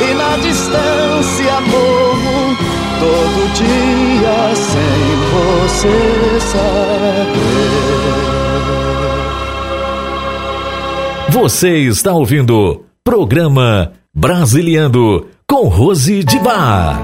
e 0.00 0.14
na 0.14 0.36
distância 0.38 1.60
morro 1.60 2.56
todo 2.98 3.38
dia 3.54 4.56
sem 4.56 5.04
você 5.30 6.40
saber. 6.40 8.31
Você 11.32 11.78
está 11.78 12.12
ouvindo 12.12 12.84
Programa 13.02 13.94
Brasiliando 14.14 15.28
com 15.48 15.66
Rose 15.66 16.22
de 16.22 16.38
Bar. 16.38 17.00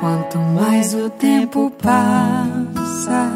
Quanto 0.00 0.36
mais 0.38 0.92
o 0.94 1.08
tempo 1.10 1.70
passa, 1.80 3.30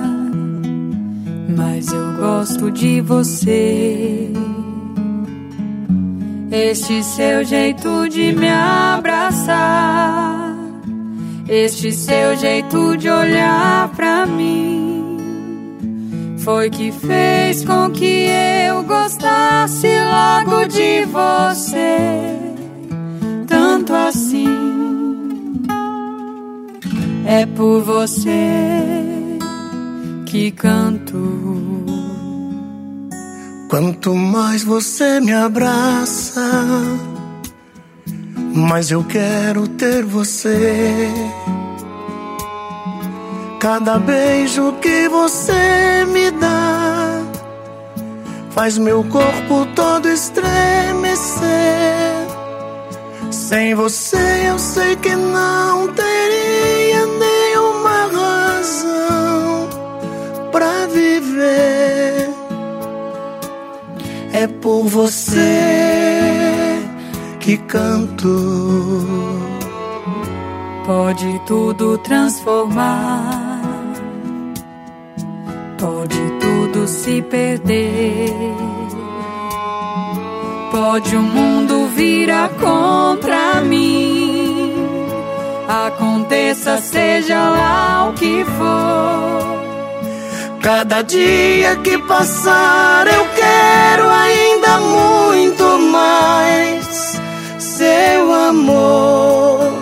mais 1.56 1.92
eu 1.92 2.16
gosto 2.16 2.72
de 2.72 3.00
você. 3.02 4.32
Este 6.50 7.04
seu 7.04 7.44
jeito 7.44 8.08
de 8.08 8.32
me 8.32 8.48
abraçar, 8.48 10.56
este 11.48 11.92
seu 11.92 12.36
jeito 12.36 12.96
de 12.96 13.08
olhar 13.08 13.88
pra 13.90 14.26
mim, 14.26 14.79
foi 16.51 16.68
que 16.68 16.90
fez 16.90 17.64
com 17.64 17.90
que 17.92 18.26
eu 18.66 18.82
gostasse 18.82 19.86
logo 19.86 20.66
de 20.66 21.05
você, 21.05 21.96
tanto 23.46 23.94
assim. 23.94 24.48
É 27.24 27.46
por 27.46 27.82
você 27.82 28.98
que 30.26 30.51
canto. 30.51 31.22
Quanto 33.68 34.12
mais 34.16 34.64
você 34.64 35.20
me 35.20 35.32
abraça, 35.32 36.51
mais 38.53 38.90
eu 38.90 39.05
quero 39.05 39.68
ter 39.68 40.05
você. 40.05 41.09
Cada 43.61 43.98
beijo 43.98 44.72
que 44.80 45.06
você 45.06 46.06
me 46.08 46.30
dá 46.30 47.22
faz 48.52 48.78
meu 48.78 49.04
corpo 49.04 49.66
todo 49.76 50.08
estremecer. 50.08 51.46
Sem 53.30 53.74
você 53.74 54.48
eu 54.48 54.58
sei 54.58 54.96
que 54.96 55.14
não 55.14 55.88
teria 55.88 57.06
nenhuma 57.06 58.06
razão 58.06 59.68
pra 60.50 60.86
viver. 60.86 62.30
É 64.32 64.46
por 64.46 64.84
você 64.84 66.80
que 67.38 67.58
canto. 67.58 69.50
Pode 70.86 71.40
tudo 71.46 71.98
transformar, 71.98 73.39
pode 75.80 76.20
tudo 76.38 76.86
se 76.86 77.22
perder, 77.22 78.34
pode 80.70 81.16
o 81.16 81.22
mundo 81.22 81.88
virar 81.88 82.50
contra 82.50 83.62
mim. 83.62 84.74
Aconteça, 85.66 86.78
seja 86.78 87.38
lá 87.48 88.10
o 88.10 88.12
que 88.12 88.44
for. 88.44 89.60
Cada 90.60 91.00
dia 91.02 91.76
que 91.76 91.96
passar 91.98 93.06
eu 93.06 93.26
quero 93.34 94.08
ainda 94.10 94.78
muito 94.80 95.78
mais 95.90 97.18
seu 97.58 98.34
amor. 98.34 99.72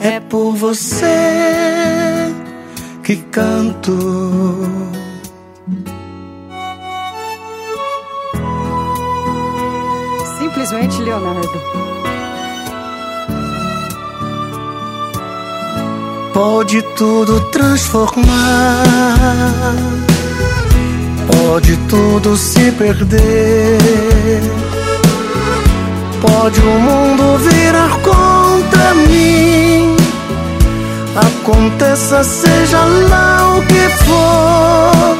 É 0.00 0.18
por 0.18 0.54
você 0.54 2.41
que 3.02 3.16
canto. 3.16 3.92
Simplesmente 10.38 11.02
Leonardo. 11.02 11.60
Pode 16.32 16.80
tudo 16.96 17.40
transformar, 17.50 18.24
pode 21.26 21.76
tudo 21.88 22.36
se 22.36 22.72
perder, 22.72 24.40
pode 26.22 26.60
o 26.60 26.80
mundo 26.80 27.38
virar 27.38 27.90
contra 28.00 28.94
mim. 28.94 30.01
Aconteça, 31.14 32.24
seja 32.24 32.82
lá 32.84 33.56
o 33.58 33.62
que 33.66 33.88
for, 34.04 35.18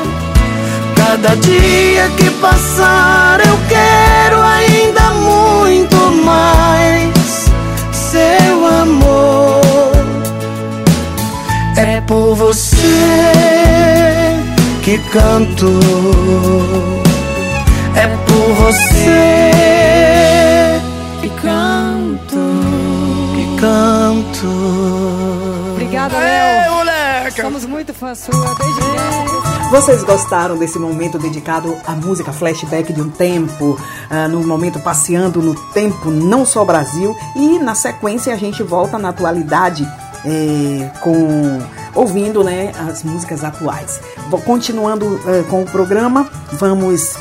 cada 0.96 1.36
dia 1.36 2.08
que 2.16 2.30
passar 2.40 3.38
eu 3.40 3.58
quero 3.68 4.40
ainda 4.40 5.10
muito 5.12 5.96
mais 6.24 7.46
seu 7.92 8.66
amor. 8.66 9.60
É 11.76 12.00
por 12.00 12.36
você 12.36 12.72
que 14.82 14.96
canto. 15.10 15.78
É 17.94 18.06
por 18.26 18.54
você 18.54 19.60
que 21.20 21.28
canto. 21.40 22.38
que 23.34 23.56
canto. 23.60 25.41
Obrigada, 25.92 26.18
Léo. 26.18 26.74
moleque! 26.76 27.42
Somos 27.42 27.66
muito 27.66 27.92
fãs 27.92 28.20
sua, 28.20 28.54
desde. 28.54 29.70
Vocês 29.70 30.02
gostaram 30.02 30.56
desse 30.56 30.78
momento 30.78 31.18
dedicado 31.18 31.76
à 31.86 31.92
música 31.92 32.32
flashback 32.32 32.94
de 32.94 33.02
um 33.02 33.10
tempo, 33.10 33.78
ah, 34.08 34.26
no 34.26 34.42
momento 34.42 34.80
passeando 34.80 35.42
no 35.42 35.54
tempo, 35.72 36.10
não 36.10 36.46
só 36.46 36.64
Brasil, 36.64 37.14
e 37.36 37.58
na 37.58 37.74
sequência 37.74 38.32
a 38.32 38.38
gente 38.38 38.62
volta 38.62 38.98
na 38.98 39.10
atualidade 39.10 39.86
eh, 40.24 40.90
com 41.00 41.60
ouvindo 41.94 42.42
né, 42.42 42.72
as 42.88 43.02
músicas 43.02 43.44
atuais. 43.44 44.00
Vou 44.30 44.40
continuando 44.40 45.20
eh, 45.26 45.44
com 45.50 45.62
o 45.62 45.66
programa, 45.66 46.26
vamos 46.52 47.16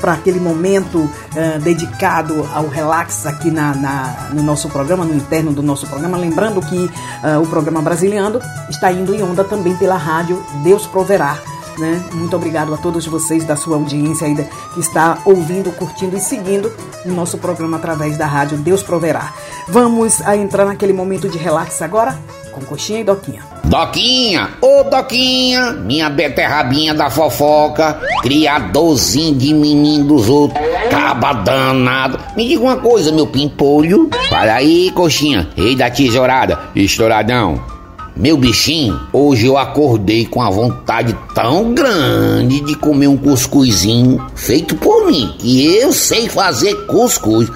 para 0.00 0.12
aquele 0.14 0.40
momento 0.40 1.08
eh, 1.36 1.58
dedicado 1.58 2.48
ao 2.54 2.66
relax 2.68 3.26
aqui 3.26 3.50
na, 3.50 3.74
na- 3.74 4.28
no 4.32 4.42
nosso 4.42 4.68
programa, 4.68 5.04
no 5.04 5.14
interno 5.14 5.52
do 5.52 5.62
nosso 5.62 5.86
programa. 5.86 6.16
Lembrando 6.16 6.60
que 6.62 6.90
eh, 7.22 7.36
o 7.38 7.46
programa 7.46 7.82
Brasiliando 7.82 8.40
está 8.68 8.90
indo 8.90 9.14
em 9.14 9.22
onda 9.22 9.44
também 9.44 9.76
pela 9.76 9.96
rádio 9.96 10.42
Deus 10.62 10.86
Proverá. 10.86 11.36
Né? 11.78 12.02
Muito 12.12 12.36
obrigado 12.36 12.74
a 12.74 12.76
todos 12.76 13.06
vocês 13.06 13.44
da 13.44 13.56
sua 13.56 13.76
audiência 13.76 14.26
aí 14.26 14.34
da- 14.34 14.44
que 14.44 14.80
está 14.80 15.18
ouvindo, 15.24 15.70
curtindo 15.72 16.16
e 16.16 16.20
seguindo 16.20 16.70
o 17.06 17.10
nosso 17.12 17.38
programa 17.38 17.76
através 17.78 18.18
da 18.18 18.26
rádio 18.26 18.58
Deus 18.58 18.82
Proverá. 18.82 19.32
Vamos 19.68 20.20
a 20.22 20.36
entrar 20.36 20.64
naquele 20.66 20.92
momento 20.92 21.28
de 21.28 21.38
relax 21.38 21.80
agora 21.80 22.18
com 22.52 22.60
Coxinha 22.62 23.00
e 23.00 23.04
Doquinha. 23.04 23.42
Doquinha, 23.64 24.50
ô 24.60 24.84
Doquinha, 24.84 25.72
minha 25.72 26.10
beterrabinha 26.10 26.94
da 26.94 27.08
fofoca, 27.08 28.00
criadorzinho 28.22 29.34
de 29.34 29.54
menino 29.54 30.04
dos 30.04 30.28
outros, 30.28 30.60
caba 30.90 31.32
danado. 31.32 32.18
Me 32.36 32.48
diga 32.48 32.62
uma 32.62 32.76
coisa, 32.76 33.12
meu 33.12 33.26
pimpolho. 33.26 34.10
Fala 34.28 34.54
aí, 34.54 34.90
coxinha, 34.92 35.48
rei 35.56 35.76
da 35.76 35.90
tesourada, 35.90 36.58
estouradão. 36.74 37.80
Meu 38.16 38.36
bichinho, 38.36 39.00
hoje 39.12 39.46
eu 39.46 39.56
acordei 39.56 40.26
com 40.26 40.42
a 40.42 40.50
vontade 40.50 41.16
tão 41.34 41.72
grande 41.72 42.60
de 42.60 42.74
comer 42.74 43.06
um 43.06 43.16
cuscuzinho 43.16 44.22
feito 44.34 44.74
por 44.74 45.06
mim, 45.06 45.34
que 45.38 45.74
eu 45.76 45.92
sei 45.92 46.28
fazer 46.28 46.74
cuscuz. 46.86 47.48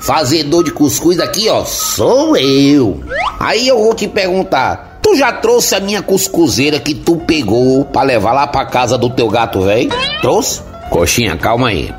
Fazedor 0.00 0.64
de 0.64 0.72
cuscuz 0.72 1.18
aqui, 1.18 1.48
ó, 1.48 1.64
sou 1.64 2.36
eu. 2.36 3.00
Aí 3.40 3.68
eu 3.68 3.78
vou 3.78 3.94
te 3.94 4.06
perguntar, 4.06 4.85
tu 5.06 5.14
já 5.14 5.30
trouxe 5.30 5.76
a 5.76 5.78
minha 5.78 6.02
cuscuzeira 6.02 6.80
que 6.80 6.92
tu 6.92 7.14
pegou 7.14 7.84
pra 7.84 8.02
levar 8.02 8.32
lá 8.32 8.44
pra 8.44 8.66
casa 8.66 8.98
do 8.98 9.08
teu 9.08 9.28
gato, 9.28 9.60
velho? 9.60 9.88
Trouxe? 10.20 10.60
Coxinha, 10.90 11.36
calma 11.36 11.68
aí. 11.68 11.94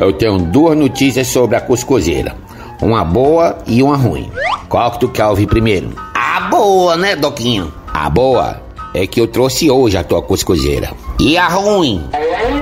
Eu 0.00 0.12
tenho 0.12 0.38
duas 0.38 0.78
notícias 0.78 1.26
sobre 1.26 1.56
a 1.56 1.60
cuscuzeira. 1.60 2.36
Uma 2.80 3.04
boa 3.04 3.58
e 3.66 3.82
uma 3.82 3.96
ruim. 3.96 4.30
Qual 4.68 4.88
que 4.92 5.00
tu 5.00 5.08
quer 5.08 5.26
ouvir 5.26 5.48
primeiro? 5.48 5.90
A 6.14 6.42
boa, 6.42 6.96
né, 6.96 7.16
Doquinho? 7.16 7.74
A 7.92 8.08
boa 8.08 8.62
é 8.94 9.04
que 9.04 9.20
eu 9.20 9.26
trouxe 9.26 9.68
hoje 9.68 9.96
a 9.96 10.04
tua 10.04 10.22
cuscuzeira. 10.22 10.92
E 11.18 11.36
a 11.36 11.48
ruim? 11.48 12.04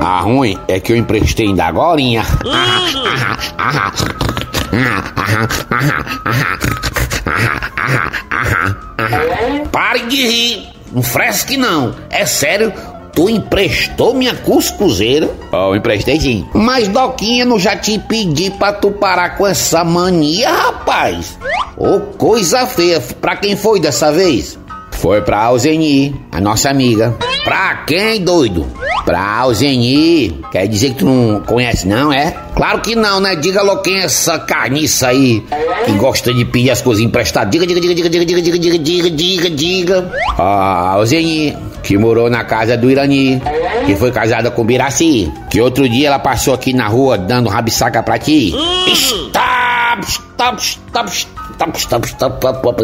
A 0.00 0.20
ruim 0.20 0.58
é 0.68 0.80
que 0.80 0.92
eu 0.92 0.96
emprestei 0.96 1.48
ainda 1.48 1.66
agorinha. 1.66 2.22
Pare 9.72 10.00
de 10.06 10.16
rir. 10.22 10.68
Não 10.92 11.02
fresque 11.02 11.56
não. 11.56 11.94
É 12.10 12.26
sério. 12.26 12.72
Tu 13.14 13.28
emprestou 13.28 14.14
minha 14.14 14.34
cuscuzeira? 14.34 15.28
Oh, 15.52 15.74
emprestei 15.74 16.18
sim. 16.18 16.48
Mas 16.54 16.88
Doquinha, 16.88 17.44
não 17.44 17.58
já 17.58 17.76
te 17.76 17.98
pedi 17.98 18.50
pra 18.50 18.72
tu 18.72 18.90
parar 18.90 19.36
com 19.36 19.46
essa 19.46 19.84
mania, 19.84 20.50
rapaz. 20.50 21.38
Ô, 21.76 22.00
coisa 22.16 22.66
feia. 22.66 23.00
Pra 23.20 23.36
quem 23.36 23.54
foi 23.54 23.80
dessa 23.80 24.10
vez? 24.10 24.58
Foi 25.02 25.20
pra 25.20 25.42
Alzeni, 25.42 26.14
a 26.30 26.40
nossa 26.40 26.70
amiga. 26.70 27.12
Pra 27.42 27.82
quem, 27.88 28.22
doido? 28.22 28.64
Pra 29.04 29.40
Alzeni. 29.40 30.40
Quer 30.52 30.68
dizer 30.68 30.90
que 30.90 31.00
tu 31.00 31.06
não 31.06 31.40
conhece, 31.40 31.88
não, 31.88 32.12
é? 32.12 32.30
Claro 32.54 32.80
que 32.80 32.94
não, 32.94 33.18
né? 33.18 33.34
Diga 33.34 33.62
logo 33.62 33.82
quem 33.82 33.96
é 33.96 34.04
essa 34.04 34.38
carniça 34.38 35.08
aí 35.08 35.44
que 35.84 35.92
gosta 35.94 36.32
de 36.32 36.44
pedir 36.44 36.70
as 36.70 36.80
coisas 36.80 37.02
emprestadas. 37.02 37.50
Diga, 37.50 37.66
diga, 37.66 37.80
diga, 37.80 37.94
diga, 37.96 38.08
diga, 38.10 38.24
diga, 38.24 38.42
diga, 38.42 38.58
diga, 38.60 38.78
diga, 38.78 39.10
diga, 39.10 39.50
diga. 39.50 40.12
A 40.38 40.90
Alzeni, 40.92 41.58
que 41.82 41.98
morou 41.98 42.30
na 42.30 42.44
casa 42.44 42.76
do 42.76 42.88
Irani, 42.88 43.42
que 43.84 43.96
foi 43.96 44.12
casada 44.12 44.52
com 44.52 44.62
o 44.62 44.64
Biraci, 44.64 45.32
que 45.50 45.60
outro 45.60 45.88
dia 45.88 46.06
ela 46.06 46.20
passou 46.20 46.54
aqui 46.54 46.72
na 46.72 46.86
rua 46.86 47.18
dando 47.18 47.48
rabisaca 47.48 48.04
pra 48.04 48.20
ti. 48.20 48.54
Stop, 48.86 50.06
stop, 50.06 50.62
stop, 50.62 51.10
stop, 51.10 51.26
stop, 51.70 52.04
stop, 52.04 52.42
stop. 52.42 52.76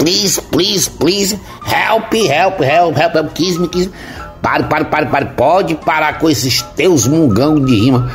Please, 0.00 0.40
please, 0.40 0.88
please, 0.88 1.32
help, 1.64 2.12
help, 2.12 2.54
help, 2.58 2.94
help, 2.94 3.12
help, 3.12 3.34
kiss 3.34 3.58
me, 3.58 3.68
kiss 3.68 3.86
me. 3.86 3.92
Pare, 4.40 4.64
pare, 4.64 4.84
pare, 4.84 5.06
pare, 5.06 5.26
pode 5.36 5.74
parar 5.74 6.18
com 6.18 6.30
esses 6.30 6.62
teus 6.62 7.06
mungangos 7.06 7.66
de 7.66 7.76
rima, 7.76 8.10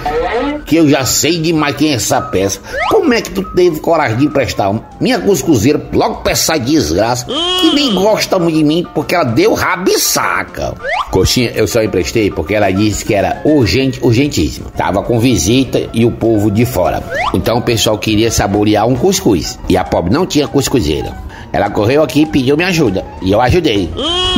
que 0.65 0.77
eu 0.77 0.89
já 0.89 1.05
sei 1.05 1.39
demais 1.39 1.75
quem 1.75 1.91
é 1.91 1.95
essa 1.95 2.21
peça. 2.21 2.59
Como 2.89 3.13
é 3.13 3.21
que 3.21 3.31
tu 3.31 3.43
teve 3.53 3.79
coragem 3.79 4.17
de 4.17 4.25
emprestar 4.25 4.73
minha 4.99 5.19
cuscuzeira 5.19 5.81
logo 5.91 6.21
pra 6.21 6.31
essa 6.31 6.57
desgraça, 6.57 7.25
que 7.25 7.73
nem 7.73 7.93
gosta 7.93 8.39
muito 8.39 8.57
de 8.57 8.63
mim, 8.63 8.87
porque 8.93 9.15
ela 9.15 9.25
deu 9.25 9.53
rabisaca. 9.53 10.73
Coxinha, 11.11 11.51
eu 11.53 11.67
só 11.67 11.83
emprestei 11.83 12.31
porque 12.31 12.55
ela 12.55 12.71
disse 12.71 13.03
que 13.05 13.13
era 13.13 13.41
urgente, 13.43 13.99
urgentíssimo. 14.01 14.71
Tava 14.71 15.03
com 15.03 15.19
visita 15.19 15.89
e 15.93 16.05
o 16.05 16.11
povo 16.11 16.49
de 16.49 16.65
fora. 16.65 17.03
Então 17.33 17.57
o 17.57 17.61
pessoal 17.61 17.97
queria 17.97 18.31
saborear 18.31 18.87
um 18.87 18.95
cuscuz. 18.95 19.59
E 19.69 19.77
a 19.77 19.83
pobre 19.83 20.13
não 20.13 20.25
tinha 20.25 20.47
cuscuzeira. 20.47 21.13
Ela 21.53 21.69
correu 21.69 22.01
aqui 22.01 22.23
e 22.23 22.25
pediu 22.25 22.57
minha 22.57 22.69
ajuda. 22.69 23.05
E 23.21 23.31
eu 23.31 23.39
ajudei. 23.39 23.87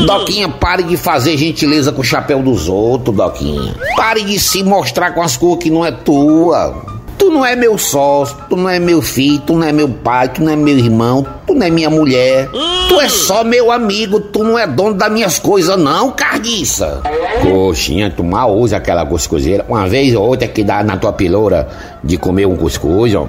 Doquinha, 0.06 0.50
pare 0.50 0.84
de 0.84 0.98
fazer 0.98 1.38
gentileza 1.38 1.94
com 1.94 2.02
o 2.02 2.04
chapéu 2.04 2.44
dos 2.44 2.68
outros, 2.68 3.16
Doquinha. 3.16 3.74
Pare 3.96 4.22
de 4.22 4.38
se 4.38 4.62
mostrar 4.62 5.12
com 5.12 5.22
as 5.22 5.38
cores 5.38 5.64
que 5.64 5.70
não 5.72 5.86
é 5.86 5.92
tua. 5.92 6.95
Tu 7.18 7.30
não 7.30 7.46
é 7.46 7.56
meu 7.56 7.78
sócio, 7.78 8.38
tu 8.50 8.56
não 8.56 8.70
é 8.70 8.80
meu 8.80 9.02
filho, 9.02 9.40
tu 9.40 9.54
não 9.54 9.68
é 9.68 9.72
meu 9.72 9.90
pai, 9.90 10.30
tu 10.30 10.44
não 10.44 10.52
é 10.52 10.56
meu 10.56 10.78
irmão, 10.78 11.26
tu 11.48 11.54
não 11.54 11.66
é 11.66 11.70
minha 11.70 11.90
mulher. 11.90 12.50
Tu 12.88 13.00
é 13.00 13.10
só 13.10 13.44
meu 13.44 13.72
amigo, 13.72 14.20
tu 14.20 14.44
não 14.44 14.60
é 14.60 14.68
dono 14.68 14.94
das 14.94 15.12
minhas 15.12 15.40
coisas, 15.40 15.78
não, 15.78 16.12
carniça. 16.12 17.02
Coxinha, 17.42 18.12
tu 18.16 18.24
mal 18.24 18.56
usa 18.56 18.78
aquela 18.78 19.06
cuscuzeira. 19.06 19.66
Uma 19.68 19.88
vez 19.88 20.14
ou 20.16 20.28
outra 20.28 20.48
que 20.48 20.64
dá 20.64 20.84
na 20.84 20.98
tua 20.98 21.14
piloura 21.14 21.68
de 22.04 22.18
comer 22.18 22.46
um 22.46 22.56
cuscuz, 22.56 23.16
ó. 23.16 23.28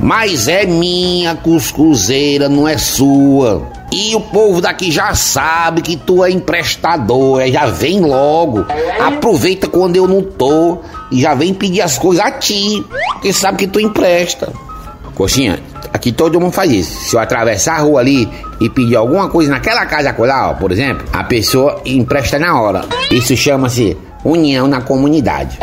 Mas 0.00 0.48
é 0.48 0.66
minha 0.66 1.34
cuscuzeira, 1.36 2.48
não 2.48 2.66
é 2.68 2.76
sua. 2.76 3.62
E 3.90 4.14
o 4.14 4.20
povo 4.20 4.60
daqui 4.60 4.90
já 4.90 5.14
sabe 5.14 5.80
que 5.80 5.96
tu 5.96 6.22
é 6.22 6.30
emprestador, 6.30 7.40
é, 7.40 7.50
já 7.50 7.66
vem 7.66 8.00
logo. 8.00 8.66
Aproveita 9.00 9.66
quando 9.66 9.96
eu 9.96 10.06
não 10.06 10.22
tô 10.22 10.78
e 11.10 11.20
já 11.20 11.34
vem 11.34 11.54
pedir 11.54 11.80
as 11.80 11.98
coisas 11.98 12.24
a 12.24 12.30
ti, 12.32 12.84
porque 13.12 13.32
sabe 13.32 13.58
que 13.58 13.66
tu 13.66 13.80
empresta. 13.80 14.52
Coxinha, 15.14 15.58
aqui 15.92 16.12
todo 16.12 16.38
mundo 16.38 16.52
faz 16.52 16.70
isso. 16.70 17.08
Se 17.08 17.16
eu 17.16 17.20
atravessar 17.20 17.76
a 17.76 17.80
rua 17.80 18.00
ali 18.00 18.28
e 18.60 18.68
pedir 18.68 18.94
alguma 18.94 19.28
coisa 19.28 19.50
naquela 19.50 19.86
casa 19.86 20.12
colar, 20.12 20.50
ó, 20.50 20.54
por 20.54 20.70
exemplo, 20.70 21.06
a 21.12 21.24
pessoa 21.24 21.80
empresta 21.84 22.38
na 22.38 22.60
hora. 22.60 22.84
Isso 23.10 23.34
chama-se 23.36 23.96
união 24.22 24.68
na 24.68 24.80
comunidade. 24.80 25.58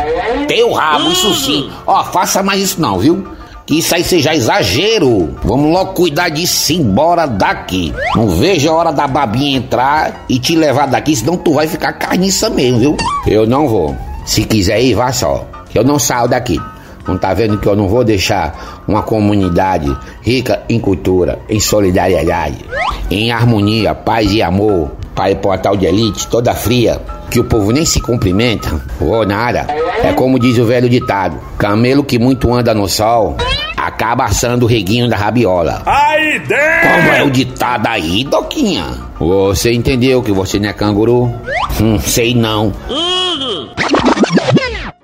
Teu 0.48 0.72
rabo, 0.72 1.10
isso 1.10 1.32
sim. 1.34 1.70
Ó, 1.86 2.04
faça 2.04 2.42
mais 2.42 2.60
isso 2.60 2.80
não, 2.80 2.98
viu? 2.98 3.35
Isso 3.68 3.94
aí 3.94 4.04
seja 4.04 4.34
exagero. 4.34 5.36
Vamos 5.42 5.72
logo 5.72 5.92
cuidar 5.92 6.28
disso 6.28 6.72
e 6.72 6.76
embora 6.76 7.26
daqui. 7.26 7.92
Não 8.14 8.28
vejo 8.28 8.70
a 8.70 8.74
hora 8.74 8.92
da 8.92 9.08
babinha 9.08 9.58
entrar 9.58 10.24
e 10.28 10.38
te 10.38 10.54
levar 10.54 10.86
daqui, 10.86 11.16
senão 11.16 11.36
tu 11.36 11.54
vai 11.54 11.66
ficar 11.66 11.92
carniça 11.94 12.48
mesmo, 12.48 12.78
viu? 12.78 12.96
Eu 13.26 13.46
não 13.46 13.66
vou. 13.66 13.96
Se 14.24 14.44
quiser 14.44 14.80
ir, 14.80 14.94
vá 14.94 15.12
só. 15.12 15.44
Que 15.68 15.78
eu 15.78 15.84
não 15.84 15.98
saio 15.98 16.28
daqui. 16.28 16.60
Não 17.06 17.18
tá 17.18 17.34
vendo 17.34 17.58
que 17.58 17.68
eu 17.68 17.76
não 17.76 17.88
vou 17.88 18.04
deixar 18.04 18.82
uma 18.86 19.02
comunidade 19.02 19.96
rica 20.22 20.62
em 20.68 20.78
cultura, 20.78 21.38
em 21.48 21.60
solidariedade, 21.60 22.64
em 23.10 23.30
harmonia, 23.30 23.94
paz 23.94 24.32
e 24.32 24.42
amor, 24.42 24.90
para 25.14 25.30
ir 25.30 25.36
portal 25.36 25.76
de 25.76 25.86
elite 25.86 26.26
toda 26.26 26.52
fria, 26.52 27.00
que 27.30 27.40
o 27.40 27.44
povo 27.44 27.72
nem 27.72 27.84
se 27.84 28.00
cumprimenta, 28.00 28.80
ou 29.00 29.26
nada. 29.26 29.66
É 30.02 30.12
como 30.12 30.38
diz 30.38 30.58
o 30.58 30.64
velho 30.64 30.88
ditado: 30.88 31.38
camelo 31.58 32.04
que 32.04 32.18
muito 32.18 32.52
anda 32.52 32.74
no 32.74 32.88
sol 32.88 33.36
acaba 33.76 34.24
assando 34.24 34.64
o 34.64 34.68
reguinho 34.68 35.08
da 35.08 35.16
rabiola. 35.16 35.82
Aí! 35.86 36.40
Como 36.40 37.12
é 37.12 37.22
o 37.22 37.30
ditado 37.30 37.86
aí, 37.86 38.24
Doquinha? 38.24 38.84
Você 39.18 39.72
entendeu 39.72 40.22
que 40.22 40.32
você 40.32 40.58
não 40.58 40.68
é 40.68 40.72
canguru? 40.72 41.32
Hum, 41.80 41.98
sei 42.00 42.34
não. 42.34 42.72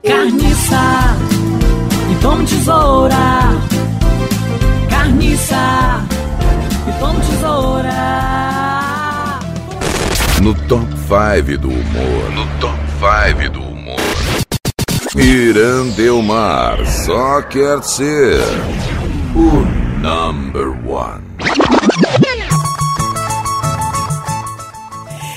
Carniça 0.05 1.17
e 2.11 2.15
tome 2.21 2.45
tesoura. 2.45 3.17
Carniça 4.91 6.05
e 6.89 7.01
tome 7.01 7.21
tesoura. 7.21 7.93
No 10.43 10.55
top 10.67 11.02
5 11.13 11.59
do 11.59 11.69
humor. 11.69 12.31
No 12.35 12.47
top 12.59 12.79
5 12.99 13.51
do 13.51 13.61
humor. 13.61 14.01
Irandelmar 15.15 16.87
só 16.87 17.43
quer 17.43 17.83
ser 17.83 18.41
o 19.37 19.61
number 20.01 20.71
one. 20.87 21.23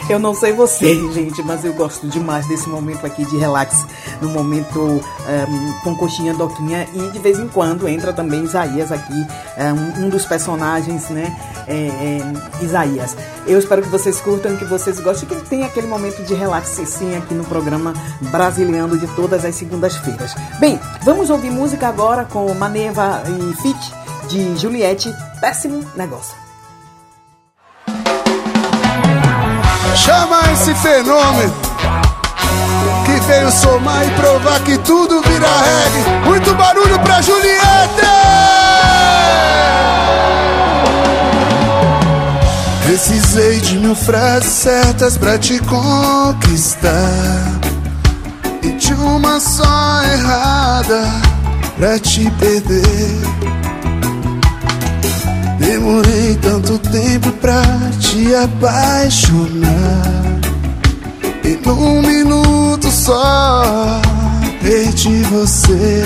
Eu 0.07 0.19
não 0.19 0.35
sei 0.35 0.53
vocês, 0.53 1.01
gente, 1.13 1.41
mas 1.41 1.65
eu 1.65 1.73
gosto 1.73 2.07
demais 2.07 2.47
desse 2.47 2.69
momento 2.69 3.05
aqui 3.05 3.25
de 3.25 3.37
relax, 3.37 3.85
no 4.21 4.29
momento 4.29 4.79
um, 4.79 5.81
com 5.83 5.95
coxinha 5.95 6.33
doquinha 6.33 6.87
e 6.93 7.09
de 7.09 7.19
vez 7.19 7.39
em 7.39 7.47
quando 7.47 7.87
entra 7.87 8.13
também 8.13 8.43
Isaías 8.43 8.91
aqui, 8.91 9.13
um, 9.13 10.05
um 10.05 10.09
dos 10.09 10.25
personagens, 10.25 11.09
né? 11.09 11.35
É, 11.67 11.73
é, 11.73 12.63
Isaías. 12.63 13.17
Eu 13.47 13.57
espero 13.57 13.81
que 13.81 13.89
vocês 13.89 14.21
curtam, 14.21 14.55
que 14.55 14.65
vocês 14.65 14.99
gostem, 14.99 15.27
que 15.27 15.49
tem 15.49 15.63
aquele 15.63 15.87
momento 15.87 16.23
de 16.23 16.35
relax 16.35 16.79
sim 16.85 17.15
aqui 17.15 17.33
no 17.33 17.43
programa 17.43 17.93
Brasiliano 18.31 18.97
de 18.99 19.07
todas 19.15 19.43
as 19.43 19.55
segundas-feiras. 19.55 20.35
Bem, 20.59 20.79
vamos 21.03 21.31
ouvir 21.31 21.49
música 21.49 21.87
agora 21.87 22.25
com 22.25 22.53
Maneva 22.53 23.23
e 23.27 23.55
Fit 23.55 23.93
de 24.27 24.55
Juliette, 24.57 25.11
péssimo 25.39 25.83
negócio. 25.95 26.44
Chama 29.95 30.41
esse 30.51 30.73
fenômeno 30.75 31.53
que 33.05 33.19
veio 33.27 33.51
somar 33.51 34.05
e 34.05 34.09
provar 34.11 34.59
que 34.61 34.77
tudo 34.79 35.21
vira 35.21 35.47
reggae. 35.47 36.25
Muito 36.25 36.53
barulho 36.55 36.99
pra 36.99 37.21
Juliette! 37.21 38.05
Precisei 42.85 43.59
de 43.61 43.77
mil 43.77 43.95
frases 43.95 44.51
certas 44.51 45.17
pra 45.17 45.37
te 45.37 45.59
conquistar 45.59 46.91
e 48.61 48.71
de 48.71 48.93
uma 48.93 49.39
só 49.39 50.01
errada 50.13 51.11
pra 51.77 51.99
te 51.99 52.29
perder. 52.31 53.44
Demorei 55.65 56.35
tanto 56.41 56.77
tempo 56.77 57.31
pra 57.41 57.61
te 57.99 58.35
apaixonar 58.35 60.39
E 61.43 61.59
num 61.65 62.01
minuto 62.01 62.89
só 62.91 64.01
perdi 64.61 65.23
você 65.23 66.03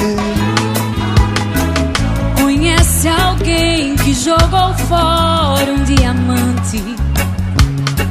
Conhece 2.42 3.08
alguém 3.08 3.96
que 3.96 4.14
jogou 4.14 4.74
fora 4.88 5.72
um 5.72 5.84
diamante? 5.84 6.84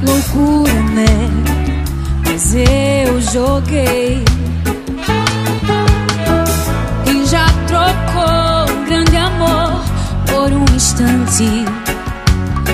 Loucura, 0.03 0.73
né? 0.95 1.07
Mas 2.25 2.55
eu 2.55 3.21
joguei. 3.21 4.25
Instante? 10.99 11.65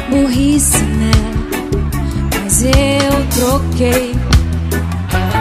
Burrice, 0.09 0.82
né? 0.82 1.10
Mas 2.42 2.62
eu 2.62 3.38
troquei. 3.38 4.14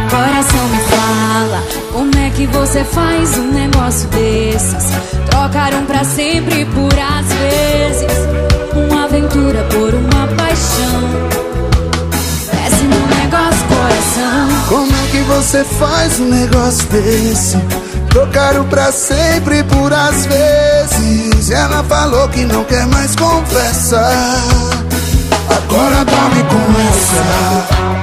Coração 0.10 0.68
me 0.68 0.77
fala, 0.77 1.64
como 1.91 2.15
é 2.18 2.30
que 2.31 2.45
você 2.47 2.84
faz 2.84 3.38
um 3.38 3.51
negócio 3.51 4.07
desses? 4.10 4.91
Trocar 5.30 5.73
um 5.73 5.85
pra 5.85 6.03
sempre 6.03 6.65
por 6.65 6.93
às 6.93 7.26
vezes. 7.34 8.27
Uma 8.76 9.05
aventura 9.05 9.64
por 9.72 9.93
uma 9.93 10.27
paixão. 10.35 11.03
Péssimo 12.51 12.95
negócio, 13.22 13.68
coração. 13.68 14.68
Como 14.68 14.91
é 14.91 15.07
que 15.11 15.22
você 15.23 15.64
faz 15.64 16.19
um 16.19 16.26
negócio 16.26 16.85
desse? 16.89 17.57
Trocar 18.10 18.60
o 18.60 18.65
pra 18.65 18.91
sempre 18.91 19.64
por 19.64 19.91
às 19.91 20.26
vezes 20.26 20.82
Ela 21.52 21.84
falou 21.84 22.28
que 22.30 22.45
não 22.45 22.64
quer 22.64 22.86
mais 22.88 23.15
conversar 23.15 24.11
Agora 25.49 26.06
dorme 26.06 26.44
com 26.44 26.82
essa 26.90 28.02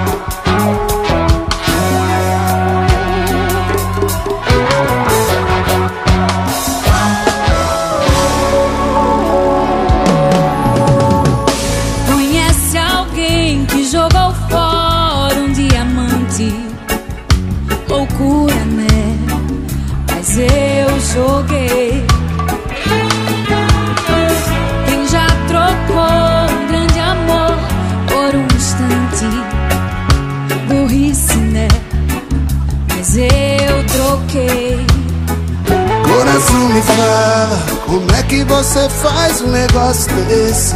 fala, 37.01 37.59
como 37.87 38.11
é 38.13 38.23
que 38.25 38.45
você 38.45 38.89
faz 38.89 39.41
um 39.41 39.49
negócio 39.49 40.13
desse? 40.25 40.75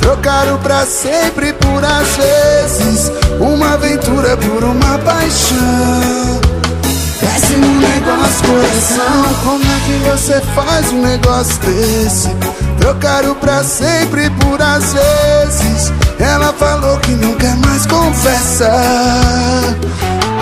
Trocar 0.00 0.52
o 0.52 0.58
pra 0.58 0.84
sempre 0.86 1.52
por 1.54 1.82
às 1.82 2.08
vezes 2.16 3.10
Uma 3.40 3.74
aventura 3.74 4.36
por 4.36 4.64
uma 4.64 4.98
paixão 4.98 6.40
Péssimo 7.20 7.66
negócio, 7.66 8.46
coração. 8.46 9.34
Como 9.44 9.64
é 9.64 9.80
que 9.86 10.10
você 10.10 10.40
faz 10.54 10.92
um 10.92 11.00
negócio 11.00 11.58
desse? 11.60 12.28
Trocar 12.78 13.24
o 13.24 13.34
pra 13.36 13.64
sempre 13.64 14.28
por 14.30 14.60
às 14.60 14.92
vezes. 14.92 15.92
Ela 16.18 16.52
falou 16.52 16.98
que 16.98 17.12
não 17.12 17.34
quer 17.34 17.56
mais 17.56 17.86
conversa. 17.86 18.70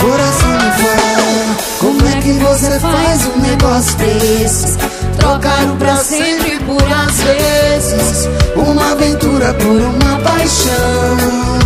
Coração 0.01 0.51
me 0.51 0.73
fala, 0.83 1.57
como 1.79 2.09
é 2.09 2.21
que 2.21 2.33
você 2.33 2.81
faz 2.81 3.27
um 3.27 3.41
negócio 3.41 3.97
desse? 3.97 4.82
Trocar 5.19 5.65
o 5.65 5.77
pra 5.77 5.97
sempre 5.97 6.59
por 6.61 6.83
às 6.83 7.17
vezes. 7.23 8.29
Uma 8.57 8.93
aventura 8.93 9.55
por 9.55 9.67
uma 9.67 10.19
paixão. 10.21 11.63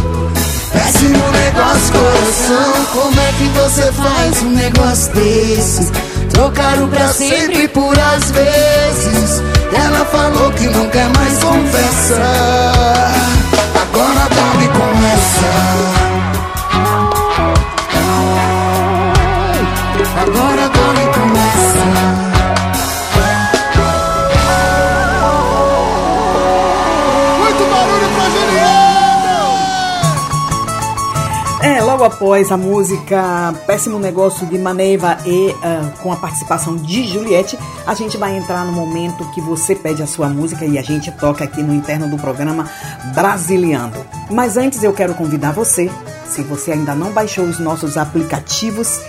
Péssimo 0.73 1.31
negócio, 1.31 1.93
coração. 1.93 2.87
Como 2.93 3.21
é 3.21 3.33
que 3.39 3.49
você 3.59 3.93
faz 3.93 4.43
um 4.43 4.51
negócio 4.51 5.13
desse? 5.15 5.93
Trocar 6.31 6.83
o 6.83 6.89
pra 6.89 7.09
sempre 7.13 7.69
por 7.69 7.99
às 7.99 8.31
vezes. 8.31 9.43
Ela 9.73 10.05
falou 10.07 10.51
que 10.53 10.67
não 10.69 10.89
quer 10.89 11.09
mais 11.17 11.39
conversa. 11.39 12.17
Agora 13.83 14.29
dorme 14.35 14.69
com 14.69 14.91
essa. 15.15 15.97
Agora 20.23 20.76
logo 31.97 32.05
após 32.05 32.53
a 32.53 32.59
música 32.59 33.55
Péssimo 33.67 33.99
Negócio 33.99 34.47
de 34.47 34.59
Maneva 34.59 35.17
e 35.25 35.51
ah, 35.63 35.91
com 36.03 36.13
a 36.13 36.17
participação 36.17 36.77
de 36.77 37.05
Juliette, 37.05 37.59
a 37.87 37.95
gente 37.95 38.19
vai 38.19 38.37
entrar 38.37 38.67
no 38.67 38.73
momento 38.73 39.25
que 39.31 39.41
você 39.41 39.75
pede 39.75 40.03
a 40.03 40.07
sua 40.07 40.29
música 40.29 40.67
e 40.67 40.79
a 40.79 40.83
gente 40.83 41.11
toca 41.13 41.45
aqui 41.45 41.63
no 41.63 41.73
interno 41.73 42.07
do 42.11 42.19
programa 42.19 42.69
Brasiliando. 43.15 43.97
Mas 44.31 44.59
antes 44.59 44.83
eu 44.83 44.93
quero 44.93 45.15
convidar 45.15 45.53
você, 45.53 45.91
se 46.27 46.43
você 46.43 46.73
ainda 46.73 46.95
não 46.95 47.13
baixou 47.13 47.47
os 47.47 47.59
nossos 47.59 47.97
aplicativos, 47.97 49.01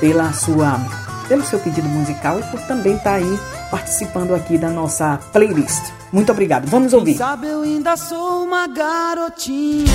pela 0.00 0.32
sua, 0.32 0.80
pelo 1.28 1.44
seu 1.44 1.58
pedido 1.60 1.88
musical 1.88 2.40
e 2.40 2.42
por 2.44 2.60
também 2.62 2.96
estar 2.96 3.14
aí 3.14 3.38
participando 3.70 4.34
aqui 4.34 4.58
da 4.58 4.70
nossa 4.70 5.18
playlist. 5.32 5.95
Muito 6.12 6.30
obrigado. 6.32 6.66
Vamos 6.68 6.90
Quem 6.90 6.98
ouvir. 6.98 7.16
sabe 7.16 7.48
eu 7.48 7.62
ainda 7.62 7.96
sou 7.96 8.44
uma 8.44 8.66
garotinha 8.66 9.86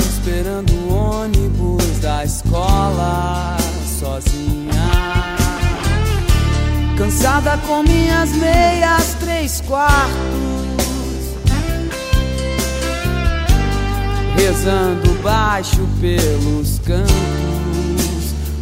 Esperando 0.00 0.72
o 0.72 0.94
ônibus 0.94 1.98
da 2.00 2.24
escola 2.24 3.56
sozinha 3.98 5.36
Cansada 6.96 7.58
com 7.66 7.82
minhas 7.82 8.30
meias 8.32 9.14
três 9.20 9.60
quartos 9.62 10.08
Rezando 14.36 15.14
baixo 15.22 15.88
pelos 16.00 16.78
cantos 16.80 17.47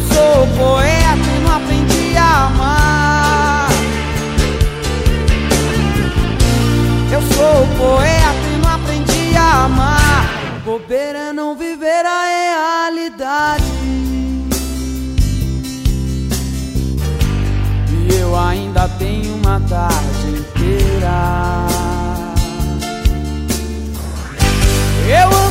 Eu 0.00 0.06
sou 0.06 0.46
poeta 0.56 1.28
e 1.36 1.40
não 1.42 1.56
aprendi 1.56 2.16
a 2.16 2.46
amar. 2.46 3.68
Eu 7.12 7.22
sou 7.22 7.66
poeta 7.76 8.46
e 8.54 8.58
não 8.62 8.70
aprendi 8.74 9.36
a 9.36 9.64
amar. 9.64 10.24
Bobeira 10.64 11.18
é 11.18 11.32
não 11.32 11.54
viver 11.54 12.04
a 12.06 12.22
realidade. 12.94 13.64
E 17.92 18.14
eu 18.18 18.38
ainda 18.38 18.88
tenho 18.98 19.34
uma 19.34 19.60
tarde 19.68 20.28
inteira. 20.38 21.66
Eu 25.06 25.28
ando 25.28 25.49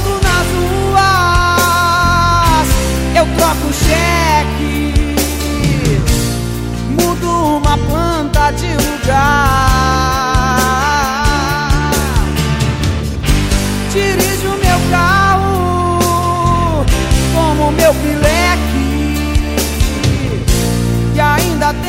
eu 3.19 3.25
troco 3.35 3.73
cheque, 3.73 4.93
mudo 6.89 7.57
uma 7.57 7.77
planta 7.77 8.51
de 8.51 8.67
lugar. 8.67 9.89
Dirijo 13.91 14.51
meu 14.63 14.79
carro 14.89 16.85
como 17.33 17.71
meu 17.73 17.93
pileque 17.93 19.59
e 21.13 21.19
ainda 21.19 21.73
tenho 21.73 21.88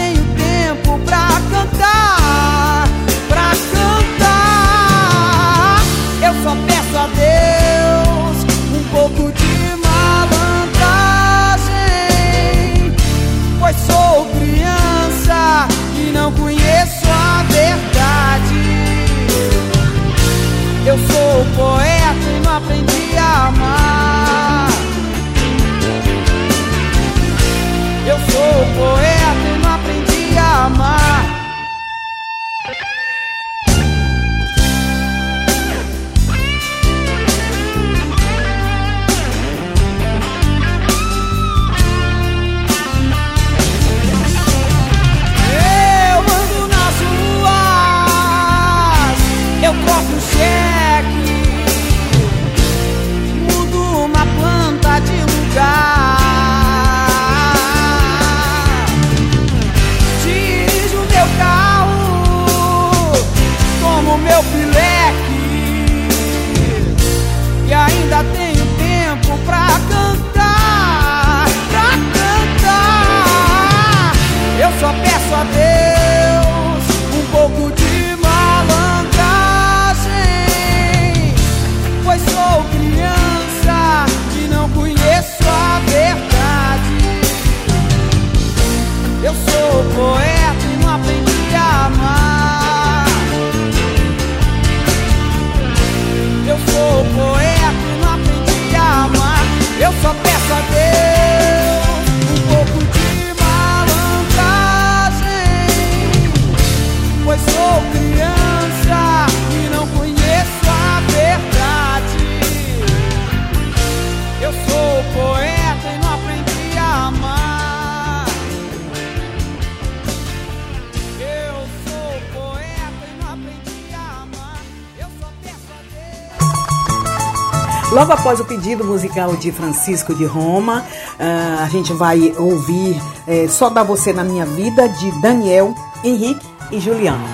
musical 129.10 129.36
de 129.36 129.50
Francisco 129.50 130.14
de 130.14 130.24
Roma, 130.24 130.84
ah, 131.18 131.64
a 131.64 131.68
gente 131.68 131.92
vai 131.92 132.32
ouvir 132.38 133.00
eh, 133.26 133.48
Só 133.48 133.68
Dá 133.68 133.82
Você 133.82 134.12
na 134.12 134.22
Minha 134.22 134.46
Vida, 134.46 134.88
de 134.88 135.10
Daniel, 135.20 135.74
Henrique 136.04 136.46
e 136.70 136.78
Juliano. 136.78 137.24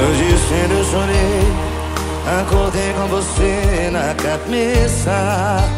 Hoje 0.00 0.38
cedo 0.48 0.74
eu 0.74 0.84
chorei, 0.84 2.40
acordei 2.40 2.92
com 2.94 3.06
você 3.06 3.90
na 3.92 4.14
cabeça. 4.14 5.71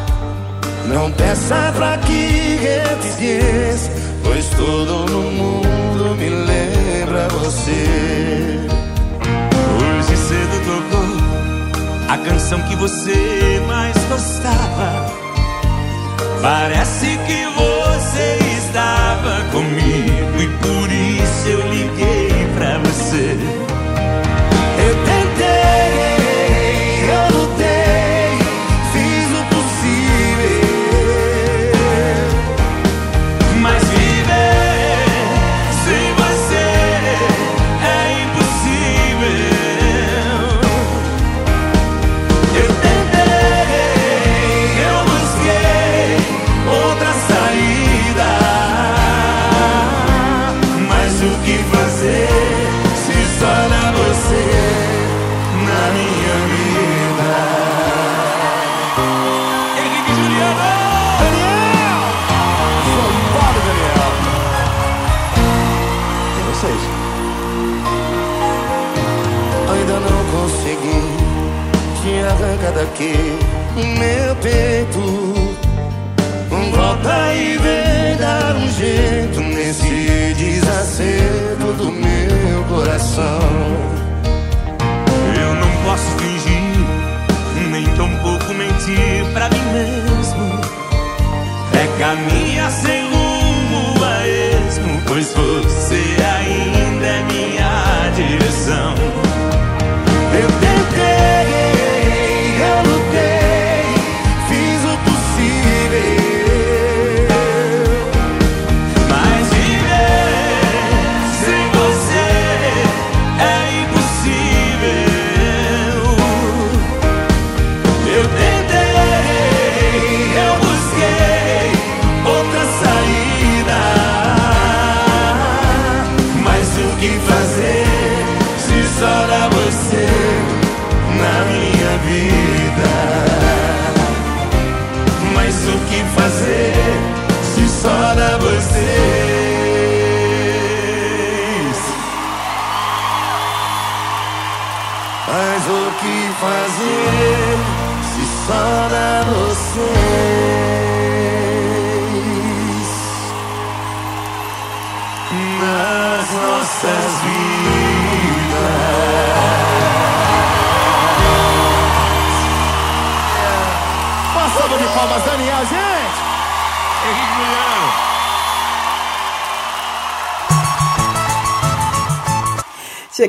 Não 0.86 1.11
peça 1.12 1.73
pra 1.77 1.97
que 1.98 2.59
eu 2.62 3.09
esqueça, 3.09 3.90
pois 4.23 4.47
tudo 4.51 5.06
no 5.06 5.23
mundo 5.23 6.15
me 6.16 6.28
lembra 6.28 7.28
você. 7.28 8.66
Hoje 9.81 10.16
cedo 10.16 10.61
tocou 10.66 12.12
a 12.12 12.19
canção 12.19 12.61
que 12.62 12.77
você 12.77 13.62
mais 13.66 13.97
gostava. 14.09 15.06
Parece 16.43 17.19
que 17.27 17.47
você 17.56 17.74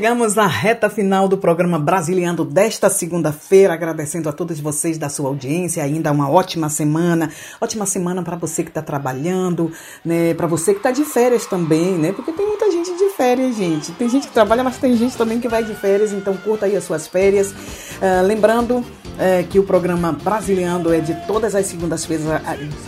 Chegamos 0.05 0.35
na 0.35 0.45
reta 0.45 0.87
final 0.87 1.27
do 1.27 1.35
programa 1.35 1.79
Brasiliano 1.79 2.45
desta 2.45 2.91
segunda-feira, 2.91 3.73
agradecendo 3.73 4.29
a 4.29 4.31
todos 4.31 4.59
vocês 4.59 4.99
da 4.99 5.09
sua 5.09 5.29
audiência, 5.29 5.83
ainda 5.83 6.11
uma 6.11 6.29
ótima 6.29 6.69
semana, 6.69 7.31
ótima 7.59 7.87
semana 7.87 8.21
para 8.21 8.35
você 8.35 8.61
que 8.61 8.69
está 8.69 8.83
trabalhando, 8.83 9.71
né, 10.05 10.35
para 10.35 10.45
você 10.45 10.73
que 10.73 10.77
está 10.77 10.91
de 10.91 11.03
férias 11.03 11.47
também, 11.47 11.93
né, 11.93 12.11
porque 12.11 12.31
tem 12.31 12.45
muita 12.45 12.69
gente 12.69 12.95
de 12.95 13.09
férias, 13.17 13.55
gente, 13.55 13.93
tem 13.93 14.07
gente 14.07 14.27
que 14.27 14.33
trabalha, 14.35 14.63
mas 14.63 14.77
tem 14.77 14.95
gente 14.95 15.17
também 15.17 15.39
que 15.39 15.47
vai 15.47 15.63
de 15.63 15.73
férias, 15.73 16.13
então 16.13 16.37
curta 16.37 16.67
aí 16.67 16.75
as 16.77 16.83
suas 16.83 17.07
férias, 17.07 17.51
Ah, 18.01 18.21
lembrando 18.21 18.83
é, 19.17 19.43
que 19.43 19.57
o 19.57 19.63
programa 19.63 20.11
Brasiliano 20.11 20.93
é 20.93 20.99
de 20.99 21.15
todas 21.25 21.55
as 21.55 21.65
segundas-feiras, 21.65 22.41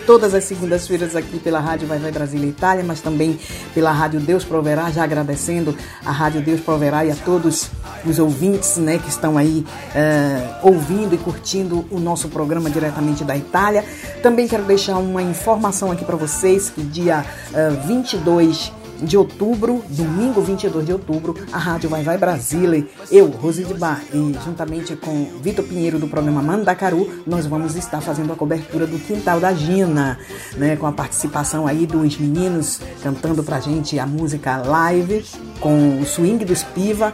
todas 0.05 0.33
as 0.33 0.43
segundas-feiras 0.43 1.15
aqui 1.15 1.39
pela 1.39 1.59
Rádio 1.59 1.87
Vai 1.87 1.97
Vai 1.97 2.11
Brasília 2.11 2.45
e 2.45 2.49
Itália, 2.49 2.83
mas 2.83 2.99
também 2.99 3.39
pela 3.73 3.91
Rádio 3.91 4.19
Deus 4.19 4.43
Proverá, 4.43 4.91
já 4.91 5.03
agradecendo 5.03 5.75
a 6.07 6.11
Rádio 6.11 6.41
Deus 6.41 6.61
Proverá 6.61 7.03
e 7.03 7.11
a 7.11 7.15
todos 7.15 7.69
os 8.05 8.17
ouvintes 8.17 8.77
né, 8.77 8.97
que 8.97 9.09
estão 9.09 9.37
aí 9.37 9.65
é, 9.93 10.41
ouvindo 10.63 11.13
e 11.13 11.17
curtindo 11.17 11.85
o 11.91 11.99
nosso 11.99 12.29
programa 12.29 12.69
diretamente 12.69 13.25
da 13.25 13.35
Itália. 13.35 13.83
Também 14.23 14.47
quero 14.47 14.63
deixar 14.63 14.97
uma 14.97 15.21
informação 15.21 15.91
aqui 15.91 16.05
para 16.05 16.15
vocês 16.15 16.69
que 16.69 16.81
dia 16.81 17.25
é, 17.53 17.69
22 17.85 18.71
de 18.85 18.86
outubro, 19.17 19.83
domingo 19.89 20.41
22 20.41 20.85
de 20.85 20.93
outubro, 20.93 21.35
a 21.51 21.57
Rádio 21.57 21.89
Vai 21.89 22.03
Vai 22.03 22.17
Brasília, 22.17 22.87
eu, 23.11 23.27
Rose 23.27 23.63
de 23.63 23.73
Bar, 23.73 24.01
e 24.13 24.17
juntamente 24.43 24.95
com 24.95 25.25
Vitor 25.41 25.65
Pinheiro 25.65 25.99
do 25.99 26.07
programa 26.07 26.41
Mandacaru, 26.41 27.23
nós 27.25 27.45
vamos 27.45 27.75
estar 27.75 28.01
fazendo 28.01 28.33
a 28.33 28.35
cobertura 28.35 28.87
do 28.87 28.97
Quintal 28.99 29.39
da 29.39 29.53
Gina, 29.53 30.17
né, 30.55 30.75
com 30.75 30.87
a 30.87 30.91
participação 30.91 31.67
aí 31.67 31.85
dos 31.85 32.17
meninos 32.17 32.79
cantando 33.03 33.43
pra 33.43 33.59
gente 33.59 33.99
a 33.99 34.05
música 34.05 34.57
live, 34.57 35.25
com 35.59 35.99
o 35.99 36.05
swing 36.05 36.43
dos 36.45 36.63
Piva, 36.63 37.13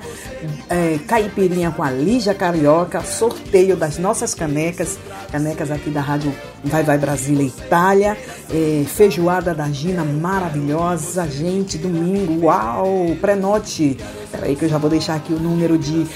é, 0.69 0.99
caipirinha 1.07 1.71
com 1.71 1.83
a 1.83 1.89
Lígia 1.91 2.33
Carioca, 2.33 3.01
sorteio 3.01 3.75
das 3.75 3.97
nossas 3.97 4.33
canecas, 4.33 4.97
canecas 5.31 5.71
aqui 5.71 5.89
da 5.89 6.01
Rádio 6.01 6.33
Vai 6.63 6.83
Vai 6.83 6.97
Brasília 6.97 7.45
Itália, 7.45 8.17
é, 8.49 8.85
feijoada 8.87 9.53
da 9.53 9.69
Gina 9.69 10.03
maravilhosa, 10.03 11.27
gente, 11.27 11.77
domingo, 11.77 12.45
uau, 12.45 13.15
pré-note. 13.19 13.97
Peraí 14.31 14.55
que 14.55 14.65
eu 14.65 14.69
já 14.69 14.77
vou 14.77 14.89
deixar 14.89 15.15
aqui 15.15 15.33
o 15.33 15.39
número 15.39 15.77
de 15.77 16.07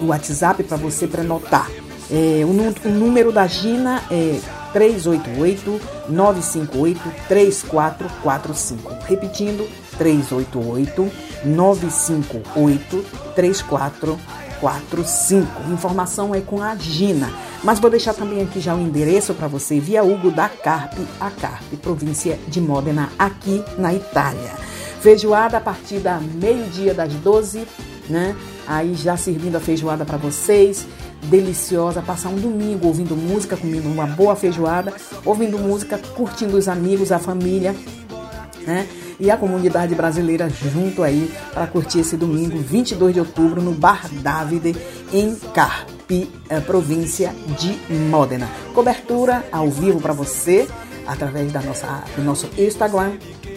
o 0.00 0.06
WhatsApp 0.06 0.62
para 0.62 0.76
você 0.76 1.06
prenotar. 1.06 1.68
É, 2.10 2.42
o, 2.44 2.88
o 2.88 2.92
número 2.92 3.32
da 3.32 3.46
Gina 3.46 4.02
é 4.10 4.38
388 4.72 5.80
958 6.08 7.00
3445. 7.28 8.96
Repetindo, 9.06 9.68
388 9.96 11.10
958 14.62 14.84
3445. 14.90 15.44
991-991-99145. 15.64 15.72
Informação 15.72 16.34
é 16.34 16.40
com 16.40 16.62
a 16.62 16.74
Gina. 16.76 17.32
Mas 17.62 17.78
vou 17.78 17.90
deixar 17.90 18.14
também 18.14 18.42
aqui 18.42 18.60
já 18.60 18.74
o 18.74 18.80
endereço 18.80 19.34
para 19.34 19.48
você 19.48 19.80
via 19.80 20.04
Hugo 20.04 20.30
da 20.30 20.48
Carpe, 20.48 21.02
a 21.20 21.30
Carpe, 21.30 21.76
província 21.76 22.38
de 22.46 22.60
Modena, 22.60 23.10
aqui 23.18 23.62
na 23.78 23.94
Itália. 23.94 24.52
Feijoada 25.00 25.58
a 25.58 25.60
partir 25.60 25.98
da 25.98 26.18
meio-dia 26.18 26.94
das 26.94 27.12
12, 27.12 27.66
né? 28.08 28.36
Aí 28.66 28.94
já 28.94 29.16
servindo 29.16 29.56
a 29.56 29.60
feijoada 29.60 30.04
para 30.04 30.16
vocês 30.16 30.86
deliciosa, 31.24 32.02
passar 32.02 32.28
um 32.28 32.36
domingo 32.36 32.86
ouvindo 32.86 33.16
música, 33.16 33.56
comendo 33.56 33.88
uma 33.88 34.06
boa 34.06 34.36
feijoada, 34.36 34.92
ouvindo 35.24 35.58
música, 35.58 35.98
curtindo 36.14 36.56
os 36.56 36.68
amigos, 36.68 37.10
a 37.10 37.18
família, 37.18 37.74
né? 38.66 38.86
E 39.18 39.30
a 39.30 39.36
comunidade 39.36 39.94
brasileira 39.94 40.48
junto 40.48 41.02
aí 41.02 41.30
para 41.52 41.66
curtir 41.66 42.00
esse 42.00 42.16
domingo, 42.16 42.58
22 42.58 43.14
de 43.14 43.20
outubro, 43.20 43.62
no 43.62 43.72
Bar 43.72 44.08
Davide, 44.22 44.74
em 45.12 45.34
Carpi, 45.54 46.30
eh, 46.48 46.60
província 46.60 47.34
de 47.58 47.94
Modena. 47.94 48.48
Cobertura 48.74 49.44
ao 49.52 49.70
vivo 49.70 50.00
para 50.00 50.12
você 50.12 50.66
através 51.06 51.52
da 51.52 51.60
nossa, 51.60 52.04
do 52.16 52.22
nosso 52.22 52.48
Instagram, 52.56 53.12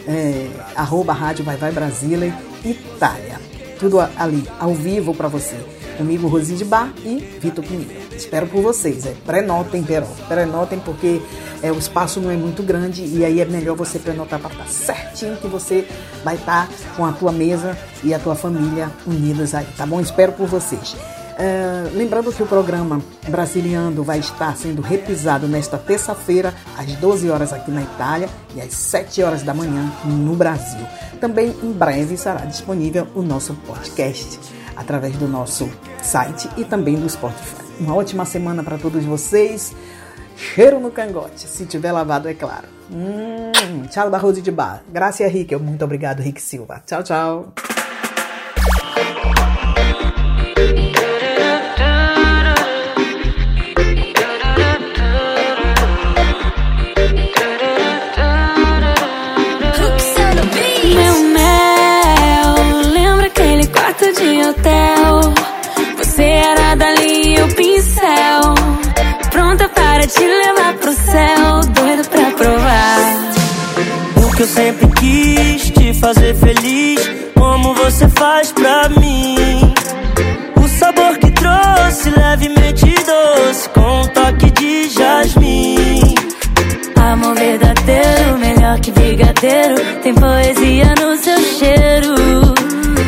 é, 0.07 0.49
arroba 0.75 1.13
Rádio 1.13 1.45
Vai 1.45 1.57
Vai 1.57 1.71
Brasília, 1.71 2.34
Itália. 2.63 3.39
Tudo 3.79 3.99
ali, 3.99 4.47
ao 4.59 4.73
vivo 4.73 5.13
para 5.13 5.27
você. 5.27 5.55
Comigo, 5.97 6.27
Rosi 6.27 6.55
de 6.55 6.65
Bar 6.65 6.91
e 7.03 7.17
Vitor 7.39 7.63
Pinheiro. 7.63 8.06
Espero 8.18 8.48
por 8.48 8.61
vocês. 8.61 9.06
É, 9.06 9.14
prenotem, 9.26 9.84
pero, 9.84 10.06
prenotem, 10.27 10.80
porque 10.80 11.22
é, 11.61 11.72
o 11.72 11.77
espaço 11.77 12.19
não 12.19 12.31
é 12.31 12.35
muito 12.35 12.64
grande 12.64 13.06
e 13.06 13.23
aí 13.23 13.39
é 13.39 13.45
melhor 13.45 13.76
você 13.76 13.99
prenotar 13.99 14.39
para 14.39 14.52
estar 14.52 14.68
certinho 14.68 15.38
que 15.38 15.48
você 15.48 15.88
vai 16.23 16.35
estar 16.35 16.69
com 16.95 17.06
a 17.06 17.11
tua 17.11 17.31
mesa 17.31 17.77
e 18.03 18.14
a 18.14 18.19
tua 18.19 18.35
família 18.35 18.91
unidas 19.06 19.53
aí, 19.53 19.68
tá 19.77 19.85
bom? 19.85 20.02
Espero 20.02 20.31
por 20.34 20.48
vocês. 20.48 20.95
Uh, 21.38 21.95
lembrando 21.95 22.34
que 22.34 22.41
o 22.41 22.48
programa 22.48 22.99
Brasiliando 23.27 24.03
vai 24.03 24.18
estar 24.18 24.57
sendo 24.57 24.81
repisado 24.81 25.48
nesta 25.48 25.77
terça-feira, 25.77 26.52
às 26.76 26.91
12 26.94 27.30
horas 27.30 27.53
aqui 27.53 27.69
na 27.69 27.84
Itália 27.84 28.27
e 28.56 28.61
às 28.61 28.73
7 28.73 29.22
horas 29.22 29.44
da 29.44 29.53
manhã 29.53 29.91
no 30.03 30.35
Brasil. 30.35 30.84
Também 31.22 31.56
em 31.61 31.72
breve 31.72 32.15
estará 32.15 32.44
disponível 32.45 33.07
o 33.14 33.22
nosso 33.22 33.53
podcast 33.68 34.39
através 34.76 35.15
do 35.18 35.27
nosso 35.27 35.69
site 36.02 36.49
e 36.57 36.64
também 36.64 36.95
do 36.95 37.07
Spotify. 37.07 37.66
Uma 37.79 37.95
ótima 37.95 38.25
semana 38.25 38.63
para 38.63 38.77
todos 38.77 39.03
vocês. 39.05 39.75
Cheiro 40.35 40.79
no 40.79 40.91
cangote, 40.91 41.47
se 41.47 41.65
tiver 41.65 41.91
lavado, 41.91 42.29
é 42.29 42.33
claro. 42.33 42.67
Hum, 42.91 43.83
tchau 43.89 44.09
da 44.09 44.17
Rose 44.17 44.41
de 44.41 44.51
Bar. 44.51 44.83
Graças 44.89 45.31
Rick. 45.31 45.55
Muito 45.55 45.83
obrigado, 45.83 46.19
Rick 46.19 46.41
Silva. 46.41 46.81
Tchau, 46.85 47.03
tchau. 47.03 47.53
Te 70.07 70.25
levar 70.25 70.73
pro 70.75 70.93
céu, 70.93 71.61
doido 71.73 72.07
pra 72.09 72.31
provar. 72.31 72.97
O 74.25 74.35
que 74.35 74.43
eu 74.43 74.47
sempre 74.47 74.88
quis 74.88 75.69
te 75.71 75.93
fazer 75.95 76.35
feliz, 76.35 77.09
como 77.34 77.73
você 77.73 78.07
faz 78.09 78.51
pra 78.53 78.88
mim. 78.89 79.73
O 80.55 80.67
sabor 80.79 81.17
que 81.17 81.29
trouxe, 81.31 82.09
levemente 82.09 82.85
doce, 82.85 83.69
com 83.69 84.01
um 84.01 84.07
toque 84.07 84.49
de 84.51 84.89
jasmim. 84.89 86.15
Amor 86.95 87.35
verdadeiro, 87.35 88.38
melhor 88.39 88.79
que 88.79 88.91
brigadeiro, 88.91 89.75
tem 90.03 90.13
poesia 90.13 90.93
no 91.01 91.17
seu 91.17 91.39
cheiro. 91.39 92.15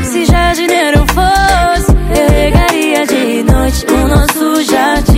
Se 0.03 0.25
jardineiro 0.25 1.05
fosse, 1.13 1.91
eu 1.91 2.29
regaria 2.33 3.05
de 3.05 3.43
noite 3.43 3.85
o 3.89 4.07
nosso 4.07 4.63
jardim. 4.63 5.08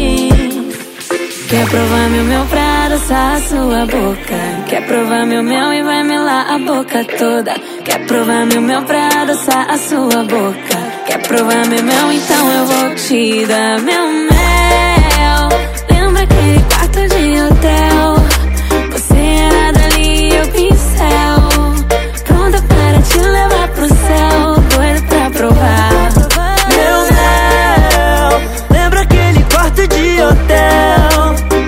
Quer 1.51 1.67
provar 1.67 2.09
meu 2.09 2.23
mel 2.23 2.45
pra 2.45 2.85
adoçar 2.85 3.35
a 3.35 3.41
sua 3.41 3.85
boca? 3.85 4.63
Quer 4.69 4.87
provar 4.87 5.25
meu 5.25 5.43
mel 5.43 5.73
e 5.73 5.83
vai 5.83 6.01
melar 6.01 6.49
a 6.49 6.57
boca 6.57 7.03
toda? 7.03 7.53
Quer 7.83 8.07
provar 8.07 8.45
meu 8.45 8.61
mel 8.61 8.81
pra 8.83 9.09
adoçar 9.21 9.69
a 9.69 9.77
sua 9.77 10.23
boca? 10.23 10.77
Quer 11.05 11.21
provar 11.27 11.67
meu 11.67 11.83
mel? 11.83 12.11
Então 12.13 12.53
eu 12.53 12.65
vou 12.65 12.95
te 12.95 13.45
dar 13.47 13.81
meu 13.81 14.07
mel. 14.07 15.49
Lembra 15.89 16.23
aquele 16.23 16.63
quarto 16.69 16.99
de 17.09 17.41
hotel? 17.41 17.90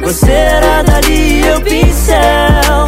Você 0.03 0.31
era 0.31 0.83
dali, 0.83 1.47
eu 1.47 1.61
pincel. 1.61 2.87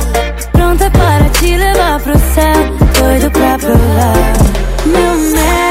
Pronta 0.51 0.91
para 0.91 1.29
te 1.29 1.55
levar 1.57 1.99
pro 2.01 2.13
céu, 2.19 2.77
doido 2.99 3.31
pra 3.31 3.57
provar. 3.57 4.33
Meu 4.85 5.17
mel, 5.31 5.64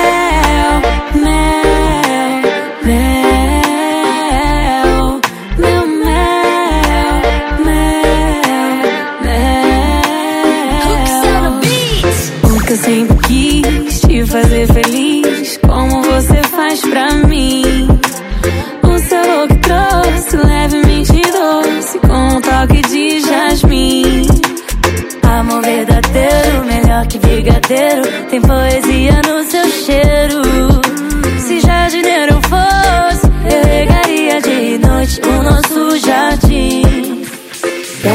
tem 28.31 28.41
poesia 28.41 29.21
no 29.27 29.43
seu 29.45 29.64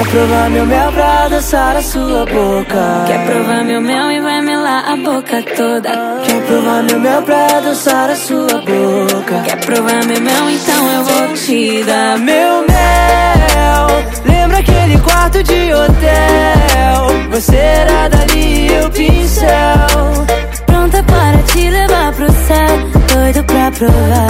provar 0.10 0.50
meu 0.50 0.66
mel 0.66 0.92
pra 0.92 1.26
adoçar 1.26 1.76
a 1.76 1.82
sua 1.82 2.26
boca? 2.26 3.04
Quer 3.08 3.26
provar 3.26 3.64
meu 3.64 3.82
mel 3.82 4.12
e 4.12 4.22
vai 4.22 4.42
melar 4.42 4.84
a 4.92 4.96
boca 4.96 5.44
toda? 5.56 5.90
Quer 6.26 6.42
provar 6.46 6.84
meu 6.84 7.00
mel 7.00 7.22
pra 7.22 7.58
adoçar 7.58 8.10
a 8.10 8.16
sua 8.16 8.48
boca? 8.48 9.42
Quer 9.46 9.60
provar 9.66 10.06
meu 10.06 10.20
mel? 10.22 10.50
Então 10.50 10.92
eu 10.94 11.04
vou 11.04 11.34
te 11.36 11.84
dar 11.84 12.18
Meu 12.18 12.66
mel, 12.68 13.88
lembra 14.26 14.58
aquele 14.60 14.98
quarto 15.00 15.44
de 15.44 15.74
hotel? 15.74 17.30
Você 17.32 17.56
era 17.56 18.08
dali, 18.10 18.68
eu 18.68 18.90
pincel. 18.90 20.26
Pronta 20.66 21.04
para 21.04 21.38
te 21.44 21.70
levar 21.70 22.12
pro 22.14 22.32
céu, 22.32 23.14
doido 23.14 23.44
pra 23.44 23.72
provar. 23.72 24.28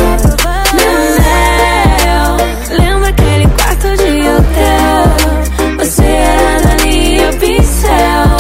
Meu 0.74 0.94
mel, 1.20 2.38
lembra 2.78 3.10
aquele 3.10 3.48
quarto 3.48 3.88
de 3.98 4.20
hotel? 4.28 5.49
Você 5.80 6.04
era 6.04 6.60
dali 6.60 7.20
o 7.26 7.38
pincel, 7.38 8.38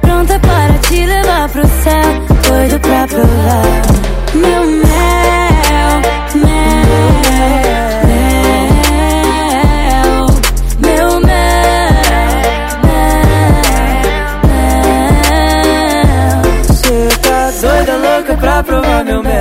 pronta 0.00 0.38
para 0.40 0.72
te 0.88 1.04
levar 1.04 1.46
pro 1.50 1.60
céu, 1.60 2.24
doido 2.48 2.80
pra 2.80 3.06
provar. 3.06 3.82
Meu 4.34 4.66
mel, 4.66 6.00
mel, 6.34 6.80
mel, 8.06 8.30
meu 10.80 11.20
Você 16.66 17.08
tá 17.20 17.50
doida, 17.60 17.96
louca 17.96 18.34
pra 18.38 18.62
provar 18.62 19.04
meu 19.04 19.22
mel. 19.22 19.34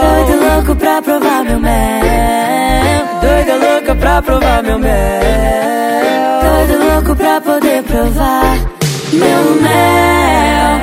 Doido 0.00 0.36
louco 0.46 0.76
pra 0.76 1.02
provar 1.02 1.42
meu 1.44 1.58
mel. 1.58 2.01
Pra 4.12 4.20
provar 4.20 4.62
meu 4.62 4.78
mel. 4.78 4.92
Doido 6.42 6.84
louco 6.84 7.16
pra 7.16 7.40
poder 7.40 7.82
provar 7.84 8.58
meu 9.10 9.62
mel. 9.62 10.82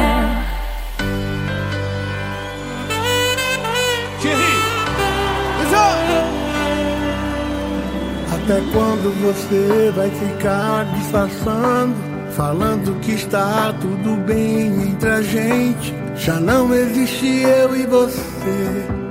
Até 8.33 8.61
quando 8.73 9.13
você 9.21 9.93
vai 9.95 10.09
ficar 10.09 10.85
disfarçando? 10.95 11.95
Falando 12.35 12.99
que 13.01 13.11
está 13.11 13.71
tudo 13.79 14.15
bem 14.25 14.89
entre 14.89 15.07
a 15.07 15.21
gente. 15.21 15.93
Já 16.15 16.39
não 16.39 16.73
existe 16.73 17.43
eu 17.43 17.75
e 17.75 17.85
você. 17.85 19.08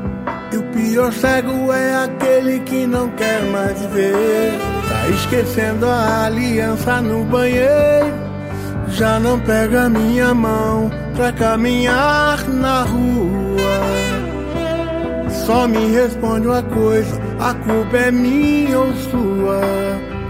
Pior 0.79 1.13
cego 1.13 1.73
é 1.73 2.05
aquele 2.05 2.61
que 2.61 2.87
não 2.87 3.09
quer 3.11 3.43
mais 3.51 3.85
ver. 3.87 4.53
Tá 4.89 5.09
esquecendo 5.09 5.87
a 5.87 6.27
aliança 6.27 7.01
no 7.01 7.25
banheiro. 7.25 8.15
Já 8.89 9.19
não 9.19 9.39
pega 9.41 9.89
minha 9.89 10.33
mão 10.33 10.91
pra 11.17 11.33
caminhar 11.33 12.47
na 12.49 12.83
rua. 12.85 13.59
Só 15.45 15.67
me 15.67 15.93
responde 15.93 16.47
uma 16.47 16.63
coisa: 16.63 17.21
a 17.41 17.55
culpa 17.55 17.97
é 17.97 18.11
minha 18.11 18.79
ou 18.79 18.93
sua? 18.95 19.61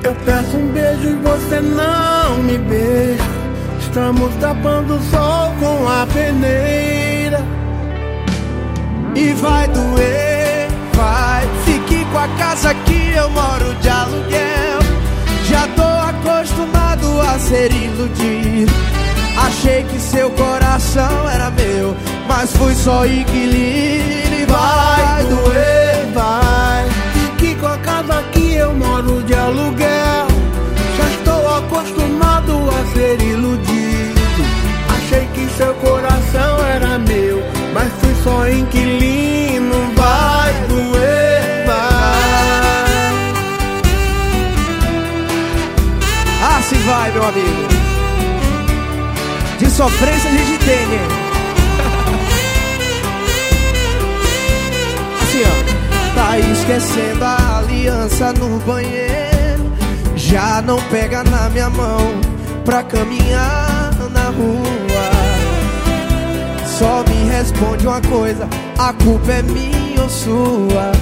Eu 0.03 0.15
peço 0.25 0.57
um 0.57 0.69
beijo 0.73 1.09
e 1.09 1.15
você 1.16 1.61
não 1.61 2.43
me 2.43 2.59
beija. 2.59 3.39
Estamos 3.81 4.35
tapando 4.37 4.95
o 4.95 5.03
sol 5.03 5.53
com 5.61 5.89
a 5.89 6.07
peneira. 6.07 7.59
E 9.15 9.33
vai 9.33 9.66
doer, 9.69 10.28
vai. 10.99 11.49
Fique 11.65 12.05
com 12.07 12.19
a 12.19 12.29
casa 12.43 12.75
que 12.75 13.01
eu 13.16 13.31
moro 13.31 13.75
de 13.81 13.89
aluguel. 13.89 14.81
Já 15.49 15.66
tô 15.79 15.91
acostumado 16.12 17.20
a 17.20 17.39
ser 17.39 17.73
iludido. 17.73 18.73
Achei 19.47 19.85
que 19.85 19.99
seu 20.01 20.29
coração 20.31 21.31
era 21.31 21.51
meu, 21.51 21.97
mas 22.27 22.51
fui 22.57 22.75
só 22.75 23.07
inquilino. 23.07 24.35
E 24.41 24.47
vai 24.47 25.25
doer, 25.33 26.12
vai. 26.12 26.85
Fique 27.15 27.55
com 27.55 27.69
a 27.69 27.79
casa 27.79 28.23
que 28.33 28.55
eu 28.55 28.75
moro 28.75 29.23
de 29.23 29.35
aluguel. 29.35 30.27
Já 30.99 31.07
estou 31.16 31.43
acostumado 31.61 32.53
a 32.77 32.81
ser 32.93 33.23
iludido. 33.23 34.43
Achei 34.97 35.27
que 35.35 35.49
seu 35.57 35.73
coração 35.75 36.66
era 36.66 36.99
meu, 36.99 37.41
mas 37.73 37.91
fui 38.01 38.15
só 38.25 38.49
inquilino. 38.49 39.48
Assim 46.69 46.78
vai, 46.81 47.11
meu 47.12 47.23
amigo. 47.23 47.69
De 49.59 49.70
sofrência 49.70 50.28
a 50.28 50.32
gente 50.35 50.59
tem, 50.59 50.86
né? 50.86 50.99
Assim, 55.23 55.43
ó. 55.47 55.49
Tá 56.15 56.39
esquecendo 56.39 57.24
a 57.24 57.61
aliança 57.61 58.35
no 58.35 58.59
banheiro. 58.59 59.73
Já 60.15 60.61
não 60.61 60.78
pega 60.90 61.24
na 61.24 61.49
minha 61.49 61.70
mão 61.70 62.20
pra 62.66 62.82
caminhar 62.82 63.95
na 64.12 64.24
rua. 64.24 65.11
Só 66.66 67.03
me 67.09 67.31
responde 67.31 67.86
uma 67.86 68.03
coisa: 68.03 68.47
a 68.78 68.93
culpa 68.93 69.32
é 69.32 69.43
minha 69.43 70.03
ou 70.03 70.11
sua? 70.11 70.93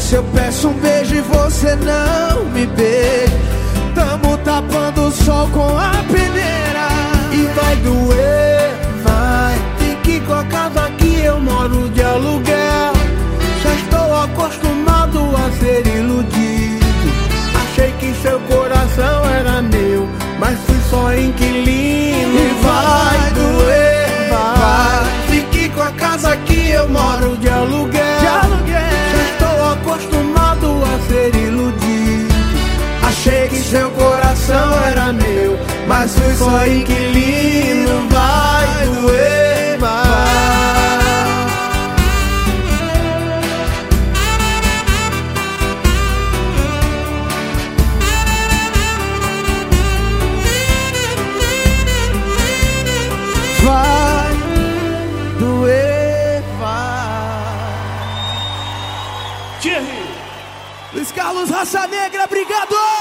Se 0.00 0.16
eu 0.16 0.24
peço 0.34 0.70
um 0.70 0.72
beijo 0.72 1.14
e 1.14 1.20
você 1.20 1.76
não 1.76 2.46
me 2.46 2.66
beija, 2.66 3.63
tamo 3.94 4.36
tapando 4.38 5.08
o 5.08 5.10
sol 5.10 5.48
com 5.50 5.78
a 5.78 5.92
peneira. 6.12 6.88
E 7.32 7.46
vai 7.56 7.76
doer, 7.76 8.70
vai. 9.02 9.54
Fique 9.78 10.20
com 10.20 10.34
a 10.34 10.44
casa 10.44 10.90
que 10.98 11.20
eu 11.20 11.40
moro 11.40 11.88
de 11.90 12.02
aluguel. 12.02 12.92
Já 13.62 13.74
estou 13.74 14.16
acostumado 14.22 15.18
a 15.36 15.50
ser 15.58 15.86
iludido. 15.86 16.84
Achei 17.62 17.92
que 17.92 18.14
seu 18.22 18.38
coração 18.40 19.24
era 19.38 19.62
meu, 19.62 20.08
mas 20.38 20.58
fui 20.66 20.80
só 20.90 21.14
inquilino. 21.14 22.38
E 22.38 22.62
vai 22.62 23.30
doer, 23.32 24.30
vai. 24.30 25.04
Fique 25.28 25.68
com 25.70 25.82
a 25.82 25.92
casa 25.92 26.36
que 26.36 26.70
eu 26.70 26.88
moro 26.88 27.36
de 27.38 27.48
aluguel. 27.48 28.20
De 28.20 28.26
aluguel. 28.26 28.94
Já 29.12 29.22
estou 29.32 29.72
acostumado 29.72 30.82
a 30.84 31.08
ser 31.08 31.34
iludido. 31.34 31.83
Seu 33.74 33.90
coração 33.90 34.84
era 34.84 35.12
meu, 35.12 35.58
mas 35.88 36.16
fui 36.16 36.34
só 36.36 36.64
inquilino. 36.64 38.08
Vai 38.08 38.86
doer, 38.86 39.78
vai. 39.80 40.14
Vai 53.64 54.34
doer, 55.40 56.44
vai. 56.60 57.74
Thierry. 59.60 60.04
Luiz 60.92 61.10
Carlos 61.10 61.50
Raça 61.50 61.88
Negra, 61.88 62.22
obrigado! 62.22 62.93